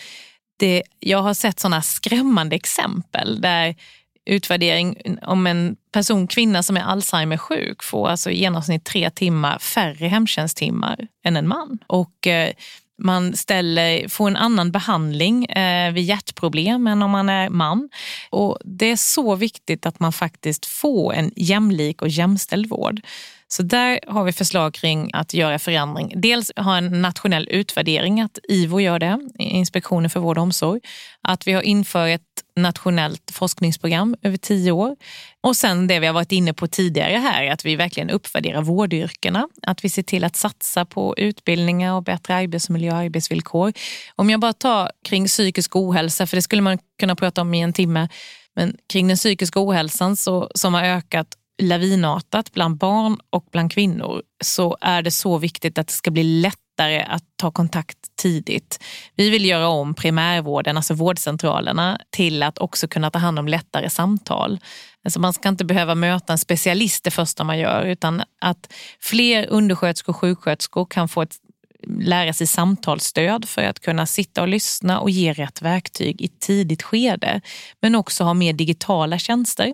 det, 0.57 0.83
jag 0.99 1.21
har 1.21 1.33
sett 1.33 1.59
sådana 1.59 1.81
skrämmande 1.81 2.55
exempel 2.55 3.41
där 3.41 3.75
utvärdering 4.25 5.17
om 5.21 5.47
en 5.47 5.75
person, 5.91 6.27
kvinna 6.27 6.63
som 6.63 6.77
är 6.77 6.81
Alzheimer 6.81 7.37
sjuk 7.37 7.83
får 7.83 8.09
alltså 8.09 8.29
i 8.29 8.39
genomsnitt 8.39 8.83
tre 8.85 9.09
timmar 9.09 9.59
färre 9.59 10.07
hemtjänsttimmar 10.07 11.07
än 11.23 11.37
en 11.37 11.47
man. 11.47 11.79
Och 11.87 12.27
eh, 12.27 12.53
man 13.03 13.35
ställer, 13.35 14.07
får 14.07 14.27
en 14.27 14.35
annan 14.35 14.71
behandling 14.71 15.45
eh, 15.45 15.93
vid 15.93 16.03
hjärtproblem 16.03 16.87
än 16.87 17.03
om 17.03 17.11
man 17.11 17.29
är 17.29 17.49
man. 17.49 17.89
Och 18.29 18.57
Det 18.65 18.91
är 18.91 18.95
så 18.95 19.35
viktigt 19.35 19.85
att 19.85 19.99
man 19.99 20.13
faktiskt 20.13 20.65
får 20.65 21.13
en 21.13 21.31
jämlik 21.35 22.01
och 22.01 22.09
jämställd 22.09 22.69
vård. 22.69 23.01
Så 23.49 23.63
där 23.63 23.99
har 24.07 24.23
vi 24.23 24.31
förslag 24.31 24.73
kring 24.73 25.09
att 25.13 25.33
göra 25.33 25.59
förändring. 25.59 26.13
Dels 26.15 26.51
ha 26.55 26.77
en 26.77 27.01
nationell 27.01 27.47
utvärdering, 27.51 28.21
att 28.21 28.39
IVO 28.49 28.79
gör 28.79 28.99
det, 28.99 29.19
Inspektionen 29.39 30.09
för 30.09 30.19
vård 30.19 30.37
och 30.37 30.43
omsorg. 30.43 30.81
Att 31.21 31.47
vi 31.47 31.53
har 31.53 31.61
infört 31.61 32.09
ett 32.09 32.21
nationellt 32.55 33.31
forskningsprogram 33.31 34.15
över 34.21 34.37
tio 34.37 34.71
år. 34.71 34.95
Och 35.41 35.55
sen 35.55 35.87
det 35.87 35.99
vi 35.99 36.07
har 36.07 36.13
varit 36.13 36.31
inne 36.31 36.53
på 36.53 36.67
tidigare 36.67 37.17
här, 37.17 37.51
att 37.51 37.65
vi 37.65 37.75
verkligen 37.75 38.09
uppvärderar 38.09 38.61
vårdyrkena. 38.61 39.49
Att 39.61 39.83
vi 39.83 39.89
ser 39.89 40.03
till 40.03 40.23
att 40.23 40.35
satsa 40.35 40.85
på 40.85 41.15
utbildningar 41.17 41.93
och 41.93 42.03
bättre 42.03 42.35
arbetsmiljö 42.35 42.91
och 42.91 42.97
arbetsvillkor. 42.97 43.73
Om 44.15 44.29
jag 44.29 44.39
bara 44.39 44.53
tar 44.53 44.91
kring 45.03 45.27
psykisk 45.27 45.75
ohälsa, 45.75 46.27
för 46.27 46.37
det 46.37 46.41
skulle 46.41 46.61
man 46.61 46.77
kunna 46.99 47.15
prata 47.15 47.41
om 47.41 47.53
i 47.53 47.61
en 47.61 47.73
timme, 47.73 48.09
men 48.55 48.77
kring 48.89 49.07
den 49.07 49.17
psykiska 49.17 49.59
ohälsan 49.59 50.15
så, 50.15 50.51
som 50.55 50.73
har 50.73 50.83
ökat 50.83 51.27
lavinartat 51.61 52.53
bland 52.53 52.77
barn 52.77 53.17
och 53.29 53.45
bland 53.51 53.71
kvinnor 53.71 54.21
så 54.43 54.77
är 54.81 55.01
det 55.01 55.11
så 55.11 55.37
viktigt 55.37 55.77
att 55.77 55.87
det 55.87 55.93
ska 55.93 56.11
bli 56.11 56.23
lättare 56.23 57.01
att 57.01 57.23
ta 57.35 57.51
kontakt 57.51 57.97
tidigt. 58.21 58.83
Vi 59.15 59.29
vill 59.29 59.45
göra 59.45 59.67
om 59.67 59.93
primärvården, 59.93 60.77
alltså 60.77 60.93
vårdcentralerna, 60.93 61.99
till 62.09 62.43
att 62.43 62.57
också 62.57 62.87
kunna 62.87 63.11
ta 63.11 63.19
hand 63.19 63.39
om 63.39 63.47
lättare 63.47 63.89
samtal. 63.89 64.59
Alltså 65.03 65.19
man 65.19 65.33
ska 65.33 65.49
inte 65.49 65.65
behöva 65.65 65.95
möta 65.95 66.33
en 66.33 66.39
specialist 66.39 67.03
det 67.03 67.11
första 67.11 67.43
man 67.43 67.59
gör 67.59 67.83
utan 67.83 68.23
att 68.41 68.73
fler 68.99 69.47
undersköterskor 69.49 70.13
och 70.13 70.17
sjuksköterskor 70.17 70.85
kan 70.85 71.09
få 71.09 71.21
ett 71.21 71.35
lära 71.87 72.33
sig 72.33 72.47
samtalsstöd 72.47 73.45
för 73.45 73.63
att 73.63 73.79
kunna 73.79 74.05
sitta 74.05 74.41
och 74.41 74.47
lyssna 74.47 74.99
och 74.99 75.09
ge 75.09 75.33
rätt 75.33 75.61
verktyg 75.61 76.21
i 76.21 76.27
tidigt 76.27 76.83
skede. 76.83 77.41
Men 77.81 77.95
också 77.95 78.23
ha 78.23 78.33
mer 78.33 78.53
digitala 78.53 79.19
tjänster. 79.19 79.73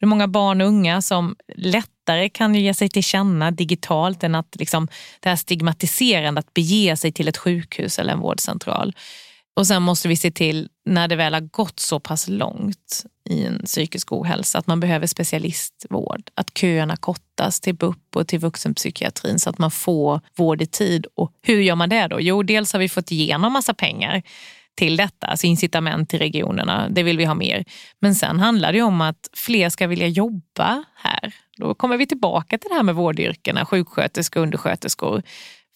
Det 0.00 0.04
är 0.04 0.08
många 0.08 0.28
barn 0.28 0.60
och 0.60 0.66
unga 0.66 1.02
som 1.02 1.36
lättare 1.56 2.28
kan 2.28 2.54
ge 2.54 2.74
sig 2.74 2.88
till 2.88 3.04
känna 3.04 3.50
digitalt 3.50 4.24
än 4.24 4.34
att 4.34 4.56
liksom, 4.58 4.88
det 5.20 5.28
här 5.28 5.36
stigmatiserande 5.36 6.38
att 6.38 6.54
bege 6.54 6.96
sig 6.96 7.12
till 7.12 7.28
ett 7.28 7.36
sjukhus 7.36 7.98
eller 7.98 8.12
en 8.12 8.20
vårdcentral. 8.20 8.94
Och 9.56 9.66
sen 9.66 9.82
måste 9.82 10.08
vi 10.08 10.16
se 10.16 10.30
till, 10.30 10.68
när 10.84 11.08
det 11.08 11.16
väl 11.16 11.34
har 11.34 11.40
gått 11.40 11.80
så 11.80 12.00
pass 12.00 12.28
långt 12.28 13.04
i 13.30 13.44
en 13.44 13.62
psykisk 13.64 14.12
ohälsa, 14.12 14.58
att 14.58 14.66
man 14.66 14.80
behöver 14.80 15.06
specialistvård, 15.06 16.30
att 16.34 16.58
köerna 16.58 16.96
kortas 16.96 17.60
till 17.60 17.74
BUP 17.74 18.16
och 18.16 18.28
till 18.28 18.38
vuxenpsykiatrin 18.38 19.38
så 19.38 19.50
att 19.50 19.58
man 19.58 19.70
får 19.70 20.20
vård 20.36 20.62
i 20.62 20.66
tid. 20.66 21.06
Och 21.14 21.32
hur 21.42 21.60
gör 21.60 21.74
man 21.74 21.88
det 21.88 22.06
då? 22.06 22.20
Jo, 22.20 22.42
dels 22.42 22.72
har 22.72 22.80
vi 22.80 22.88
fått 22.88 23.10
igenom 23.10 23.52
massa 23.52 23.74
pengar 23.74 24.22
till 24.74 24.96
detta, 24.96 25.26
alltså 25.26 25.46
incitament 25.46 26.10
till 26.10 26.18
regionerna. 26.18 26.88
Det 26.88 27.02
vill 27.02 27.18
vi 27.18 27.24
ha 27.24 27.34
mer. 27.34 27.64
Men 28.00 28.14
sen 28.14 28.40
handlar 28.40 28.72
det 28.72 28.82
om 28.82 29.00
att 29.00 29.28
fler 29.32 29.68
ska 29.68 29.86
vilja 29.86 30.08
jobba 30.08 30.84
här. 30.96 31.34
Då 31.56 31.74
kommer 31.74 31.96
vi 31.96 32.06
tillbaka 32.06 32.58
till 32.58 32.68
det 32.68 32.74
här 32.74 32.82
med 32.82 32.94
vårdyrkena, 32.94 33.66
sjuksköterskor, 33.66 34.40
undersköterskor. 34.40 35.22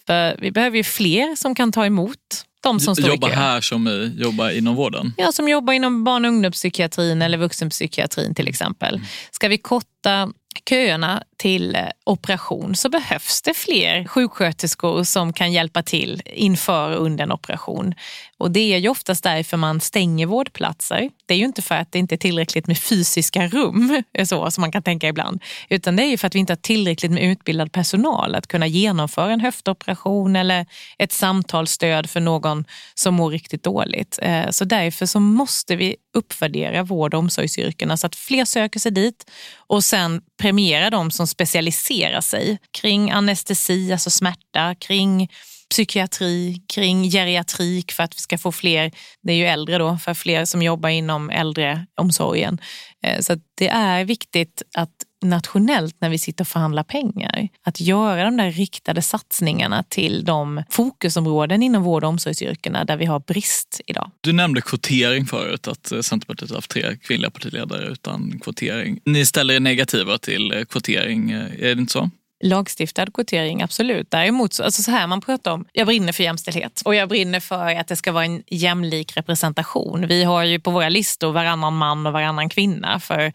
För 0.07 0.37
vi 0.39 0.51
behöver 0.51 0.77
ju 0.77 0.85
fler 0.85 1.37
som 1.37 1.55
kan 1.55 1.73
ta 1.73 1.87
emot 1.87 2.45
de 2.63 2.81
som 2.81 2.97
står 2.97 3.09
jobba 3.09 3.29
här 3.29 3.61
som 3.61 3.89
i, 3.89 4.15
jobba 4.19 4.53
inom 4.53 4.75
vården? 4.75 5.15
Ja, 5.17 5.33
som 5.33 5.49
jobbar 5.49 5.73
inom 5.73 6.05
barn 6.05 6.25
och 6.25 6.29
ungdomspsykiatrin 6.29 7.23
eller 7.23 7.39
vuxenpsykiatrin 7.39 8.35
till 8.35 8.49
exempel. 8.49 8.95
Mm. 8.95 9.07
Ska 9.31 9.49
vi 9.49 9.59
korta 9.59 10.33
köerna 10.69 11.23
till 11.39 11.75
eh, 11.75 11.83
operation 12.05 12.75
så 12.75 12.89
behövs 12.89 13.43
det 13.43 13.55
fler 13.55 14.05
sjuksköterskor 14.05 15.05
som 15.05 15.33
kan 15.33 15.53
hjälpa 15.53 15.83
till 15.83 16.23
inför 16.25 16.97
och 16.97 17.05
under 17.05 17.25
en 17.25 17.33
operation. 17.33 17.95
Och 18.39 18.51
det 18.51 18.75
är 18.75 18.79
ju 18.79 18.89
oftast 18.89 19.25
därför 19.25 19.57
man 19.57 19.81
stänger 19.81 20.27
vårdplatser. 20.27 21.11
Det 21.27 21.35
är 21.35 21.39
ju 21.39 21.45
inte 21.45 21.63
för 21.63 21.75
att 21.75 21.93
det 21.93 21.99
inte 21.99 22.15
är 22.15 22.17
tillräckligt 22.17 22.67
med 22.67 22.79
fysiska 22.79 23.47
rum, 23.47 24.03
så 24.25 24.51
som 24.51 24.61
man 24.61 24.73
kan 24.73 24.83
tänka 24.83 25.09
ibland, 25.09 25.43
utan 25.69 25.97
det 25.97 26.03
är 26.03 26.11
ju 26.11 26.19
för 26.19 26.27
att 26.27 26.35
vi 26.35 26.39
inte 26.39 26.53
har 26.53 26.57
tillräckligt 26.57 27.13
med 27.13 27.23
utbildad 27.23 27.73
personal 27.73 28.35
att 28.35 28.47
kunna 28.47 28.67
genomföra 28.67 29.33
en 29.33 29.41
höftoperation 29.41 30.37
eller 30.37 30.67
ett 30.99 31.13
samtalsstöd 31.13 32.11
för 32.11 32.21
någon 32.21 32.65
som 32.95 33.15
mår 33.15 33.31
riktigt 33.31 33.63
dåligt. 33.63 34.19
Eh, 34.23 34.51
så 34.51 34.65
därför 34.65 35.07
så 35.07 35.21
måste 35.21 35.77
vi 35.77 35.97
uppvärdera 36.15 36.83
vård 36.83 37.15
och 37.15 37.21
omsorgsyrkena 37.21 37.97
så 37.97 38.07
att 38.07 38.17
fler 38.17 38.45
söker 38.45 38.81
sig 38.81 38.93
dit 38.93 39.31
och 39.57 39.85
sen 39.85 40.21
premiera 40.41 40.91
de 40.91 41.11
som 41.11 41.27
specialiserar 41.29 42.21
sig 42.21 42.59
kring 42.81 43.11
anestesi, 43.11 43.93
alltså 43.93 44.11
smärta, 44.11 44.75
kring 44.75 45.29
psykiatri, 45.71 46.63
kring 46.75 47.11
geriatrik 47.11 47.93
för 47.93 48.03
att 48.03 48.15
vi 48.15 48.19
ska 48.19 48.39
få 48.39 48.53
fler, 48.53 48.93
det 49.23 49.33
är 49.33 49.37
ju 49.37 49.47
äldre 49.47 49.79
då, 49.79 49.97
för 49.97 50.15
fler 50.15 50.45
som 50.45 50.63
jobbar 50.63 50.89
inom 50.89 51.31
äldreomsorgen. 51.31 52.61
Eh, 53.07 53.21
så 53.21 53.37
det 53.55 53.69
är 53.69 54.05
viktigt 54.05 54.63
att 54.75 54.95
nationellt 55.23 55.97
när 56.01 56.11
vi 56.11 56.19
sitter 56.19 56.45
och 56.45 56.49
förhandlar 56.49 56.83
pengar, 56.83 57.49
att 57.63 57.81
göra 57.81 58.25
de 58.25 58.37
där 58.37 58.51
riktade 58.51 59.03
satsningarna 59.03 59.83
till 59.89 60.25
de 60.25 60.63
fokusområden 60.71 61.63
inom 61.63 61.83
vård 61.83 62.05
och 62.05 62.11
omsorgsyrkena 62.11 62.85
där 62.85 62.97
vi 62.97 63.05
har 63.05 63.21
brist 63.21 63.81
idag. 63.87 64.11
Du 64.21 64.33
nämnde 64.33 64.61
kvotering 64.61 65.27
förut, 65.27 65.69
att 65.69 65.87
Centerpartiet 65.87 66.51
har 66.51 66.57
haft 66.57 66.71
tre 66.71 66.97
kvinnliga 66.97 67.31
partiledare 67.31 67.87
utan 67.87 68.41
kvotering. 68.41 69.01
Ni 69.05 69.27
ställer 69.27 69.55
er 69.55 69.61
negativa 69.61 70.19
till 70.19 70.67
kvotering, 70.69 71.31
är 71.31 71.75
det 71.75 71.81
inte 71.81 71.93
så? 71.93 72.11
lagstiftad 72.45 73.07
kvotering, 73.07 73.63
absolut. 73.63 74.11
Däremot, 74.11 74.61
alltså 74.61 74.83
så 74.83 74.91
här 74.91 75.07
man 75.07 75.21
pratar 75.21 75.53
om, 75.53 75.65
jag 75.73 75.87
brinner 75.87 76.13
för 76.13 76.25
jämställdhet 76.25 76.83
och 76.85 76.95
jag 76.95 77.09
brinner 77.09 77.41
för 77.41 77.75
att 77.75 77.89
det 77.89 77.97
ska 77.97 78.13
vara 78.13 78.25
en 78.25 78.43
jämlik 78.47 79.17
representation. 79.17 80.07
Vi 80.09 80.25
har 80.25 80.45
ju 80.45 80.61
på 80.61 80.71
våra 80.71 80.89
listor 80.89 81.33
varannan 81.33 81.77
man 81.77 82.07
och 82.07 82.13
varannan 82.13 82.49
kvinna 82.49 83.01
för 83.01 83.33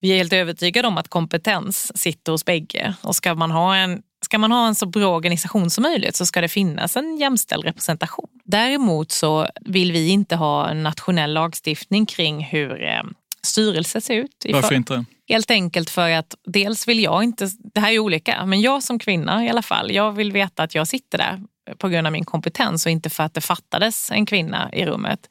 vi 0.00 0.12
är 0.12 0.16
helt 0.16 0.32
övertygade 0.32 0.88
om 0.88 0.98
att 0.98 1.08
kompetens 1.08 1.98
sitter 1.98 2.32
hos 2.32 2.44
bägge 2.44 2.94
och 3.02 3.16
ska 3.16 3.34
man 3.34 3.50
ha 3.50 3.76
en 3.76 4.02
Ska 4.22 4.38
man 4.38 4.52
ha 4.52 4.66
en 4.66 4.74
så 4.74 4.86
bra 4.86 5.16
organisation 5.16 5.70
som 5.70 5.82
möjligt 5.82 6.16
så 6.16 6.26
ska 6.26 6.40
det 6.40 6.48
finnas 6.48 6.96
en 6.96 7.16
jämställd 7.16 7.64
representation. 7.64 8.28
Däremot 8.44 9.12
så 9.12 9.48
vill 9.60 9.92
vi 9.92 10.08
inte 10.08 10.36
ha 10.36 10.68
en 10.68 10.82
nationell 10.82 11.32
lagstiftning 11.32 12.06
kring 12.06 12.44
hur 12.44 12.82
eh, 12.82 13.02
styrelser 13.42 14.00
ser 14.00 14.14
ut. 14.14 14.46
Varför 14.52 14.74
inte? 14.74 15.04
Helt 15.28 15.50
enkelt 15.50 15.90
för 15.90 16.10
att 16.10 16.34
dels 16.44 16.88
vill 16.88 17.02
jag 17.02 17.24
inte, 17.24 17.48
det 17.74 17.80
här 17.80 17.92
är 17.92 17.98
olika, 17.98 18.46
men 18.46 18.60
jag 18.60 18.82
som 18.82 18.98
kvinna 18.98 19.44
i 19.44 19.48
alla 19.48 19.62
fall, 19.62 19.90
jag 19.90 20.12
vill 20.12 20.32
veta 20.32 20.62
att 20.62 20.74
jag 20.74 20.88
sitter 20.88 21.18
där 21.18 21.40
på 21.78 21.88
grund 21.88 22.06
av 22.06 22.12
min 22.12 22.24
kompetens 22.24 22.86
och 22.86 22.92
inte 22.92 23.10
för 23.10 23.24
att 23.24 23.34
det 23.34 23.40
fattades 23.40 24.10
en 24.10 24.26
kvinna 24.26 24.70
i 24.72 24.86
rummet. 24.86 25.28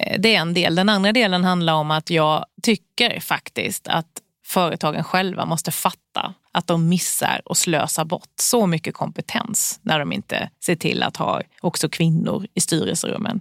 Eh, 0.00 0.20
det 0.20 0.34
är 0.34 0.40
en 0.40 0.54
del. 0.54 0.74
Den 0.74 0.88
andra 0.88 1.12
delen 1.12 1.44
handlar 1.44 1.72
om 1.72 1.90
att 1.90 2.10
jag 2.10 2.44
tycker 2.62 3.20
faktiskt 3.20 3.88
att 3.88 4.06
företagen 4.46 5.04
själva 5.04 5.44
måste 5.44 5.70
fatta 5.70 6.34
att 6.52 6.66
de 6.66 6.88
missar 6.88 7.42
och 7.44 7.56
slösar 7.56 8.04
bort 8.04 8.28
så 8.40 8.66
mycket 8.66 8.94
kompetens 8.94 9.80
när 9.82 9.98
de 9.98 10.12
inte 10.12 10.50
ser 10.64 10.76
till 10.76 11.02
att 11.02 11.16
ha 11.16 11.42
också 11.60 11.88
kvinnor 11.88 12.46
i 12.54 12.60
styrelserummen. 12.60 13.40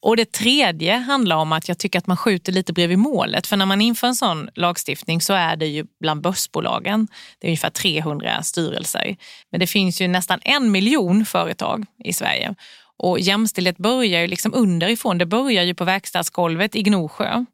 Och 0.00 0.16
det 0.16 0.32
tredje 0.32 0.96
handlar 0.96 1.36
om 1.36 1.52
att 1.52 1.68
jag 1.68 1.78
tycker 1.78 1.98
att 1.98 2.06
man 2.06 2.16
skjuter 2.16 2.52
lite 2.52 2.72
bredvid 2.72 2.98
målet. 2.98 3.46
För 3.46 3.56
när 3.56 3.66
man 3.66 3.80
inför 3.80 4.06
en 4.06 4.14
sån 4.14 4.50
lagstiftning 4.54 5.20
så 5.20 5.32
är 5.32 5.56
det 5.56 5.66
ju 5.66 5.86
bland 6.00 6.20
börsbolagen, 6.22 7.08
det 7.38 7.46
är 7.46 7.48
ungefär 7.48 7.70
300 7.70 8.42
styrelser. 8.42 9.16
Men 9.50 9.60
det 9.60 9.66
finns 9.66 10.00
ju 10.00 10.08
nästan 10.08 10.38
en 10.42 10.70
miljon 10.70 11.24
företag 11.24 11.86
i 12.04 12.12
Sverige. 12.12 12.54
Och 12.98 13.20
jämställdhet 13.20 13.76
börjar 13.76 14.20
ju 14.20 14.26
liksom 14.26 14.54
underifrån. 14.54 15.18
Det 15.18 15.26
börjar 15.26 15.64
ju 15.64 15.74
på 15.74 15.84
verkstadsgolvet 15.84 16.76
i 16.76 16.82
Gnosjö 16.82 17.44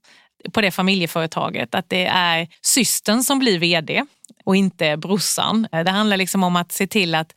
på 0.53 0.61
det 0.61 0.71
familjeföretaget. 0.71 1.75
Att 1.75 1.89
det 1.89 2.07
är 2.07 2.49
systern 2.63 3.23
som 3.23 3.39
blir 3.39 3.59
vd 3.59 4.05
och 4.45 4.57
inte 4.57 4.97
brorsan. 4.97 5.69
Det 5.71 5.91
handlar 5.91 6.17
liksom 6.17 6.45
om 6.45 6.57
att 6.57 6.73
se 6.73 6.87
till 6.87 7.15
att 7.15 7.35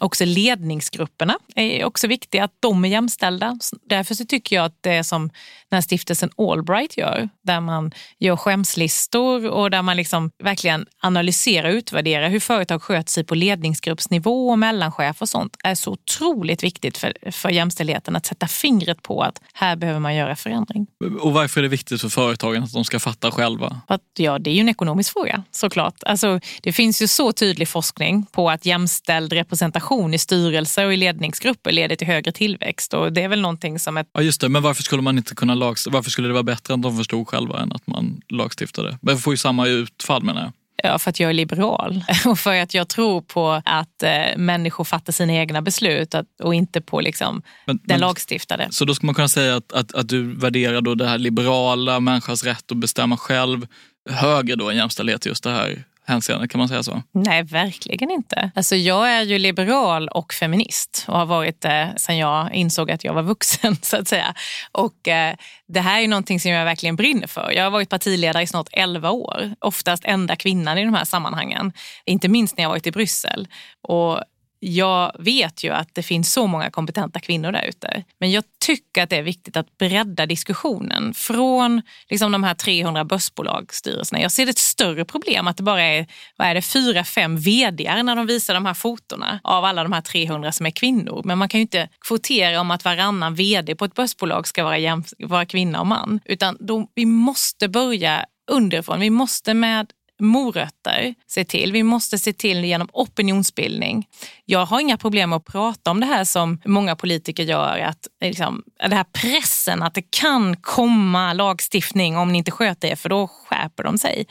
Också 0.00 0.24
ledningsgrupperna 0.24 1.38
är 1.54 1.84
också 1.84 2.06
viktiga, 2.06 2.44
att 2.44 2.56
de 2.60 2.84
är 2.84 2.88
jämställda. 2.88 3.58
Därför 3.88 4.14
så 4.14 4.24
tycker 4.24 4.56
jag 4.56 4.64
att 4.64 4.78
det 4.80 5.04
som 5.04 5.30
den 5.68 5.76
här 5.76 5.80
stiftelsen 5.80 6.30
Allbright 6.36 6.96
gör, 6.96 7.28
där 7.42 7.60
man 7.60 7.92
gör 8.18 8.36
skämslistor 8.36 9.48
och 9.48 9.70
där 9.70 9.82
man 9.82 9.96
liksom 9.96 10.30
verkligen 10.42 10.86
analyserar 10.98 11.68
och 11.68 11.74
utvärderar 11.74 12.28
hur 12.28 12.40
företag 12.40 12.82
sköter 12.82 13.10
sig 13.10 13.24
på 13.24 13.34
ledningsgruppsnivå 13.34 14.48
och 14.48 14.58
mellanchef 14.58 15.22
och 15.22 15.28
sånt, 15.28 15.56
är 15.64 15.74
så 15.74 15.92
otroligt 15.92 16.62
viktigt 16.62 16.98
för, 16.98 17.30
för 17.30 17.50
jämställdheten 17.50 18.16
att 18.16 18.26
sätta 18.26 18.48
fingret 18.48 19.02
på 19.02 19.22
att 19.22 19.40
här 19.52 19.76
behöver 19.76 20.00
man 20.00 20.14
göra 20.14 20.36
förändring. 20.36 20.86
Och 21.20 21.32
varför 21.32 21.60
är 21.60 21.62
det 21.62 21.68
viktigt 21.68 22.00
för 22.00 22.08
företagen 22.08 22.62
att 22.62 22.72
de 22.72 22.84
ska 22.84 23.00
fatta 23.00 23.30
själva? 23.30 23.80
Att, 23.86 24.02
ja, 24.16 24.38
det 24.38 24.50
är 24.50 24.54
ju 24.54 24.60
en 24.60 24.68
ekonomisk 24.68 25.12
fråga 25.12 25.42
såklart. 25.50 25.94
Alltså, 26.02 26.40
det 26.62 26.72
finns 26.72 27.02
ju 27.02 27.08
så 27.08 27.32
tydlig 27.32 27.68
forskning 27.68 28.26
på 28.32 28.50
att 28.50 28.66
jämställd 28.66 29.32
representation 29.32 29.85
representation 29.86 30.14
i 30.14 30.18
styrelser 30.18 30.86
och 30.86 30.94
i 30.94 30.96
ledningsgrupper 30.96 31.72
leder 31.72 31.96
till 31.96 32.06
högre 32.06 32.32
tillväxt. 32.32 32.94
Och 32.94 33.12
det 33.12 33.22
är 33.22 33.28
väl 33.28 33.40
någonting 33.40 33.78
som 33.78 33.96
ett... 33.96 34.08
Ja 34.12 34.22
just 34.22 34.40
det, 34.40 34.48
men 34.48 34.62
varför 34.62 34.82
skulle 34.82 35.02
man 35.02 35.18
inte 35.18 35.34
kunna 35.34 35.54
lagstifta? 35.54 35.96
Varför 35.96 36.10
skulle 36.10 36.28
det 36.28 36.32
vara 36.32 36.42
bättre 36.42 36.74
att 36.74 36.82
de 36.82 36.96
förstod 36.96 37.28
själva 37.28 37.60
än 37.60 37.72
att 37.72 37.86
man 37.86 38.20
lagstiftade? 38.28 38.98
Men 39.02 39.18
får 39.18 39.32
ju 39.32 39.36
samma 39.36 39.66
utfall 39.66 40.22
menar 40.22 40.40
jag. 40.40 40.52
Ja, 40.82 40.98
för 40.98 41.10
att 41.10 41.20
jag 41.20 41.30
är 41.30 41.34
liberal 41.34 42.04
och 42.26 42.38
för 42.38 42.54
att 42.54 42.74
jag 42.74 42.88
tror 42.88 43.20
på 43.20 43.62
att 43.64 44.02
eh, 44.02 44.36
människor 44.36 44.84
fattar 44.84 45.12
sina 45.12 45.32
egna 45.32 45.62
beslut 45.62 46.14
och 46.42 46.54
inte 46.54 46.80
på 46.80 47.00
liksom, 47.00 47.42
men, 47.66 47.76
den 47.76 47.82
men, 47.86 48.00
lagstiftade. 48.00 48.68
Så 48.70 48.84
då 48.84 48.94
ska 48.94 49.06
man 49.06 49.14
kunna 49.14 49.28
säga 49.28 49.56
att, 49.56 49.72
att, 49.72 49.94
att 49.94 50.08
du 50.08 50.34
värderar 50.34 50.80
då 50.80 50.94
det 50.94 51.08
här 51.08 51.18
liberala, 51.18 52.00
människans 52.00 52.44
rätt 52.44 52.72
att 52.72 52.76
bestämma 52.78 53.16
själv 53.16 53.66
högre 54.10 54.56
då 54.56 54.70
än 54.70 54.76
jämställdhet, 54.76 55.26
just 55.26 55.44
det 55.44 55.50
här 55.50 55.84
hänseende, 56.06 56.48
kan 56.48 56.58
man 56.58 56.68
säga 56.68 56.82
så? 56.82 57.02
Nej, 57.12 57.42
verkligen 57.42 58.10
inte. 58.10 58.50
Alltså, 58.54 58.76
jag 58.76 59.10
är 59.10 59.22
ju 59.22 59.38
liberal 59.38 60.08
och 60.08 60.32
feminist 60.32 61.04
och 61.08 61.18
har 61.18 61.26
varit 61.26 61.60
det 61.60 61.94
sedan 61.96 62.16
jag 62.16 62.54
insåg 62.54 62.90
att 62.90 63.04
jag 63.04 63.14
var 63.14 63.22
vuxen. 63.22 63.76
så 63.82 63.96
att 63.96 64.08
säga. 64.08 64.34
Och 64.72 65.08
eh, 65.08 65.34
Det 65.68 65.80
här 65.80 66.00
är 66.00 66.08
någonting 66.08 66.40
som 66.40 66.50
jag 66.50 66.64
verkligen 66.64 66.96
brinner 66.96 67.26
för. 67.26 67.50
Jag 67.50 67.64
har 67.64 67.70
varit 67.70 67.88
partiledare 67.88 68.42
i 68.42 68.46
snart 68.46 68.68
11 68.72 69.10
år, 69.10 69.54
oftast 69.60 70.04
enda 70.04 70.36
kvinnan 70.36 70.78
i 70.78 70.84
de 70.84 70.94
här 70.94 71.04
sammanhangen. 71.04 71.72
Inte 72.04 72.28
minst 72.28 72.56
när 72.56 72.64
jag 72.64 72.68
varit 72.68 72.86
i 72.86 72.90
Bryssel. 72.90 73.48
Och 73.88 74.20
jag 74.58 75.12
vet 75.18 75.64
ju 75.64 75.70
att 75.70 75.94
det 75.94 76.02
finns 76.02 76.32
så 76.32 76.46
många 76.46 76.70
kompetenta 76.70 77.20
kvinnor 77.20 77.52
där 77.52 77.64
ute. 77.68 78.04
Men 78.20 78.30
jag 78.30 78.44
tycker 78.60 79.02
att 79.02 79.10
det 79.10 79.16
är 79.16 79.22
viktigt 79.22 79.56
att 79.56 79.78
bredda 79.78 80.26
diskussionen 80.26 81.14
från 81.14 81.82
liksom 82.10 82.32
de 82.32 82.44
här 82.44 82.54
300 82.54 83.04
börsbolagsstyrelserna. 83.04 84.20
Jag 84.20 84.32
ser 84.32 84.48
ett 84.48 84.58
större 84.58 85.04
problem 85.04 85.46
att 85.46 85.56
det 85.56 85.62
bara 85.62 85.82
är, 85.82 86.06
vad 86.36 86.48
är 86.48 86.54
det, 86.54 86.62
fyra, 86.62 87.04
fem 87.04 87.36
vd 87.36 88.02
när 88.02 88.16
de 88.16 88.26
visar 88.26 88.54
de 88.54 88.66
här 88.66 88.74
fotona 88.74 89.40
av 89.44 89.64
alla 89.64 89.82
de 89.82 89.92
här 89.92 90.00
300 90.00 90.52
som 90.52 90.66
är 90.66 90.70
kvinnor. 90.70 91.22
Men 91.24 91.38
man 91.38 91.48
kan 91.48 91.58
ju 91.58 91.62
inte 91.62 91.88
kvotera 92.00 92.60
om 92.60 92.70
att 92.70 92.84
varannan 92.84 93.34
vd 93.34 93.74
på 93.74 93.84
ett 93.84 93.94
börsbolag 93.94 94.48
ska 94.48 94.64
vara, 94.64 94.78
jäm, 94.78 95.04
vara 95.18 95.46
kvinna 95.46 95.80
och 95.80 95.86
man. 95.86 96.20
Utan 96.24 96.56
då, 96.60 96.88
vi 96.94 97.06
måste 97.06 97.68
börja 97.68 98.26
underifrån. 98.50 99.00
Vi 99.00 99.10
måste 99.10 99.54
med 99.54 99.92
morötter 100.18 101.14
se 101.26 101.44
till. 101.44 101.72
Vi 101.72 101.82
måste 101.82 102.18
se 102.18 102.32
till 102.32 102.64
genom 102.64 102.88
opinionsbildning. 102.92 104.08
Jag 104.44 104.66
har 104.66 104.80
inga 104.80 104.96
problem 104.96 105.30
med 105.30 105.36
att 105.36 105.44
prata 105.44 105.90
om 105.90 106.00
det 106.00 106.06
här 106.06 106.24
som 106.24 106.60
många 106.64 106.96
politiker 106.96 107.42
gör. 107.42 107.78
Att 107.78 108.06
liksom, 108.20 108.62
den 108.80 108.92
här 108.92 109.04
pressen 109.04 109.82
att 109.82 109.94
det 109.94 110.10
kan 110.10 110.56
komma 110.56 111.32
lagstiftning 111.32 112.16
om 112.16 112.32
ni 112.32 112.38
inte 112.38 112.50
sköter 112.50 112.88
er 112.88 112.96
för 112.96 113.08
då 113.08 113.28
skärper 113.28 113.84
de 113.84 113.98
sig. 113.98 114.26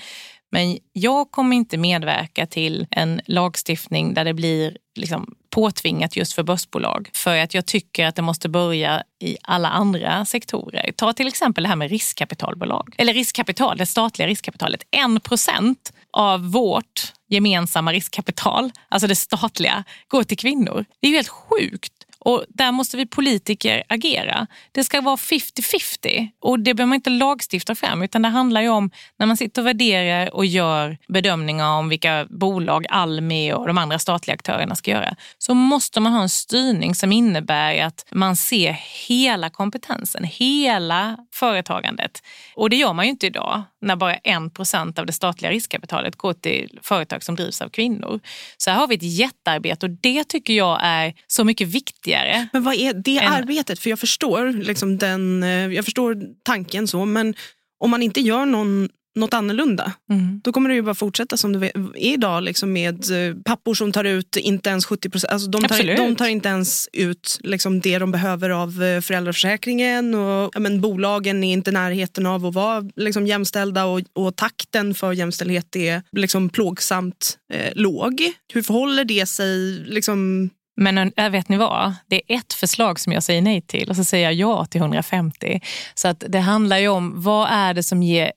Men 0.52 0.78
jag 0.94 1.32
kommer 1.32 1.56
inte 1.56 1.78
medverka 1.78 2.46
till 2.46 2.88
en 2.92 3.22
lagstiftning 3.26 4.14
där 4.14 4.26
det 4.26 4.34
blir 4.34 4.78
liksom 4.96 5.36
påtvingat 5.56 6.16
just 6.16 6.34
för 6.34 6.44
börsbolag. 6.44 7.10
För 7.14 7.38
att 7.38 7.54
jag 7.54 7.66
tycker 7.66 8.06
att 8.06 8.16
det 8.16 8.22
måste 8.22 8.50
börja 8.50 9.04
i 9.22 9.38
alla 9.42 9.70
andra 9.70 10.26
sektorer. 10.26 10.92
Ta 10.96 11.14
till 11.14 11.28
exempel 11.28 11.64
det 11.64 11.68
här 11.68 11.76
med 11.76 11.90
riskkapitalbolag. 11.90 12.96
Eller 12.98 13.14
riskkapital, 13.14 13.78
det 13.78 13.86
statliga 13.86 14.28
riskkapitalet. 14.28 14.84
En 14.92 15.20
procent 15.20 15.94
av 16.14 16.52
vårt 16.52 17.14
gemensamma 17.30 17.94
riskkapital, 17.94 18.72
alltså 18.90 19.08
det 19.08 19.16
statliga, 19.16 19.84
går 20.08 20.24
till 20.24 20.38
kvinnor. 20.38 20.86
Det 21.02 21.08
är 21.08 21.12
ju 21.12 21.16
helt 21.16 21.30
sjukt. 21.30 22.05
Och 22.26 22.46
där 22.50 22.72
måste 22.72 22.98
vi 22.98 23.06
politiker 23.06 23.84
agera. 23.90 24.48
Det 24.72 24.84
ska 24.84 25.02
vara 25.02 25.16
50-50 25.16 26.28
och 26.42 26.60
det 26.60 26.74
behöver 26.74 26.90
man 26.90 26.96
inte 26.96 27.10
lagstifta 27.10 27.76
fram 27.76 28.02
utan 28.02 28.22
det 28.22 28.30
handlar 28.30 28.62
ju 28.62 28.70
om 28.70 28.92
när 29.20 29.26
man 29.26 29.38
sitter 29.38 29.62
och 29.62 29.68
värderar 29.68 30.36
och 30.36 30.46
gör 30.46 30.98
bedömningar 31.08 31.70
om 31.70 31.90
vilka 31.90 32.28
bolag 32.30 32.86
Almi 32.90 33.54
och 33.54 33.68
de 33.68 33.78
andra 33.78 34.00
statliga 34.00 34.34
aktörerna 34.34 34.76
ska 34.76 34.92
göra 34.92 35.16
så 35.38 35.54
måste 35.54 36.00
man 36.00 36.14
ha 36.14 36.22
en 36.22 36.30
styrning 36.30 36.96
som 36.96 37.12
innebär 37.12 37.84
att 37.84 38.06
man 38.12 38.36
ser 38.36 38.72
hela 39.08 39.50
kompetensen, 39.50 40.24
hela 40.24 41.18
företagandet. 41.34 42.22
Och 42.56 42.70
det 42.70 42.76
gör 42.76 42.94
man 42.94 43.06
ju 43.06 43.12
inte 43.12 43.28
idag 43.28 43.64
när 43.82 43.96
bara 43.96 44.16
en 44.16 44.50
procent 44.50 45.00
av 45.00 45.06
det 45.06 45.14
statliga 45.14 45.52
riskkapitalet 45.52 46.16
går 46.16 46.34
till 46.34 46.80
företag 46.84 47.24
som 47.24 47.36
drivs 47.36 47.62
av 47.62 47.70
kvinnor. 47.70 48.20
Så 48.58 48.72
här 48.72 48.78
har 48.78 48.88
vi 48.88 48.96
ett 48.96 49.18
jättearbete 49.18 49.86
och 49.86 49.90
det 50.02 50.24
tycker 50.24 50.54
jag 50.54 50.80
är 50.84 51.14
så 51.28 51.44
mycket 51.44 51.68
viktigare. 51.68 52.15
Men 52.54 52.64
vad 52.64 52.76
är 52.76 52.94
det 52.94 53.18
än... 53.18 53.34
arbetet? 53.34 53.80
För 53.80 53.90
jag 53.90 54.00
förstår, 54.00 54.54
liksom 54.54 54.98
den, 54.98 55.44
eh, 55.44 55.50
jag 55.50 55.86
förstår 55.86 56.18
tanken 56.44 56.88
så, 56.88 57.06
men 57.06 57.36
om 57.80 57.92
man 57.92 58.04
inte 58.04 58.22
gör 58.22 58.46
någon 58.46 58.90
något 59.16 59.34
annorlunda. 59.34 59.94
Mm. 60.12 60.42
Då 60.44 60.52
kommer 60.52 60.70
det 60.70 60.76
ju 60.76 60.82
bara 60.82 60.96
fortsätta 60.96 61.38
som 61.38 61.54
det 61.54 61.68
är 61.68 61.98
idag 61.98 62.44
liksom 62.44 62.74
med 62.74 62.94
eh, 63.12 63.36
pappor 63.46 63.74
som 63.74 63.92
tar 63.92 64.04
ut 64.04 64.36
inte 64.36 64.70
ens 64.70 64.86
70 64.86 65.10
procent. 65.10 65.34
Alltså 65.34 65.50
de, 65.50 65.64
tar, 65.64 65.98
de 65.98 66.16
tar 66.16 66.28
inte 66.28 66.50
ens 66.50 66.90
ut 66.94 67.40
liksom 67.44 67.80
det 67.80 68.00
de 68.00 68.12
behöver 68.12 68.50
av 68.50 68.84
eh, 68.84 69.02
föräldraförsäkringen. 69.02 70.16
Och, 70.16 70.52
ja, 70.54 70.60
men 70.60 70.82
bolagen 70.82 71.44
är 71.44 71.54
inte 71.54 71.70
i 71.70 71.74
närheten 71.74 72.26
av 72.26 72.46
att 72.46 72.54
vara 72.54 72.84
liksom 72.96 73.28
jämställda 73.28 73.86
och, 73.86 74.02
och 74.14 74.36
takten 74.36 74.96
för 74.96 75.14
jämställdhet 75.14 75.76
är 75.76 76.02
liksom 76.12 76.50
plågsamt 76.50 77.38
eh, 77.54 77.72
låg. 77.76 78.22
Hur 78.54 78.62
förhåller 78.62 79.06
det 79.06 79.26
sig 79.26 79.84
liksom, 79.86 80.50
men 80.76 80.98
eh, 80.98 81.26
eh, 81.26 81.30
vet 81.30 81.50
ni 81.50 81.58
vad? 81.58 81.94
Det 82.08 82.16
är 82.16 82.38
ett 82.38 82.54
förslag 82.54 83.00
som 83.00 83.14
jag 83.14 83.24
säger 83.24 83.42
nej 83.42 83.62
till 83.62 83.90
och 83.90 83.96
så 83.96 84.04
säger 84.04 84.26
jag 84.26 84.34
ja 84.34 84.66
till 84.66 84.82
150. 84.82 85.62
Så 85.96 86.08
att 86.08 86.24
det 86.28 86.40
handlar 86.40 86.78
ju 86.78 86.88
om 86.88 87.14
vad 87.16 87.50
är 87.52 87.74
det 87.74 87.84
som 87.84 88.04
ger 88.04 88.32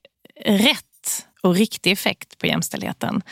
rätt 0.44 0.84
och 1.42 1.54
riktig 1.54 1.92
effekt 1.92 2.38
på 2.38 2.46
jämställdheten. 2.46 3.22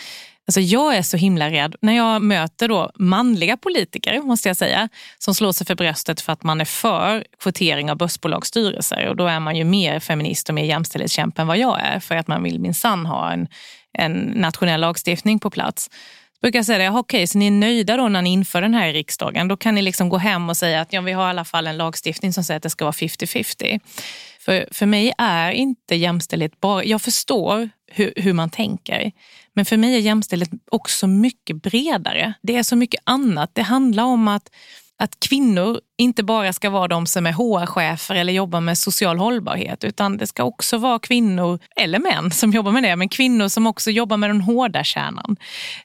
Alltså 0.48 0.60
jag 0.60 0.96
är 0.96 1.02
så 1.02 1.16
himla 1.16 1.50
rädd 1.50 1.76
när 1.82 1.92
jag 1.92 2.22
möter 2.22 2.68
då 2.68 2.90
manliga 2.94 3.56
politiker 3.56 4.22
måste 4.22 4.48
jag 4.48 4.56
säga, 4.56 4.88
som 5.18 5.34
slår 5.34 5.52
sig 5.52 5.66
för 5.66 5.74
bröstet 5.74 6.20
för 6.20 6.32
att 6.32 6.42
man 6.42 6.60
är 6.60 6.64
för 6.64 7.24
kvotering 7.38 7.90
av 7.90 7.96
börsbolagsstyrelser. 7.96 9.08
Och 9.08 9.16
då 9.16 9.26
är 9.26 9.40
man 9.40 9.56
ju 9.56 9.64
mer 9.64 10.00
feminist 10.00 10.48
och 10.48 10.54
mer 10.54 10.64
jämställdhetskämpe 10.64 11.42
än 11.42 11.48
vad 11.48 11.58
jag 11.58 11.80
är 11.80 12.00
för 12.00 12.16
att 12.16 12.28
man 12.28 12.42
vill 12.42 12.60
minsann 12.60 13.06
ha 13.06 13.32
en, 13.32 13.48
en 13.92 14.12
nationell 14.12 14.80
lagstiftning 14.80 15.38
på 15.38 15.50
plats. 15.50 15.90
Brukar 16.40 16.62
säga 16.62 16.78
det, 16.78 16.88
okej, 16.88 17.00
okay, 17.00 17.26
så 17.26 17.38
ni 17.38 17.46
är 17.46 17.50
nöjda 17.50 17.96
då 17.96 18.08
när 18.08 18.22
ni 18.22 18.32
inför 18.32 18.62
den 18.62 18.74
här 18.74 18.88
i 18.88 18.92
riksdagen. 18.92 19.48
Då 19.48 19.56
kan 19.56 19.74
ni 19.74 19.82
liksom 19.82 20.08
gå 20.08 20.18
hem 20.18 20.48
och 20.48 20.56
säga 20.56 20.80
att 20.80 20.92
ja, 20.92 21.00
vi 21.00 21.12
har 21.12 21.26
i 21.26 21.30
alla 21.30 21.44
fall 21.44 21.66
en 21.66 21.76
lagstiftning 21.76 22.32
som 22.32 22.44
säger 22.44 22.56
att 22.56 22.62
det 22.62 22.70
ska 22.70 22.84
vara 22.84 22.92
50-50. 22.92 23.80
För, 24.40 24.68
för 24.70 24.86
mig 24.86 25.12
är 25.18 25.50
inte 25.50 25.94
jämställdhet 25.94 26.60
bara... 26.60 26.84
Jag 26.84 27.02
förstår 27.02 27.68
hur, 27.86 28.12
hur 28.16 28.32
man 28.32 28.50
tänker. 28.50 29.12
Men 29.52 29.64
för 29.64 29.76
mig 29.76 29.94
är 29.94 29.98
jämställdhet 29.98 30.50
också 30.70 31.06
mycket 31.06 31.62
bredare. 31.62 32.34
Det 32.42 32.56
är 32.56 32.62
så 32.62 32.76
mycket 32.76 33.00
annat. 33.04 33.50
Det 33.52 33.62
handlar 33.62 34.04
om 34.04 34.28
att, 34.28 34.50
att 34.98 35.20
kvinnor 35.20 35.80
inte 35.98 36.22
bara 36.22 36.52
ska 36.52 36.70
vara 36.70 36.88
de 36.88 37.06
som 37.06 37.26
är 37.26 37.32
HR-chefer 37.32 38.14
eller 38.14 38.32
jobbar 38.32 38.60
med 38.60 38.78
social 38.78 39.18
hållbarhet, 39.18 39.84
utan 39.84 40.16
det 40.16 40.26
ska 40.26 40.44
också 40.44 40.78
vara 40.78 40.98
kvinnor, 40.98 41.58
eller 41.76 41.98
män 41.98 42.30
som 42.30 42.50
jobbar 42.50 42.72
med 42.72 42.82
det, 42.82 42.96
men 42.96 43.08
kvinnor 43.08 43.48
som 43.48 43.66
också 43.66 43.90
jobbar 43.90 44.16
med 44.16 44.30
den 44.30 44.40
hårda 44.40 44.84
kärnan. 44.84 45.36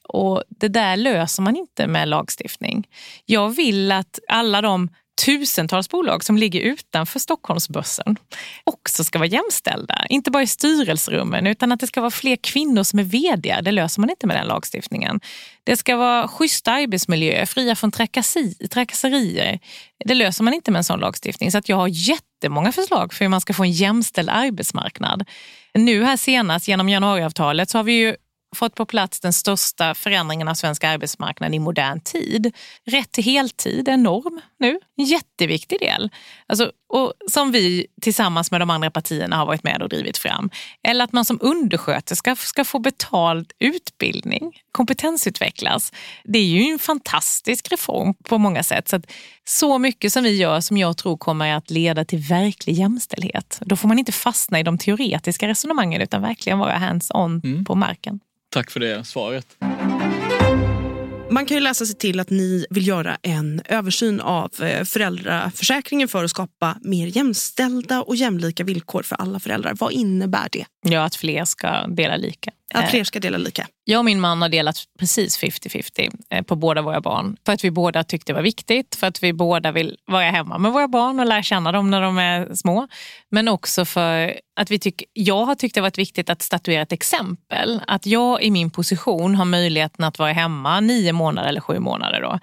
Och 0.03 0.43
det 0.49 0.67
där 0.67 0.97
löser 0.97 1.43
man 1.43 1.55
inte 1.55 1.87
med 1.87 2.07
lagstiftning. 2.07 2.87
Jag 3.25 3.49
vill 3.49 3.91
att 3.91 4.19
alla 4.27 4.61
de 4.61 4.89
tusentals 5.25 5.89
bolag 5.89 6.23
som 6.23 6.37
ligger 6.37 6.61
utanför 6.61 7.19
Stockholmsbörsen 7.19 8.17
också 8.63 9.03
ska 9.03 9.19
vara 9.19 9.29
jämställda. 9.29 10.05
Inte 10.09 10.31
bara 10.31 10.43
i 10.43 10.47
styrelserummen 10.47 11.47
utan 11.47 11.71
att 11.71 11.79
det 11.79 11.87
ska 11.87 12.01
vara 12.01 12.11
fler 12.11 12.35
kvinnor 12.35 12.83
som 12.83 12.99
är 12.99 13.03
vd. 13.03 13.59
Det 13.61 13.71
löser 13.71 14.01
man 14.01 14.09
inte 14.09 14.27
med 14.27 14.35
den 14.35 14.47
lagstiftningen. 14.47 15.19
Det 15.63 15.77
ska 15.77 15.95
vara 15.95 16.27
schyssta 16.27 16.71
arbetsmiljöer, 16.71 17.45
fria 17.45 17.75
från 17.75 17.91
trakasserier. 18.69 19.59
Det 20.05 20.13
löser 20.13 20.43
man 20.43 20.53
inte 20.53 20.71
med 20.71 20.77
en 20.77 20.83
sån 20.83 20.99
lagstiftning. 20.99 21.51
Så 21.51 21.57
att 21.57 21.69
jag 21.69 21.77
har 21.77 21.87
jättemånga 21.87 22.71
förslag 22.71 23.13
för 23.13 23.25
hur 23.25 23.29
man 23.29 23.41
ska 23.41 23.53
få 23.53 23.63
en 23.63 23.71
jämställd 23.71 24.29
arbetsmarknad. 24.29 25.25
Nu 25.73 26.03
här 26.03 26.17
senast 26.17 26.67
genom 26.67 26.89
januariavtalet 26.89 27.69
så 27.69 27.77
har 27.77 27.83
vi 27.83 27.93
ju 27.93 28.15
fått 28.55 28.75
på 28.75 28.85
plats 28.85 29.19
den 29.19 29.33
största 29.33 29.95
förändringen 29.95 30.47
av 30.47 30.53
svensk 30.53 30.83
arbetsmarknad 30.83 31.55
i 31.55 31.59
modern 31.59 31.99
tid. 31.99 32.55
Rätt 32.85 33.11
till 33.11 33.23
heltid 33.23 33.87
är 33.87 33.97
norm 33.97 34.41
nu. 34.59 34.79
En 34.97 35.05
jätteviktig 35.05 35.79
del. 35.79 36.09
Alltså, 36.47 36.71
och 36.93 37.13
som 37.31 37.51
vi 37.51 37.87
tillsammans 38.01 38.51
med 38.51 38.61
de 38.61 38.69
andra 38.69 38.91
partierna 38.91 39.35
har 39.35 39.45
varit 39.45 39.63
med 39.63 39.81
och 39.81 39.89
drivit 39.89 40.17
fram. 40.17 40.49
Eller 40.87 41.03
att 41.03 41.13
man 41.13 41.25
som 41.25 41.37
undersköterska 41.41 42.35
ska 42.35 42.65
få 42.65 42.79
betald 42.79 43.51
utbildning, 43.59 44.61
kompetensutvecklas. 44.71 45.93
Det 46.23 46.39
är 46.39 46.43
ju 46.43 46.61
en 46.61 46.79
fantastisk 46.79 47.71
reform 47.71 48.13
på 48.23 48.37
många 48.37 48.63
sätt. 48.63 48.89
Så, 48.89 48.95
att, 48.95 49.11
så 49.43 49.77
mycket 49.77 50.13
som 50.13 50.23
vi 50.23 50.35
gör 50.37 50.61
som 50.61 50.77
jag 50.77 50.97
tror 50.97 51.17
kommer 51.17 51.53
att 51.53 51.69
leda 51.69 52.05
till 52.05 52.19
verklig 52.19 52.73
jämställdhet. 52.73 53.59
Då 53.61 53.75
får 53.75 53.87
man 53.87 53.99
inte 53.99 54.11
fastna 54.11 54.59
i 54.59 54.63
de 54.63 54.77
teoretiska 54.77 55.47
resonemangen 55.47 56.01
utan 56.01 56.21
verkligen 56.21 56.59
vara 56.59 56.77
hands-on 56.77 57.41
mm. 57.43 57.65
på 57.65 57.75
marken. 57.75 58.19
Tack 58.53 58.71
för 58.71 58.79
det 58.79 59.07
svaret. 59.07 59.57
Man 61.29 61.45
kan 61.45 61.57
ju 61.57 61.63
läsa 61.63 61.85
sig 61.85 61.95
till 61.95 62.19
att 62.19 62.29
ni 62.29 62.65
vill 62.69 62.87
göra 62.87 63.17
en 63.21 63.61
översyn 63.65 64.19
av 64.19 64.51
eh, 64.63 64.83
föräldraförsäkringen 64.83 66.07
för 66.07 66.23
att 66.23 66.29
skapa 66.29 66.77
mer 66.81 67.07
jämställda 67.07 68.01
och 68.01 68.15
jämlika 68.15 68.63
villkor 68.63 69.03
för 69.03 69.15
alla 69.15 69.39
föräldrar. 69.39 69.73
Vad 69.79 69.91
innebär 69.91 70.47
det? 70.51 70.65
Ja, 70.81 71.03
att 71.03 71.15
fler 71.15 71.45
ska 71.45 71.87
dela 71.87 72.15
lika. 72.15 72.51
Att 72.73 72.91
fler 72.91 73.03
ska 73.03 73.19
dela 73.19 73.37
lika? 73.37 73.67
Jag 73.83 73.99
och 73.99 74.05
min 74.05 74.19
man 74.19 74.41
har 74.41 74.49
delat 74.49 74.75
precis 74.99 75.39
50-50 75.39 76.11
eh, 76.29 76.41
på 76.41 76.55
båda 76.55 76.81
våra 76.81 77.01
barn. 77.01 77.37
För 77.45 77.53
att 77.53 77.63
vi 77.63 77.71
båda 77.71 78.03
tyckte 78.03 78.31
det 78.31 78.35
var 78.35 78.43
viktigt, 78.43 78.95
för 78.95 79.07
att 79.07 79.23
vi 79.23 79.33
båda 79.33 79.71
vill 79.71 79.97
vara 80.05 80.23
hemma 80.23 80.57
med 80.57 80.71
våra 80.71 80.87
barn 80.87 81.19
och 81.19 81.25
lära 81.25 81.43
känna 81.43 81.71
dem 81.71 81.91
när 81.91 82.01
de 82.01 82.17
är 82.17 82.55
små. 82.55 82.87
Men 83.31 83.47
också 83.47 83.85
för 83.85 84.39
att 84.55 84.71
vi 84.71 84.79
tycker, 84.79 85.07
jag 85.13 85.45
har 85.45 85.55
tyckt 85.55 85.75
det 85.75 85.81
varit 85.81 85.97
viktigt 85.97 86.29
att 86.29 86.41
statuera 86.41 86.81
ett 86.81 86.91
exempel. 86.91 87.81
Att 87.87 88.05
jag 88.05 88.43
i 88.43 88.51
min 88.51 88.69
position 88.69 89.35
har 89.35 89.45
möjligheten 89.45 90.05
att 90.05 90.19
vara 90.19 90.31
hemma 90.31 90.79
nio 90.79 91.13
månader 91.13 91.49
eller 91.49 91.61
sju 91.61 91.79
månader 91.79 92.21
då, 92.21 92.39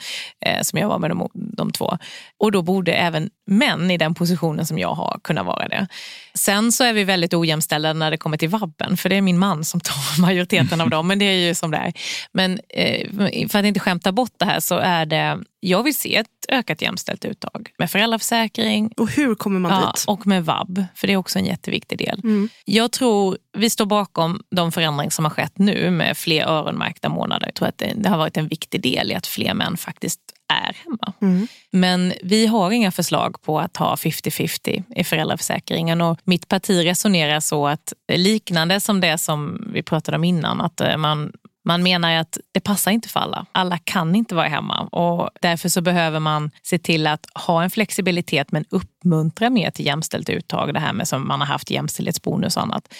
eh, 0.47 0.63
som 0.63 0.79
jag 0.79 0.89
var 0.89 0.99
med 0.99 1.11
de, 1.11 1.29
de 1.35 1.73
två. 1.73 1.99
Och 2.39 2.53
då 2.53 2.63
borde 2.63 2.93
även 2.93 3.31
män 3.49 3.91
i 3.91 3.99
den 3.99 4.15
positionen 4.15 4.67
som 4.67 4.79
jag 4.79 4.95
har 4.95 5.21
kunnat 5.23 5.47
vara 5.47 5.69
det. 5.69 5.87
Sen 6.35 6.73
så 6.73 6.85
är 6.85 6.93
vi 6.93 7.05
väldigt 7.05 7.35
ojämställda 7.35 7.93
när 7.93 8.11
det 8.11 8.17
kommer 8.17 8.37
till 8.37 8.49
vabben, 8.49 8.97
för 8.97 9.09
det 9.09 9.17
är 9.17 9.23
min 9.23 9.39
man 9.39 9.65
som 9.65 9.81
tar 9.81 10.21
majoriteten 10.21 10.81
av 10.81 10.91
dem. 10.91 11.09
Men 11.09 11.19
det 11.19 11.25
är 11.25 11.49
ju 11.49 11.55
som 11.55 11.71
det 11.71 11.77
är. 11.77 11.93
Men 12.33 12.61
eh, 12.69 13.49
för 13.49 13.59
att 13.59 13.65
inte 13.65 13.81
skämta 13.81 14.13
bort 14.13 14.33
det 14.37 14.45
här 14.45 14.61
så 14.61 14.79
är 14.79 15.07
det, 15.07 15.39
jag 15.61 15.83
vill 15.83 15.95
se 15.95 16.17
ett 16.17 16.27
ökat 16.49 16.83
jämställt 16.83 17.25
uttag 17.25 17.71
med 17.79 17.91
föräldraförsäkring. 17.91 18.93
Och 18.97 19.11
hur 19.11 19.35
kommer 19.35 19.61
man 19.61 19.73
ja, 19.73 19.93
dit? 19.97 20.05
Och 20.07 20.27
med 20.27 20.45
vab, 20.45 20.85
för 20.95 21.07
det 21.07 21.13
är 21.13 21.17
också 21.17 21.39
en 21.39 21.45
jätteviktig 21.45 21.99
del. 21.99 22.21
Mm. 22.25 22.49
Jag 22.65 22.93
tror 22.93 23.39
vi 23.57 23.71
står 23.71 23.87
bakom 23.87 24.43
de 24.51 24.73
förändringar 24.73 25.11
som 25.11 25.25
har 25.25 25.31
skett 25.31 25.59
nu 25.59 25.91
med 25.91 26.17
fler 26.17 26.47
öronmärkta 26.47 27.09
månader. 27.09 27.47
Jag 27.47 27.55
tror 27.55 27.69
att 27.69 27.79
det, 27.79 27.93
det 27.97 28.09
har 28.09 28.19
varit 28.19 28.37
en 28.37 28.49
viktig 28.49 28.83
del 28.83 29.13
i 29.13 29.15
att 29.15 29.27
fler 29.27 29.55
män 29.55 29.77
faktiskt 29.77 30.21
är 30.49 30.77
hemma. 30.85 31.13
Mm. 31.23 31.47
Men 31.71 32.13
vi 32.23 32.47
har 32.47 32.71
inga 32.71 32.91
förslag 32.91 33.43
på 33.43 33.61
att 33.61 33.77
ha 33.77 33.95
50-50 33.95 34.85
i 34.97 35.05
föräldraförsäkringen 35.05 36.01
och 36.01 36.19
mitt 36.25 36.49
parti 36.49 36.85
resonerar 36.85 37.41
så 37.41 37.67
att 37.67 37.93
liknande 38.13 38.81
som 38.81 39.01
det 39.01 39.19
som 39.19 39.69
vi 39.73 39.83
pratade 39.83 40.17
om 40.17 40.25
innan, 40.25 40.61
att 40.61 40.81
eh, 40.81 40.97
man 40.97 41.33
man 41.69 41.83
menar 41.83 42.13
att 42.17 42.39
det 42.53 42.61
passar 42.61 42.91
inte 42.91 43.09
för 43.09 43.21
alla. 43.21 43.47
Alla 43.53 43.79
kan 43.79 44.15
inte 44.15 44.35
vara 44.35 44.49
hemma 44.49 44.81
och 44.81 45.31
därför 45.41 45.69
så 45.69 45.81
behöver 45.81 46.21
man 46.21 46.51
se 46.63 46.79
till 46.79 47.07
att 47.07 47.27
ha 47.35 47.63
en 47.63 47.71
flexibilitet 47.71 48.53
men 48.53 48.65
uppmuntra 48.71 49.51
mer 49.51 49.71
till 49.71 49.87
jämställt 49.87 50.29
uttag. 50.29 50.75
Det 50.75 50.81
här 50.81 50.93
med 50.93 51.09
som 51.09 51.29
man 51.29 51.41
har 51.41 51.47
haft 51.47 51.71
jämställdhetsbonus 51.71 52.57
och 52.57 52.63
annat. 52.63 52.95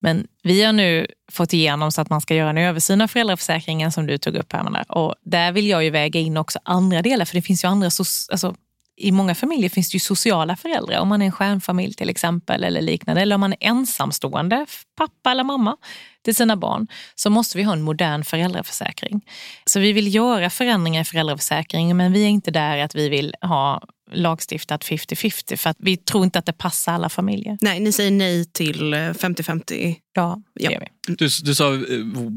Men 0.00 0.26
vi 0.42 0.64
har 0.64 0.72
nu 0.72 1.06
fått 1.32 1.52
igenom 1.52 1.92
så 1.92 2.00
att 2.00 2.10
man 2.10 2.20
ska 2.20 2.34
göra 2.34 2.50
en 2.50 2.58
översyn 2.58 3.00
av 3.00 3.08
föräldraförsäkringen 3.08 3.92
som 3.92 4.06
du 4.06 4.18
tog 4.18 4.36
upp 4.36 4.52
här. 4.52 4.84
Och 4.88 5.14
där 5.24 5.52
vill 5.52 5.68
jag 5.68 5.84
ju 5.84 5.90
väga 5.90 6.20
in 6.20 6.36
också 6.36 6.58
andra 6.64 7.02
delar, 7.02 7.24
för 7.24 7.34
det 7.34 7.42
finns 7.42 7.64
ju 7.64 7.68
andra, 7.68 7.86
alltså, 7.86 8.54
i 8.98 9.12
många 9.12 9.34
familjer 9.34 9.70
finns 9.70 9.90
det 9.90 9.94
ju 9.94 10.00
sociala 10.00 10.56
föräldrar. 10.56 10.98
Om 10.98 11.08
man 11.08 11.22
är 11.22 11.26
en 11.26 11.32
stjärnfamilj 11.32 11.94
till 11.94 12.08
exempel 12.08 12.64
eller 12.64 12.82
liknande. 12.82 13.22
Eller 13.22 13.34
om 13.34 13.40
man 13.40 13.52
är 13.52 13.58
ensamstående 13.60 14.66
pappa 14.96 15.30
eller 15.30 15.44
mamma 15.44 15.76
till 16.24 16.34
sina 16.34 16.56
barn. 16.56 16.86
Så 17.14 17.30
måste 17.30 17.58
vi 17.58 17.64
ha 17.64 17.72
en 17.72 17.82
modern 17.82 18.24
föräldraförsäkring. 18.24 19.20
Så 19.64 19.80
vi 19.80 19.92
vill 19.92 20.14
göra 20.14 20.50
förändringar 20.50 21.00
i 21.00 21.04
föräldraförsäkringen 21.04 21.96
men 21.96 22.12
vi 22.12 22.24
är 22.24 22.28
inte 22.28 22.50
där 22.50 22.78
att 22.78 22.94
vi 22.94 23.08
vill 23.08 23.34
ha 23.40 23.82
lagstiftat 24.12 24.84
50-50 24.84 25.56
för 25.56 25.70
att 25.70 25.76
vi 25.80 25.96
tror 25.96 26.24
inte 26.24 26.38
att 26.38 26.46
det 26.46 26.52
passar 26.52 26.92
alla 26.92 27.08
familjer. 27.08 27.58
Nej, 27.60 27.80
ni 27.80 27.92
säger 27.92 28.10
nej 28.10 28.44
till 28.44 28.94
50-50? 28.94 29.96
Ja, 30.14 30.42
det 30.54 30.64
ja. 30.64 30.70
gör 30.70 30.80
vi. 30.80 31.14
Du, 31.14 31.28
du, 31.42 31.54
sa, 31.54 31.74
eh, 31.74 31.80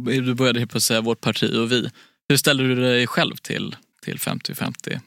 du 0.06 0.34
började 0.34 0.68
på 0.68 0.78
att 0.78 0.84
säga 0.84 1.02
vårt 1.02 1.22
parti 1.22 1.56
och 1.56 1.72
vi. 1.72 1.90
Hur 2.30 2.38
ställer 2.38 2.64
du 2.64 2.76
dig 2.76 3.08
själv 3.08 3.36
till, 3.36 3.76
till 4.04 4.18
50-50? 4.18 5.00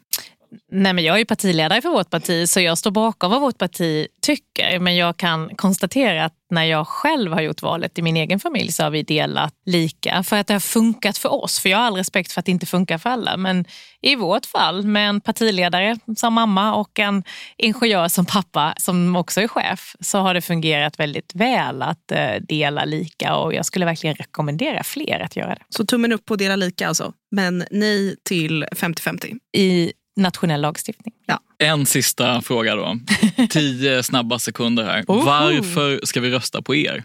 Nej, 0.73 0.93
men 0.93 1.05
jag 1.05 1.21
är 1.21 1.25
partiledare 1.25 1.83
för 1.83 1.89
vårt 1.89 2.11
parti 2.11 2.49
så 2.49 2.61
jag 2.61 2.79
står 2.79 2.91
bakom 2.91 3.31
vad 3.31 3.41
vårt 3.41 3.59
parti 3.59 4.07
tycker. 4.23 4.79
Men 4.79 4.97
jag 4.97 5.17
kan 5.17 5.57
konstatera 5.57 6.25
att 6.25 6.35
när 6.51 6.65
jag 6.65 6.89
själv 6.89 7.33
har 7.33 7.41
gjort 7.41 7.63
valet 7.63 7.99
i 7.99 8.03
min 8.03 8.17
egen 8.17 8.41
familj 8.41 8.73
så 8.73 8.83
har 8.83 8.91
vi 8.91 9.03
delat 9.03 9.55
lika 9.67 10.23
för 10.23 10.37
att 10.37 10.47
det 10.47 10.53
har 10.53 10.61
funkat 10.61 11.19
för 11.19 11.33
oss. 11.33 11.59
För 11.59 11.69
jag 11.69 11.79
har 11.79 11.85
all 11.85 11.97
respekt 11.97 12.33
för 12.33 12.41
att 12.41 12.47
det 12.47 12.53
inte 12.53 12.67
funkar 12.67 12.99
för 12.99 13.11
alla. 13.11 13.37
Men 13.37 13.65
i 14.01 14.17
vårt 14.17 14.47
fall 14.47 14.83
med 14.83 15.09
en 15.09 15.21
partiledare 15.21 15.99
som 16.17 16.35
mamma 16.35 16.75
och 16.75 16.99
en 16.99 17.25
ingenjör 17.57 18.09
som 18.09 18.27
pappa 18.27 18.75
som 18.77 19.17
också 19.17 19.41
är 19.41 19.49
chef 19.49 19.97
så 20.01 20.19
har 20.19 20.35
det 20.35 20.43
fungerat 20.43 21.01
väldigt 21.01 21.35
väl 21.35 21.83
att 21.83 22.13
eh, 22.13 22.35
dela 22.49 22.85
lika 22.85 23.37
och 23.37 23.55
jag 23.55 23.67
skulle 23.67 23.85
verkligen 23.85 24.17
rekommendera 24.17 24.85
fler 24.85 25.21
att 25.21 25.37
göra 25.37 25.55
det. 25.55 25.65
Så 25.69 25.87
tummen 25.87 26.13
upp 26.13 26.25
på 26.25 26.37
dela 26.37 26.57
lika 26.57 26.89
alltså, 26.89 27.13
men 27.31 27.65
nej 27.71 28.17
till 28.25 28.65
50-50? 28.65 29.39
I 29.57 29.93
nationell 30.17 30.61
lagstiftning. 30.61 31.15
Ja. 31.27 31.41
En 31.59 31.87
sista 31.87 32.43
fråga 32.43 32.75
då. 32.77 32.97
Tio 33.51 34.03
snabba 34.03 34.39
sekunder 34.39 34.85
här. 34.85 35.05
Oh. 35.07 35.25
Varför 35.25 36.01
ska 36.07 36.21
vi 36.21 36.31
rösta 36.31 36.62
på 36.62 36.75
er? 36.75 37.05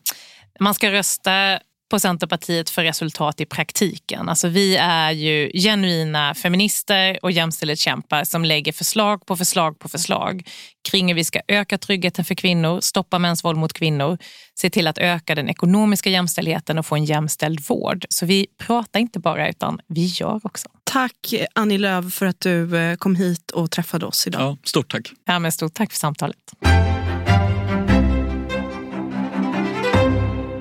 Man 0.59 0.73
ska 0.73 0.91
rösta 0.91 1.59
på 1.89 1.99
Centerpartiet 1.99 2.69
för 2.69 2.83
resultat 2.83 3.41
i 3.41 3.45
praktiken. 3.45 4.29
Alltså 4.29 4.47
vi 4.47 4.75
är 4.75 5.11
ju 5.11 5.51
genuina 5.53 6.35
feminister 6.35 7.19
och 7.21 7.31
jämställdhetskämpar 7.31 8.23
som 8.23 8.45
lägger 8.45 8.71
förslag 8.71 9.25
på 9.25 9.37
förslag 9.37 9.79
på 9.79 9.89
förslag 9.89 10.47
kring 10.91 11.07
hur 11.07 11.15
vi 11.15 11.23
ska 11.23 11.41
öka 11.47 11.77
tryggheten 11.77 12.25
för 12.25 12.35
kvinnor, 12.35 12.81
stoppa 12.81 13.19
mäns 13.19 13.43
våld 13.43 13.57
mot 13.57 13.73
kvinnor, 13.73 14.17
se 14.55 14.69
till 14.69 14.87
att 14.87 14.97
öka 14.97 15.35
den 15.35 15.49
ekonomiska 15.49 16.09
jämställdheten 16.09 16.77
och 16.77 16.85
få 16.85 16.95
en 16.95 17.05
jämställd 17.05 17.67
vård. 17.67 18.05
Så 18.09 18.25
vi 18.25 18.47
pratar 18.57 18.99
inte 18.99 19.19
bara 19.19 19.49
utan 19.49 19.79
vi 19.87 20.05
gör 20.05 20.39
också. 20.43 20.69
Tack 20.83 21.33
Annie 21.55 21.77
Lööf 21.77 22.13
för 22.13 22.25
att 22.25 22.39
du 22.39 22.77
eh, 22.77 22.95
kom 22.95 23.15
hit 23.15 23.51
och 23.51 23.71
träffade 23.71 24.05
oss 24.05 24.27
idag. 24.27 24.41
Ja, 24.41 24.57
stort 24.63 24.91
tack. 24.91 25.11
Ja, 25.25 25.39
men 25.39 25.51
stort 25.51 25.73
tack 25.73 25.91
för 25.91 25.99
samtalet. 25.99 26.37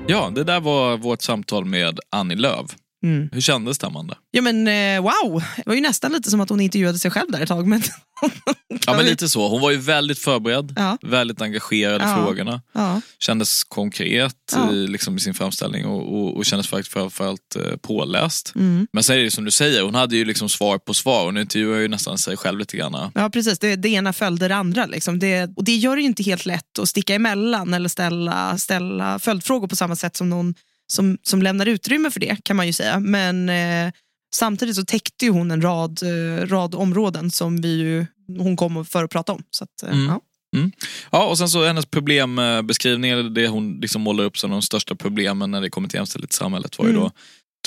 Ja, 0.09 0.31
det 0.35 0.43
där 0.43 0.59
var 0.59 0.97
vårt 0.97 1.21
samtal 1.21 1.65
med 1.65 1.99
Annie 2.11 2.35
Lööf. 2.35 2.75
Mm. 3.03 3.29
Hur 3.31 3.41
kändes 3.41 3.77
det 3.77 3.87
Amanda? 3.87 4.17
Ja 4.31 4.41
men 4.41 4.67
eh, 4.67 5.01
wow, 5.01 5.43
det 5.55 5.63
var 5.65 5.75
ju 5.75 5.81
nästan 5.81 6.11
lite 6.11 6.29
som 6.29 6.41
att 6.41 6.49
hon 6.49 6.59
intervjuade 6.59 6.99
sig 6.99 7.11
själv 7.11 7.31
där 7.31 7.41
ett 7.41 7.47
tag. 7.47 7.67
Men 7.67 7.81
ja 8.85 8.93
men 8.97 9.05
lite 9.05 9.29
så, 9.29 9.47
hon 9.47 9.61
var 9.61 9.71
ju 9.71 9.77
väldigt 9.77 10.19
förberedd, 10.19 10.73
ja. 10.75 10.97
väldigt 11.01 11.41
engagerad 11.41 12.01
ja. 12.01 12.11
i 12.11 12.23
frågorna. 12.23 12.61
Ja. 12.73 13.01
Kändes 13.19 13.63
konkret 13.63 14.35
ja. 14.51 14.71
i, 14.71 14.87
liksom, 14.87 15.17
i 15.17 15.19
sin 15.19 15.33
framställning 15.33 15.85
och, 15.85 16.13
och, 16.13 16.37
och 16.37 16.45
kändes 16.45 16.67
faktiskt 16.67 16.93
framförallt 16.93 17.55
eh, 17.55 17.77
påläst. 17.77 18.53
Mm. 18.55 18.87
Men 18.93 19.03
sen 19.03 19.17
är 19.17 19.23
det 19.23 19.31
som 19.31 19.45
du 19.45 19.51
säger, 19.51 19.81
hon 19.81 19.95
hade 19.95 20.15
ju 20.15 20.25
liksom 20.25 20.49
svar 20.49 20.77
på 20.77 20.93
svar. 20.93 21.25
Hon 21.25 21.37
intervjuade 21.37 21.81
ju 21.81 21.87
nästan 21.87 22.17
sig 22.17 22.37
själv 22.37 22.59
lite 22.59 22.77
grann. 22.77 23.11
Ja 23.15 23.29
precis, 23.29 23.59
det, 23.59 23.75
det 23.75 23.89
ena 23.89 24.13
följde 24.13 24.47
det 24.47 24.55
andra. 24.55 24.85
Liksom. 24.85 25.19
Det, 25.19 25.49
och 25.55 25.63
det 25.63 25.75
gör 25.75 25.95
det 25.95 26.01
ju 26.01 26.07
inte 26.07 26.23
helt 26.23 26.45
lätt 26.45 26.79
att 26.79 26.89
sticka 26.89 27.15
emellan 27.15 27.73
eller 27.73 27.89
ställa, 27.89 28.57
ställa 28.57 29.19
följdfrågor 29.19 29.67
på 29.67 29.75
samma 29.75 29.95
sätt 29.95 30.17
som 30.17 30.29
någon 30.29 30.55
som, 30.91 31.17
som 31.23 31.41
lämnar 31.41 31.65
utrymme 31.65 32.11
för 32.11 32.19
det 32.19 32.43
kan 32.43 32.55
man 32.55 32.67
ju 32.67 32.73
säga. 32.73 32.99
Men 32.99 33.49
eh, 33.49 33.91
samtidigt 34.33 34.75
så 34.75 34.85
täckte 34.85 35.25
ju 35.25 35.31
hon 35.31 35.51
en 35.51 35.61
rad, 35.61 35.99
eh, 36.03 36.45
rad 36.47 36.75
områden 36.75 37.31
som 37.31 37.61
vi 37.61 37.77
ju, 37.77 38.05
hon 38.37 38.55
kom 38.55 38.85
för 38.85 39.03
att 39.03 39.11
prata 39.11 39.31
om. 39.33 39.43
Så 39.51 39.63
att, 39.63 39.83
eh, 39.83 39.93
mm. 39.93 40.05
ja. 40.07 40.21
Mm. 40.55 40.71
Ja, 41.11 41.25
och 41.27 41.37
sen 41.37 41.49
så 41.49 41.65
hennes 41.65 41.85
problembeskrivning, 41.85 43.33
det 43.33 43.47
hon 43.47 43.79
liksom 43.81 44.01
målar 44.01 44.23
upp 44.23 44.37
som 44.37 44.51
de 44.51 44.61
största 44.61 44.95
problemen 44.95 45.51
när 45.51 45.61
det 45.61 45.69
kommer 45.69 45.89
till 45.89 45.97
jämställdhet 45.97 46.31
i 46.33 46.35
samhället 46.35 46.77
var 46.77 46.85
ju 46.85 46.91
mm. 46.91 47.01
då 47.03 47.11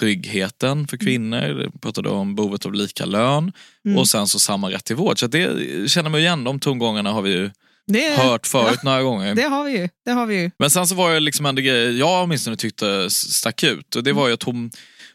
tryggheten 0.00 0.86
för 0.86 0.96
kvinnor, 0.96 1.70
pratade 1.80 2.08
om 2.08 2.34
behovet 2.34 2.66
av 2.66 2.74
lika 2.74 3.04
lön 3.04 3.52
Mm. 3.84 3.98
och 3.98 4.08
sen 4.08 4.26
så 4.26 4.38
samma 4.38 4.70
rätt 4.70 4.84
till 4.84 4.96
vård. 4.96 5.20
Så 5.20 5.26
det 5.26 5.90
känner 5.90 6.10
man 6.10 6.20
ju 6.20 6.26
igen, 6.26 6.44
de 6.44 6.60
tongångarna 6.60 7.12
har 7.12 7.22
vi 7.22 7.30
ju 7.30 7.50
Det, 7.86 8.16
hört 8.16 8.46
förut 8.46 8.82
några 8.82 9.02
gånger. 9.02 9.34
det 9.34 9.42
har 9.42 9.64
vi 9.64 9.78
ju. 9.78 9.88
Det 10.04 10.10
har 10.10 10.26
vi 10.26 10.40
ju. 10.40 10.50
Men 10.58 10.70
sen 10.70 10.86
så 10.86 10.94
var 10.94 11.14
det 11.14 11.20
liksom 11.20 11.46
en 11.46 11.56
grej 11.56 11.98
jag 11.98 12.24
åtminstone 12.24 12.56
tyckte 12.56 13.10
stack 13.10 13.62
ut 13.62 13.96
och 13.96 14.04
det 14.04 14.12
var 14.12 14.28
ju 14.28 14.34
att 14.34 14.42
hon, 14.42 14.70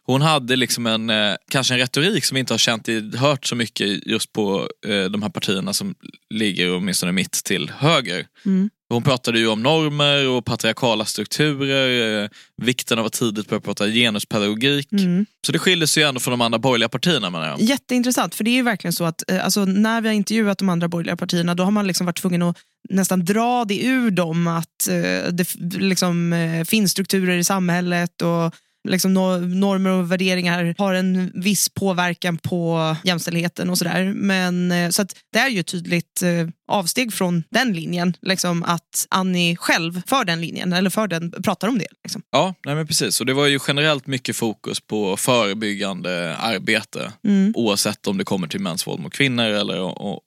hon 0.07 0.21
hade 0.21 0.55
liksom 0.55 0.85
en, 0.85 1.09
eh, 1.09 1.35
kanske 1.51 1.73
en 1.73 1.79
retorik 1.79 2.25
som 2.25 2.35
vi 2.35 2.39
inte 2.39 2.53
har 2.53 2.57
känt 2.57 2.87
hört 3.15 3.45
så 3.45 3.55
mycket 3.55 4.07
just 4.07 4.33
på 4.33 4.69
eh, 4.87 5.03
de 5.03 5.21
här 5.21 5.29
partierna 5.29 5.73
som 5.73 5.95
ligger 6.29 6.75
åtminstone 6.75 7.11
mitt 7.11 7.43
till 7.43 7.71
höger. 7.77 8.25
Mm. 8.45 8.69
Hon 8.89 9.03
pratade 9.03 9.39
ju 9.39 9.47
om 9.47 9.63
normer 9.63 10.27
och 10.27 10.45
patriarkala 10.45 11.05
strukturer, 11.05 12.23
eh, 12.23 12.29
vikten 12.61 12.99
av 12.99 13.05
att 13.05 13.13
tidigt 13.13 13.49
börja 13.49 13.61
prata 13.61 13.87
genuspedagogik. 13.87 14.91
Mm. 14.91 15.25
Så 15.45 15.51
det 15.51 15.59
skiljer 15.59 15.87
sig 15.87 16.03
ju 16.03 16.09
ändå 16.09 16.19
från 16.19 16.31
de 16.31 16.41
andra 16.41 16.59
borgerliga 16.59 16.89
partierna 16.89 17.29
menar 17.29 17.47
jag. 17.47 17.61
Jätteintressant, 17.61 18.35
för 18.35 18.43
det 18.43 18.49
är 18.49 18.55
ju 18.55 18.61
verkligen 18.61 18.93
så 18.93 19.03
att 19.03 19.31
eh, 19.31 19.45
alltså, 19.45 19.65
när 19.65 20.01
vi 20.01 20.07
har 20.07 20.15
intervjuat 20.15 20.57
de 20.57 20.69
andra 20.69 20.87
borgerliga 20.87 21.15
partierna 21.15 21.55
då 21.55 21.63
har 21.63 21.71
man 21.71 21.87
liksom 21.87 22.05
varit 22.05 22.17
tvungen 22.21 22.41
att 22.41 22.57
nästan 22.89 23.25
dra 23.25 23.65
det 23.65 23.85
ur 23.85 24.11
dem 24.11 24.47
att 24.47 24.87
eh, 24.89 25.31
det 25.31 25.55
liksom, 25.59 26.33
eh, 26.33 26.63
finns 26.63 26.91
strukturer 26.91 27.37
i 27.37 27.43
samhället 27.43 28.21
och 28.21 28.55
liksom, 28.87 29.17
no- 29.17 29.55
normer 29.55 29.89
och 29.89 30.11
värderingar 30.11 30.75
har 30.77 30.93
en 30.93 31.31
viss 31.35 31.69
påverkan 31.69 32.37
på 32.37 32.95
jämställdheten 33.03 33.69
och 33.69 33.77
sådär. 33.77 34.13
Men 34.15 34.71
eh, 34.71 34.89
så 34.89 35.01
att 35.01 35.15
det 35.33 35.39
är 35.39 35.49
ju 35.49 35.63
tydligt 35.63 36.21
eh, 36.21 36.47
avsteg 36.67 37.13
från 37.13 37.43
den 37.49 37.73
linjen, 37.73 38.17
liksom, 38.21 38.63
att 38.63 39.07
Annie 39.09 39.55
själv 39.55 40.01
för 40.07 40.25
den 40.25 40.41
linjen, 40.41 40.73
eller 40.73 40.89
för 40.89 41.07
den, 41.07 41.31
pratar 41.43 41.67
om 41.67 41.77
det. 41.77 41.87
Liksom. 42.03 42.21
Ja, 42.31 42.53
nej 42.65 42.75
men 42.75 42.87
precis. 42.87 43.19
Och 43.19 43.25
det 43.25 43.33
var 43.33 43.47
ju 43.47 43.59
generellt 43.67 44.07
mycket 44.07 44.35
fokus 44.35 44.79
på 44.79 45.17
förebyggande 45.17 46.35
arbete. 46.37 47.11
Mm. 47.23 47.53
Oavsett 47.55 48.07
om 48.07 48.17
det 48.17 48.23
kommer 48.23 48.47
till 48.47 48.59
mäns 48.59 48.87
våld 48.87 48.99
mot 48.99 49.13
kvinnor 49.13 49.45
eller 49.45 49.79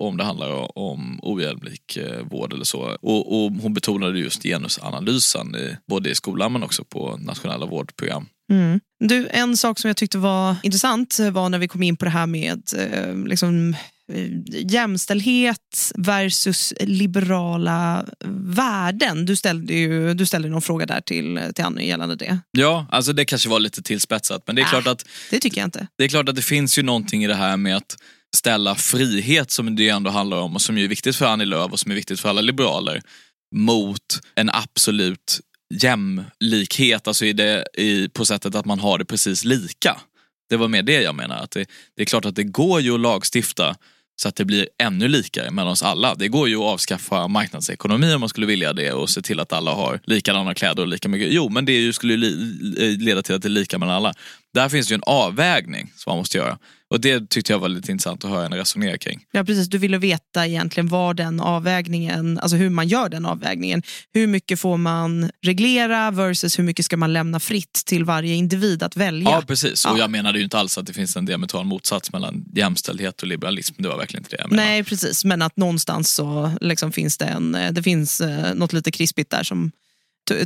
om 0.02 0.16
det 0.16 0.24
handlar 0.24 0.78
om 0.78 1.20
ojämlik 1.22 1.96
eh, 1.96 2.26
vård 2.30 2.52
eller 2.52 2.64
så. 2.64 2.96
Och, 3.00 3.44
och 3.44 3.52
hon 3.52 3.74
betonade 3.74 4.18
just 4.18 4.42
genusanalysen 4.42 5.56
i, 5.56 5.76
både 5.86 6.10
i 6.10 6.14
skolan 6.14 6.52
men 6.52 6.62
också 6.62 6.84
på 6.84 7.16
nationella 7.16 7.66
vårdprogram. 7.66 8.26
Mm. 8.50 8.80
Du, 8.98 9.28
en 9.30 9.56
sak 9.56 9.78
som 9.78 9.88
jag 9.88 9.96
tyckte 9.96 10.18
var 10.18 10.56
intressant 10.62 11.18
var 11.32 11.48
när 11.48 11.58
vi 11.58 11.68
kom 11.68 11.82
in 11.82 11.96
på 11.96 12.04
det 12.04 12.10
här 12.10 12.26
med 12.26 12.62
eh, 12.76 13.16
liksom, 13.16 13.76
jämställdhet 14.48 15.92
versus 15.94 16.74
liberala 16.80 18.04
värden. 18.44 19.26
Du 19.26 19.36
ställde 19.36 19.74
ju 19.74 20.14
du 20.14 20.26
ställde 20.26 20.48
någon 20.48 20.62
fråga 20.62 20.86
där 20.86 21.00
till, 21.00 21.40
till 21.54 21.64
Annie 21.64 21.86
gällande 21.86 22.16
det. 22.16 22.38
Ja, 22.50 22.86
alltså 22.90 23.12
det 23.12 23.24
kanske 23.24 23.48
var 23.48 23.60
lite 23.60 23.82
tillspetsat 23.82 24.42
men 24.46 24.56
det 24.56 24.62
är, 24.62 24.66
Ah. 24.66 24.68
klart 24.68 24.86
att, 24.86 25.04
Det 25.30 25.38
tycker 25.38 25.58
jag 25.60 25.66
inte. 25.66 25.86
det 25.98 26.04
är 26.04 26.08
klart 26.08 26.28
att 26.28 26.36
det 26.36 26.42
finns 26.42 26.78
ju 26.78 26.82
någonting 26.82 27.24
i 27.24 27.26
det 27.26 27.34
här 27.34 27.56
med 27.56 27.76
att 27.76 27.96
ställa 28.36 28.74
frihet 28.74 29.50
som 29.50 29.76
det 29.76 29.88
ändå 29.88 30.10
handlar 30.10 30.36
om 30.36 30.54
och 30.54 30.62
som 30.62 30.78
är 30.78 30.88
viktigt 30.88 31.16
för 31.16 31.26
Annie 31.26 31.44
Lööf 31.44 31.72
och 31.72 31.80
som 31.80 31.90
är 31.90 31.94
viktigt 31.94 32.20
för 32.20 32.28
alla 32.28 32.40
liberaler 32.40 33.02
mot 33.56 34.20
en 34.34 34.50
absolut 34.52 35.40
jämlikhet, 35.74 37.08
alltså 37.08 37.24
i 37.24 37.32
det, 37.32 37.64
i, 37.78 38.08
på 38.08 38.24
sättet 38.26 38.54
att 38.54 38.64
man 38.66 38.78
har 38.80 38.98
det 38.98 39.04
precis 39.04 39.44
lika. 39.44 40.00
Det 40.48 40.56
var 40.56 40.68
mer 40.68 40.82
det 40.82 41.02
jag 41.02 41.14
menar. 41.14 41.36
Att 41.36 41.50
det, 41.50 41.66
det 41.96 42.02
är 42.02 42.06
klart 42.06 42.24
att 42.24 42.36
det 42.36 42.44
går 42.44 42.80
ju 42.80 42.94
att 42.94 43.00
lagstifta 43.00 43.76
så 44.22 44.28
att 44.28 44.36
det 44.36 44.44
blir 44.44 44.68
ännu 44.78 45.08
likare 45.08 45.50
mellan 45.50 45.72
oss 45.72 45.82
alla. 45.82 46.14
Det 46.14 46.28
går 46.28 46.48
ju 46.48 46.56
att 46.56 46.62
avskaffa 46.62 47.28
marknadsekonomi 47.28 48.14
om 48.14 48.20
man 48.20 48.28
skulle 48.28 48.46
vilja 48.46 48.72
det 48.72 48.92
och 48.92 49.10
se 49.10 49.22
till 49.22 49.40
att 49.40 49.52
alla 49.52 49.70
har 49.74 50.00
likadana 50.04 50.54
kläder 50.54 50.82
och 50.82 50.88
lika 50.88 51.08
mycket. 51.08 51.28
Jo, 51.32 51.48
men 51.48 51.64
det 51.64 51.72
ju- 51.72 51.92
skulle 51.92 52.14
ju 52.14 52.96
leda 52.98 53.22
till 53.22 53.34
att 53.34 53.42
det 53.42 53.48
är 53.48 53.50
lika 53.50 53.78
mellan 53.78 53.94
alla. 53.96 54.14
Där 54.54 54.68
finns 54.68 54.90
ju 54.92 54.94
en 54.94 55.02
avvägning 55.06 55.92
som 55.96 56.10
man 56.10 56.18
måste 56.18 56.38
göra. 56.38 56.58
Och 56.90 57.00
det 57.00 57.30
tyckte 57.30 57.52
jag 57.52 57.58
var 57.58 57.68
lite 57.68 57.92
intressant 57.92 58.24
att 58.24 58.30
höra 58.30 58.42
henne 58.42 58.56
resonera 58.56 58.98
kring. 58.98 59.20
Ja, 59.32 59.44
precis. 59.44 59.68
Du 59.68 59.78
ville 59.78 59.98
veta 59.98 60.46
egentligen 60.46 60.88
var 60.88 61.14
den 61.14 61.40
avvägningen, 61.40 62.38
alltså 62.38 62.56
hur 62.56 62.70
man 62.70 62.88
gör 62.88 63.08
den 63.08 63.26
avvägningen. 63.26 63.82
Hur 64.12 64.26
mycket 64.26 64.60
får 64.60 64.76
man 64.76 65.30
reglera 65.42 66.10
versus 66.10 66.58
hur 66.58 66.64
mycket 66.64 66.84
ska 66.84 66.96
man 66.96 67.12
lämna 67.12 67.40
fritt 67.40 67.72
till 67.86 68.04
varje 68.04 68.34
individ 68.34 68.82
att 68.82 68.96
välja. 68.96 69.30
Ja, 69.30 69.42
precis. 69.46 69.84
Och 69.84 69.90
Ja. 69.92 69.98
jag 69.98 70.10
menade 70.10 70.38
ju 70.38 70.44
inte 70.44 70.58
alls 70.58 70.78
att 70.78 70.86
det 70.86 70.92
finns 70.92 71.16
en 71.16 71.24
diametral 71.24 71.64
motsats 71.66 72.12
mellan 72.12 72.44
jämställdhet 72.54 73.22
och 73.22 73.28
liberalism. 73.28 73.74
Det 73.82 73.88
var 73.88 73.96
verkligen 73.98 74.24
inte 74.24 74.36
det 74.36 74.40
jag 74.42 74.50
menade. 74.50 74.68
Nej, 74.68 74.84
precis. 74.84 75.24
Men 75.24 75.42
att 75.42 75.56
någonstans 75.56 76.10
så 76.14 76.52
liksom 76.60 76.92
finns 76.92 77.18
det, 77.18 77.24
en, 77.26 77.54
eh, 77.54 77.72
det 77.72 77.82
finns 77.82 78.20
eh, 78.20 78.54
något 78.54 78.72
lite 78.72 78.90
krispigt 78.90 79.30
där 79.30 79.42
som 79.42 79.72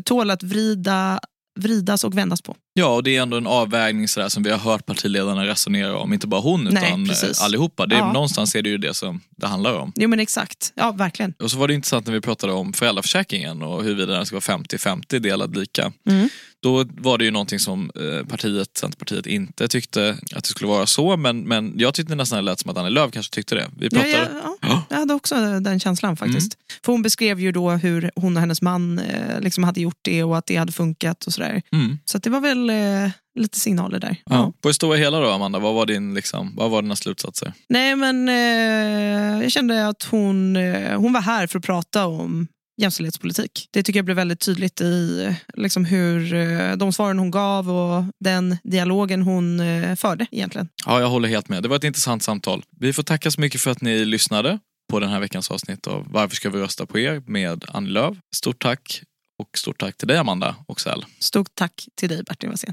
tål 0.05 0.31
att 0.31 0.43
vrida, 0.43 1.21
vridas 1.57 2.05
och 2.05 2.19
vändas 2.19 2.43
på. 2.43 2.57
Ja, 2.75 2.87
och 2.95 3.03
det 3.03 3.17
är 3.17 3.23
ändå 3.23 3.37
en 3.37 3.47
avvägning 3.47 4.09
sådär 4.09 4.29
som 4.29 4.43
vi 4.43 4.51
har 4.51 4.59
hört 4.59 4.87
partiledarna 4.87 5.47
resonera 5.47 5.99
om. 5.99 6.13
Inte 6.13 6.27
bara 6.27 6.41
hon 6.41 6.65
Nej, 6.65 6.85
utan 6.87 7.09
precis. 7.09 7.41
eh, 7.41 7.45
allihopa. 7.45 7.87
Det 7.87 7.95
är, 7.95 7.99
Ja. 7.99 8.13
Någonstans 8.13 8.55
är 8.55 8.63
det 8.63 8.69
ju 8.69 8.79
det 8.79 8.95
som 8.95 9.21
det 9.37 9.47
handlar 9.47 9.75
om. 9.75 9.93
Jo 9.97 10.09
men 10.09 10.21
exakt, 10.21 10.73
ja 10.75 10.93
verkligen. 10.93 11.35
Och 11.43 11.51
så 11.51 11.59
var 11.59 11.69
det 11.69 11.75
intressant 11.75 12.07
när 12.07 12.13
vi 12.15 12.21
pratade 12.21 12.53
om 12.53 12.73
föräldraförsäkringen 12.73 13.63
och 13.63 13.85
huruvida 13.85 14.13
den 14.13 14.27
ska 14.27 14.37
vara 14.37 14.59
50-50 14.59 15.19
delad 15.19 15.57
lika. 15.57 15.93
Mm. 16.09 16.29
Då 16.65 16.85
var 16.89 17.19
det 17.19 17.25
ju 17.25 17.31
någonting 17.31 17.59
som 17.59 17.91
eh, 17.95 18.27
partiet, 18.27 18.77
Centerpartiet 18.77 19.27
inte 19.27 19.69
tyckte 19.69 20.17
att 20.35 20.45
det 20.45 20.49
skulle 20.51 20.69
vara 20.71 20.87
så. 20.87 21.17
Men, 21.17 21.41
men 21.41 21.75
jag 21.77 21.95
tyckte 21.95 22.15
nästan 22.15 22.37
det 22.37 22.43
lät 22.43 22.61
som 22.61 22.71
att 22.71 22.77
Annie 22.79 22.91
Lööf 22.91 23.13
kanske 23.13 23.35
tyckte 23.35 23.55
det. 23.55 23.71
Vi 23.79 23.89
Ja, 23.91 24.01
pratade... 24.01 24.31
ja, 24.43 24.57
ja, 24.61 24.83
jag 24.91 24.97
hade 24.97 25.15
också 25.15 25.35
den 25.61 25.81
känslan 25.81 26.17
faktiskt. 26.17 26.59
För 26.85 26.93
hon 26.93 27.03
beskrev 27.03 27.41
ju 27.41 27.53
då 27.53 27.71
hur 27.71 28.11
hon 28.17 28.37
och 28.37 28.41
hennes 28.41 28.63
man 28.63 28.99
eh, 28.99 29.41
liksom 29.41 29.65
hade 29.65 29.81
gjort 29.81 29.99
det 30.03 30.25
och 30.25 30.39
att 30.39 30.47
det 30.47 30.57
hade 30.57 30.73
funkat 30.73 31.25
och 31.25 31.33
sådär. 31.33 31.63
Mm. 31.73 31.99
Så 32.05 32.17
att 32.17 32.23
det 32.23 32.31
var 32.31 32.41
väl 32.41 32.71
eh, 32.71 33.11
lite 33.39 33.59
signaler 33.59 33.99
där. 33.99 34.17
Ja. 34.25 34.53
På 34.61 34.69
det 34.69 34.75
stora 34.75 34.97
hela 34.97 35.21
då 35.21 35.31
Amanda, 35.31 35.59
vad 35.59 35.75
var, 35.75 35.87
din, 35.87 36.15
liksom, 36.15 36.57
vad 36.57 36.71
var 36.71 36.83
dina 36.83 36.97
slutsatser? 36.97 37.53
Nej 37.69 37.97
men 37.97 38.29
eh, 38.29 39.43
jag 39.43 39.53
kände 39.53 39.89
att 39.89 40.03
hon, 40.03 40.57
eh, 40.57 40.99
hon 41.01 41.13
var 41.13 41.21
här 41.21 41.47
för 41.47 41.59
att 41.59 41.65
prata 41.65 42.07
om 42.07 42.49
jämställdhetspolitik. 42.77 43.69
Det 43.71 43.83
tycker 43.83 43.99
jag 43.99 44.05
blev 44.05 44.17
väldigt 44.17 44.41
tydligt 44.41 44.81
i 44.81 45.35
liksom 45.55 45.85
hur 45.85 46.35
eh, 46.35 46.77
de 46.77 46.93
svaren 46.93 47.19
hon 47.19 47.31
gav 47.31 47.71
och 47.71 48.05
den 48.21 48.57
dialogen 48.65 49.23
hon 49.23 49.61
eh, 49.61 49.97
förde 49.97 50.27
egentligen. 50.31 50.69
Ja, 50.87 51.01
jag 51.01 51.09
håller 51.09 51.29
helt 51.29 51.49
med. 51.49 51.63
Det 51.63 51.69
var 51.69 51.77
ett 51.77 51.85
intressant 51.85 52.23
samtal. 52.23 52.63
Vi 52.81 52.93
får 52.93 53.03
tacka 53.03 53.31
så 53.31 53.41
mycket 53.41 53.61
för 53.61 53.71
att 53.71 53.81
ni 53.81 54.05
lyssnade 54.05 54.59
på 54.91 55.01
den 55.01 55.11
här 55.11 55.21
veckans 55.21 55.51
avsnitt 55.51 55.87
av 55.87 56.07
Varför 56.11 56.37
ska 56.37 56.51
vi 56.51 56.59
rösta 56.59 56.87
på 56.87 56.99
er 56.99 57.23
med 57.27 57.65
Annie 57.69 57.91
Lööf. 57.91 58.17
Stort 58.37 58.63
tack 58.63 59.03
och 59.39 59.59
stort 59.59 59.81
tack 59.81 59.97
till 59.97 60.09
dig 60.09 60.17
Amanda 60.17 60.57
Oxell. 60.67 61.05
Stort 61.19 61.49
tack 61.55 61.89
till 61.95 62.09
dig 62.09 62.23
Bertil 62.23 62.51
Wassén. 62.51 62.73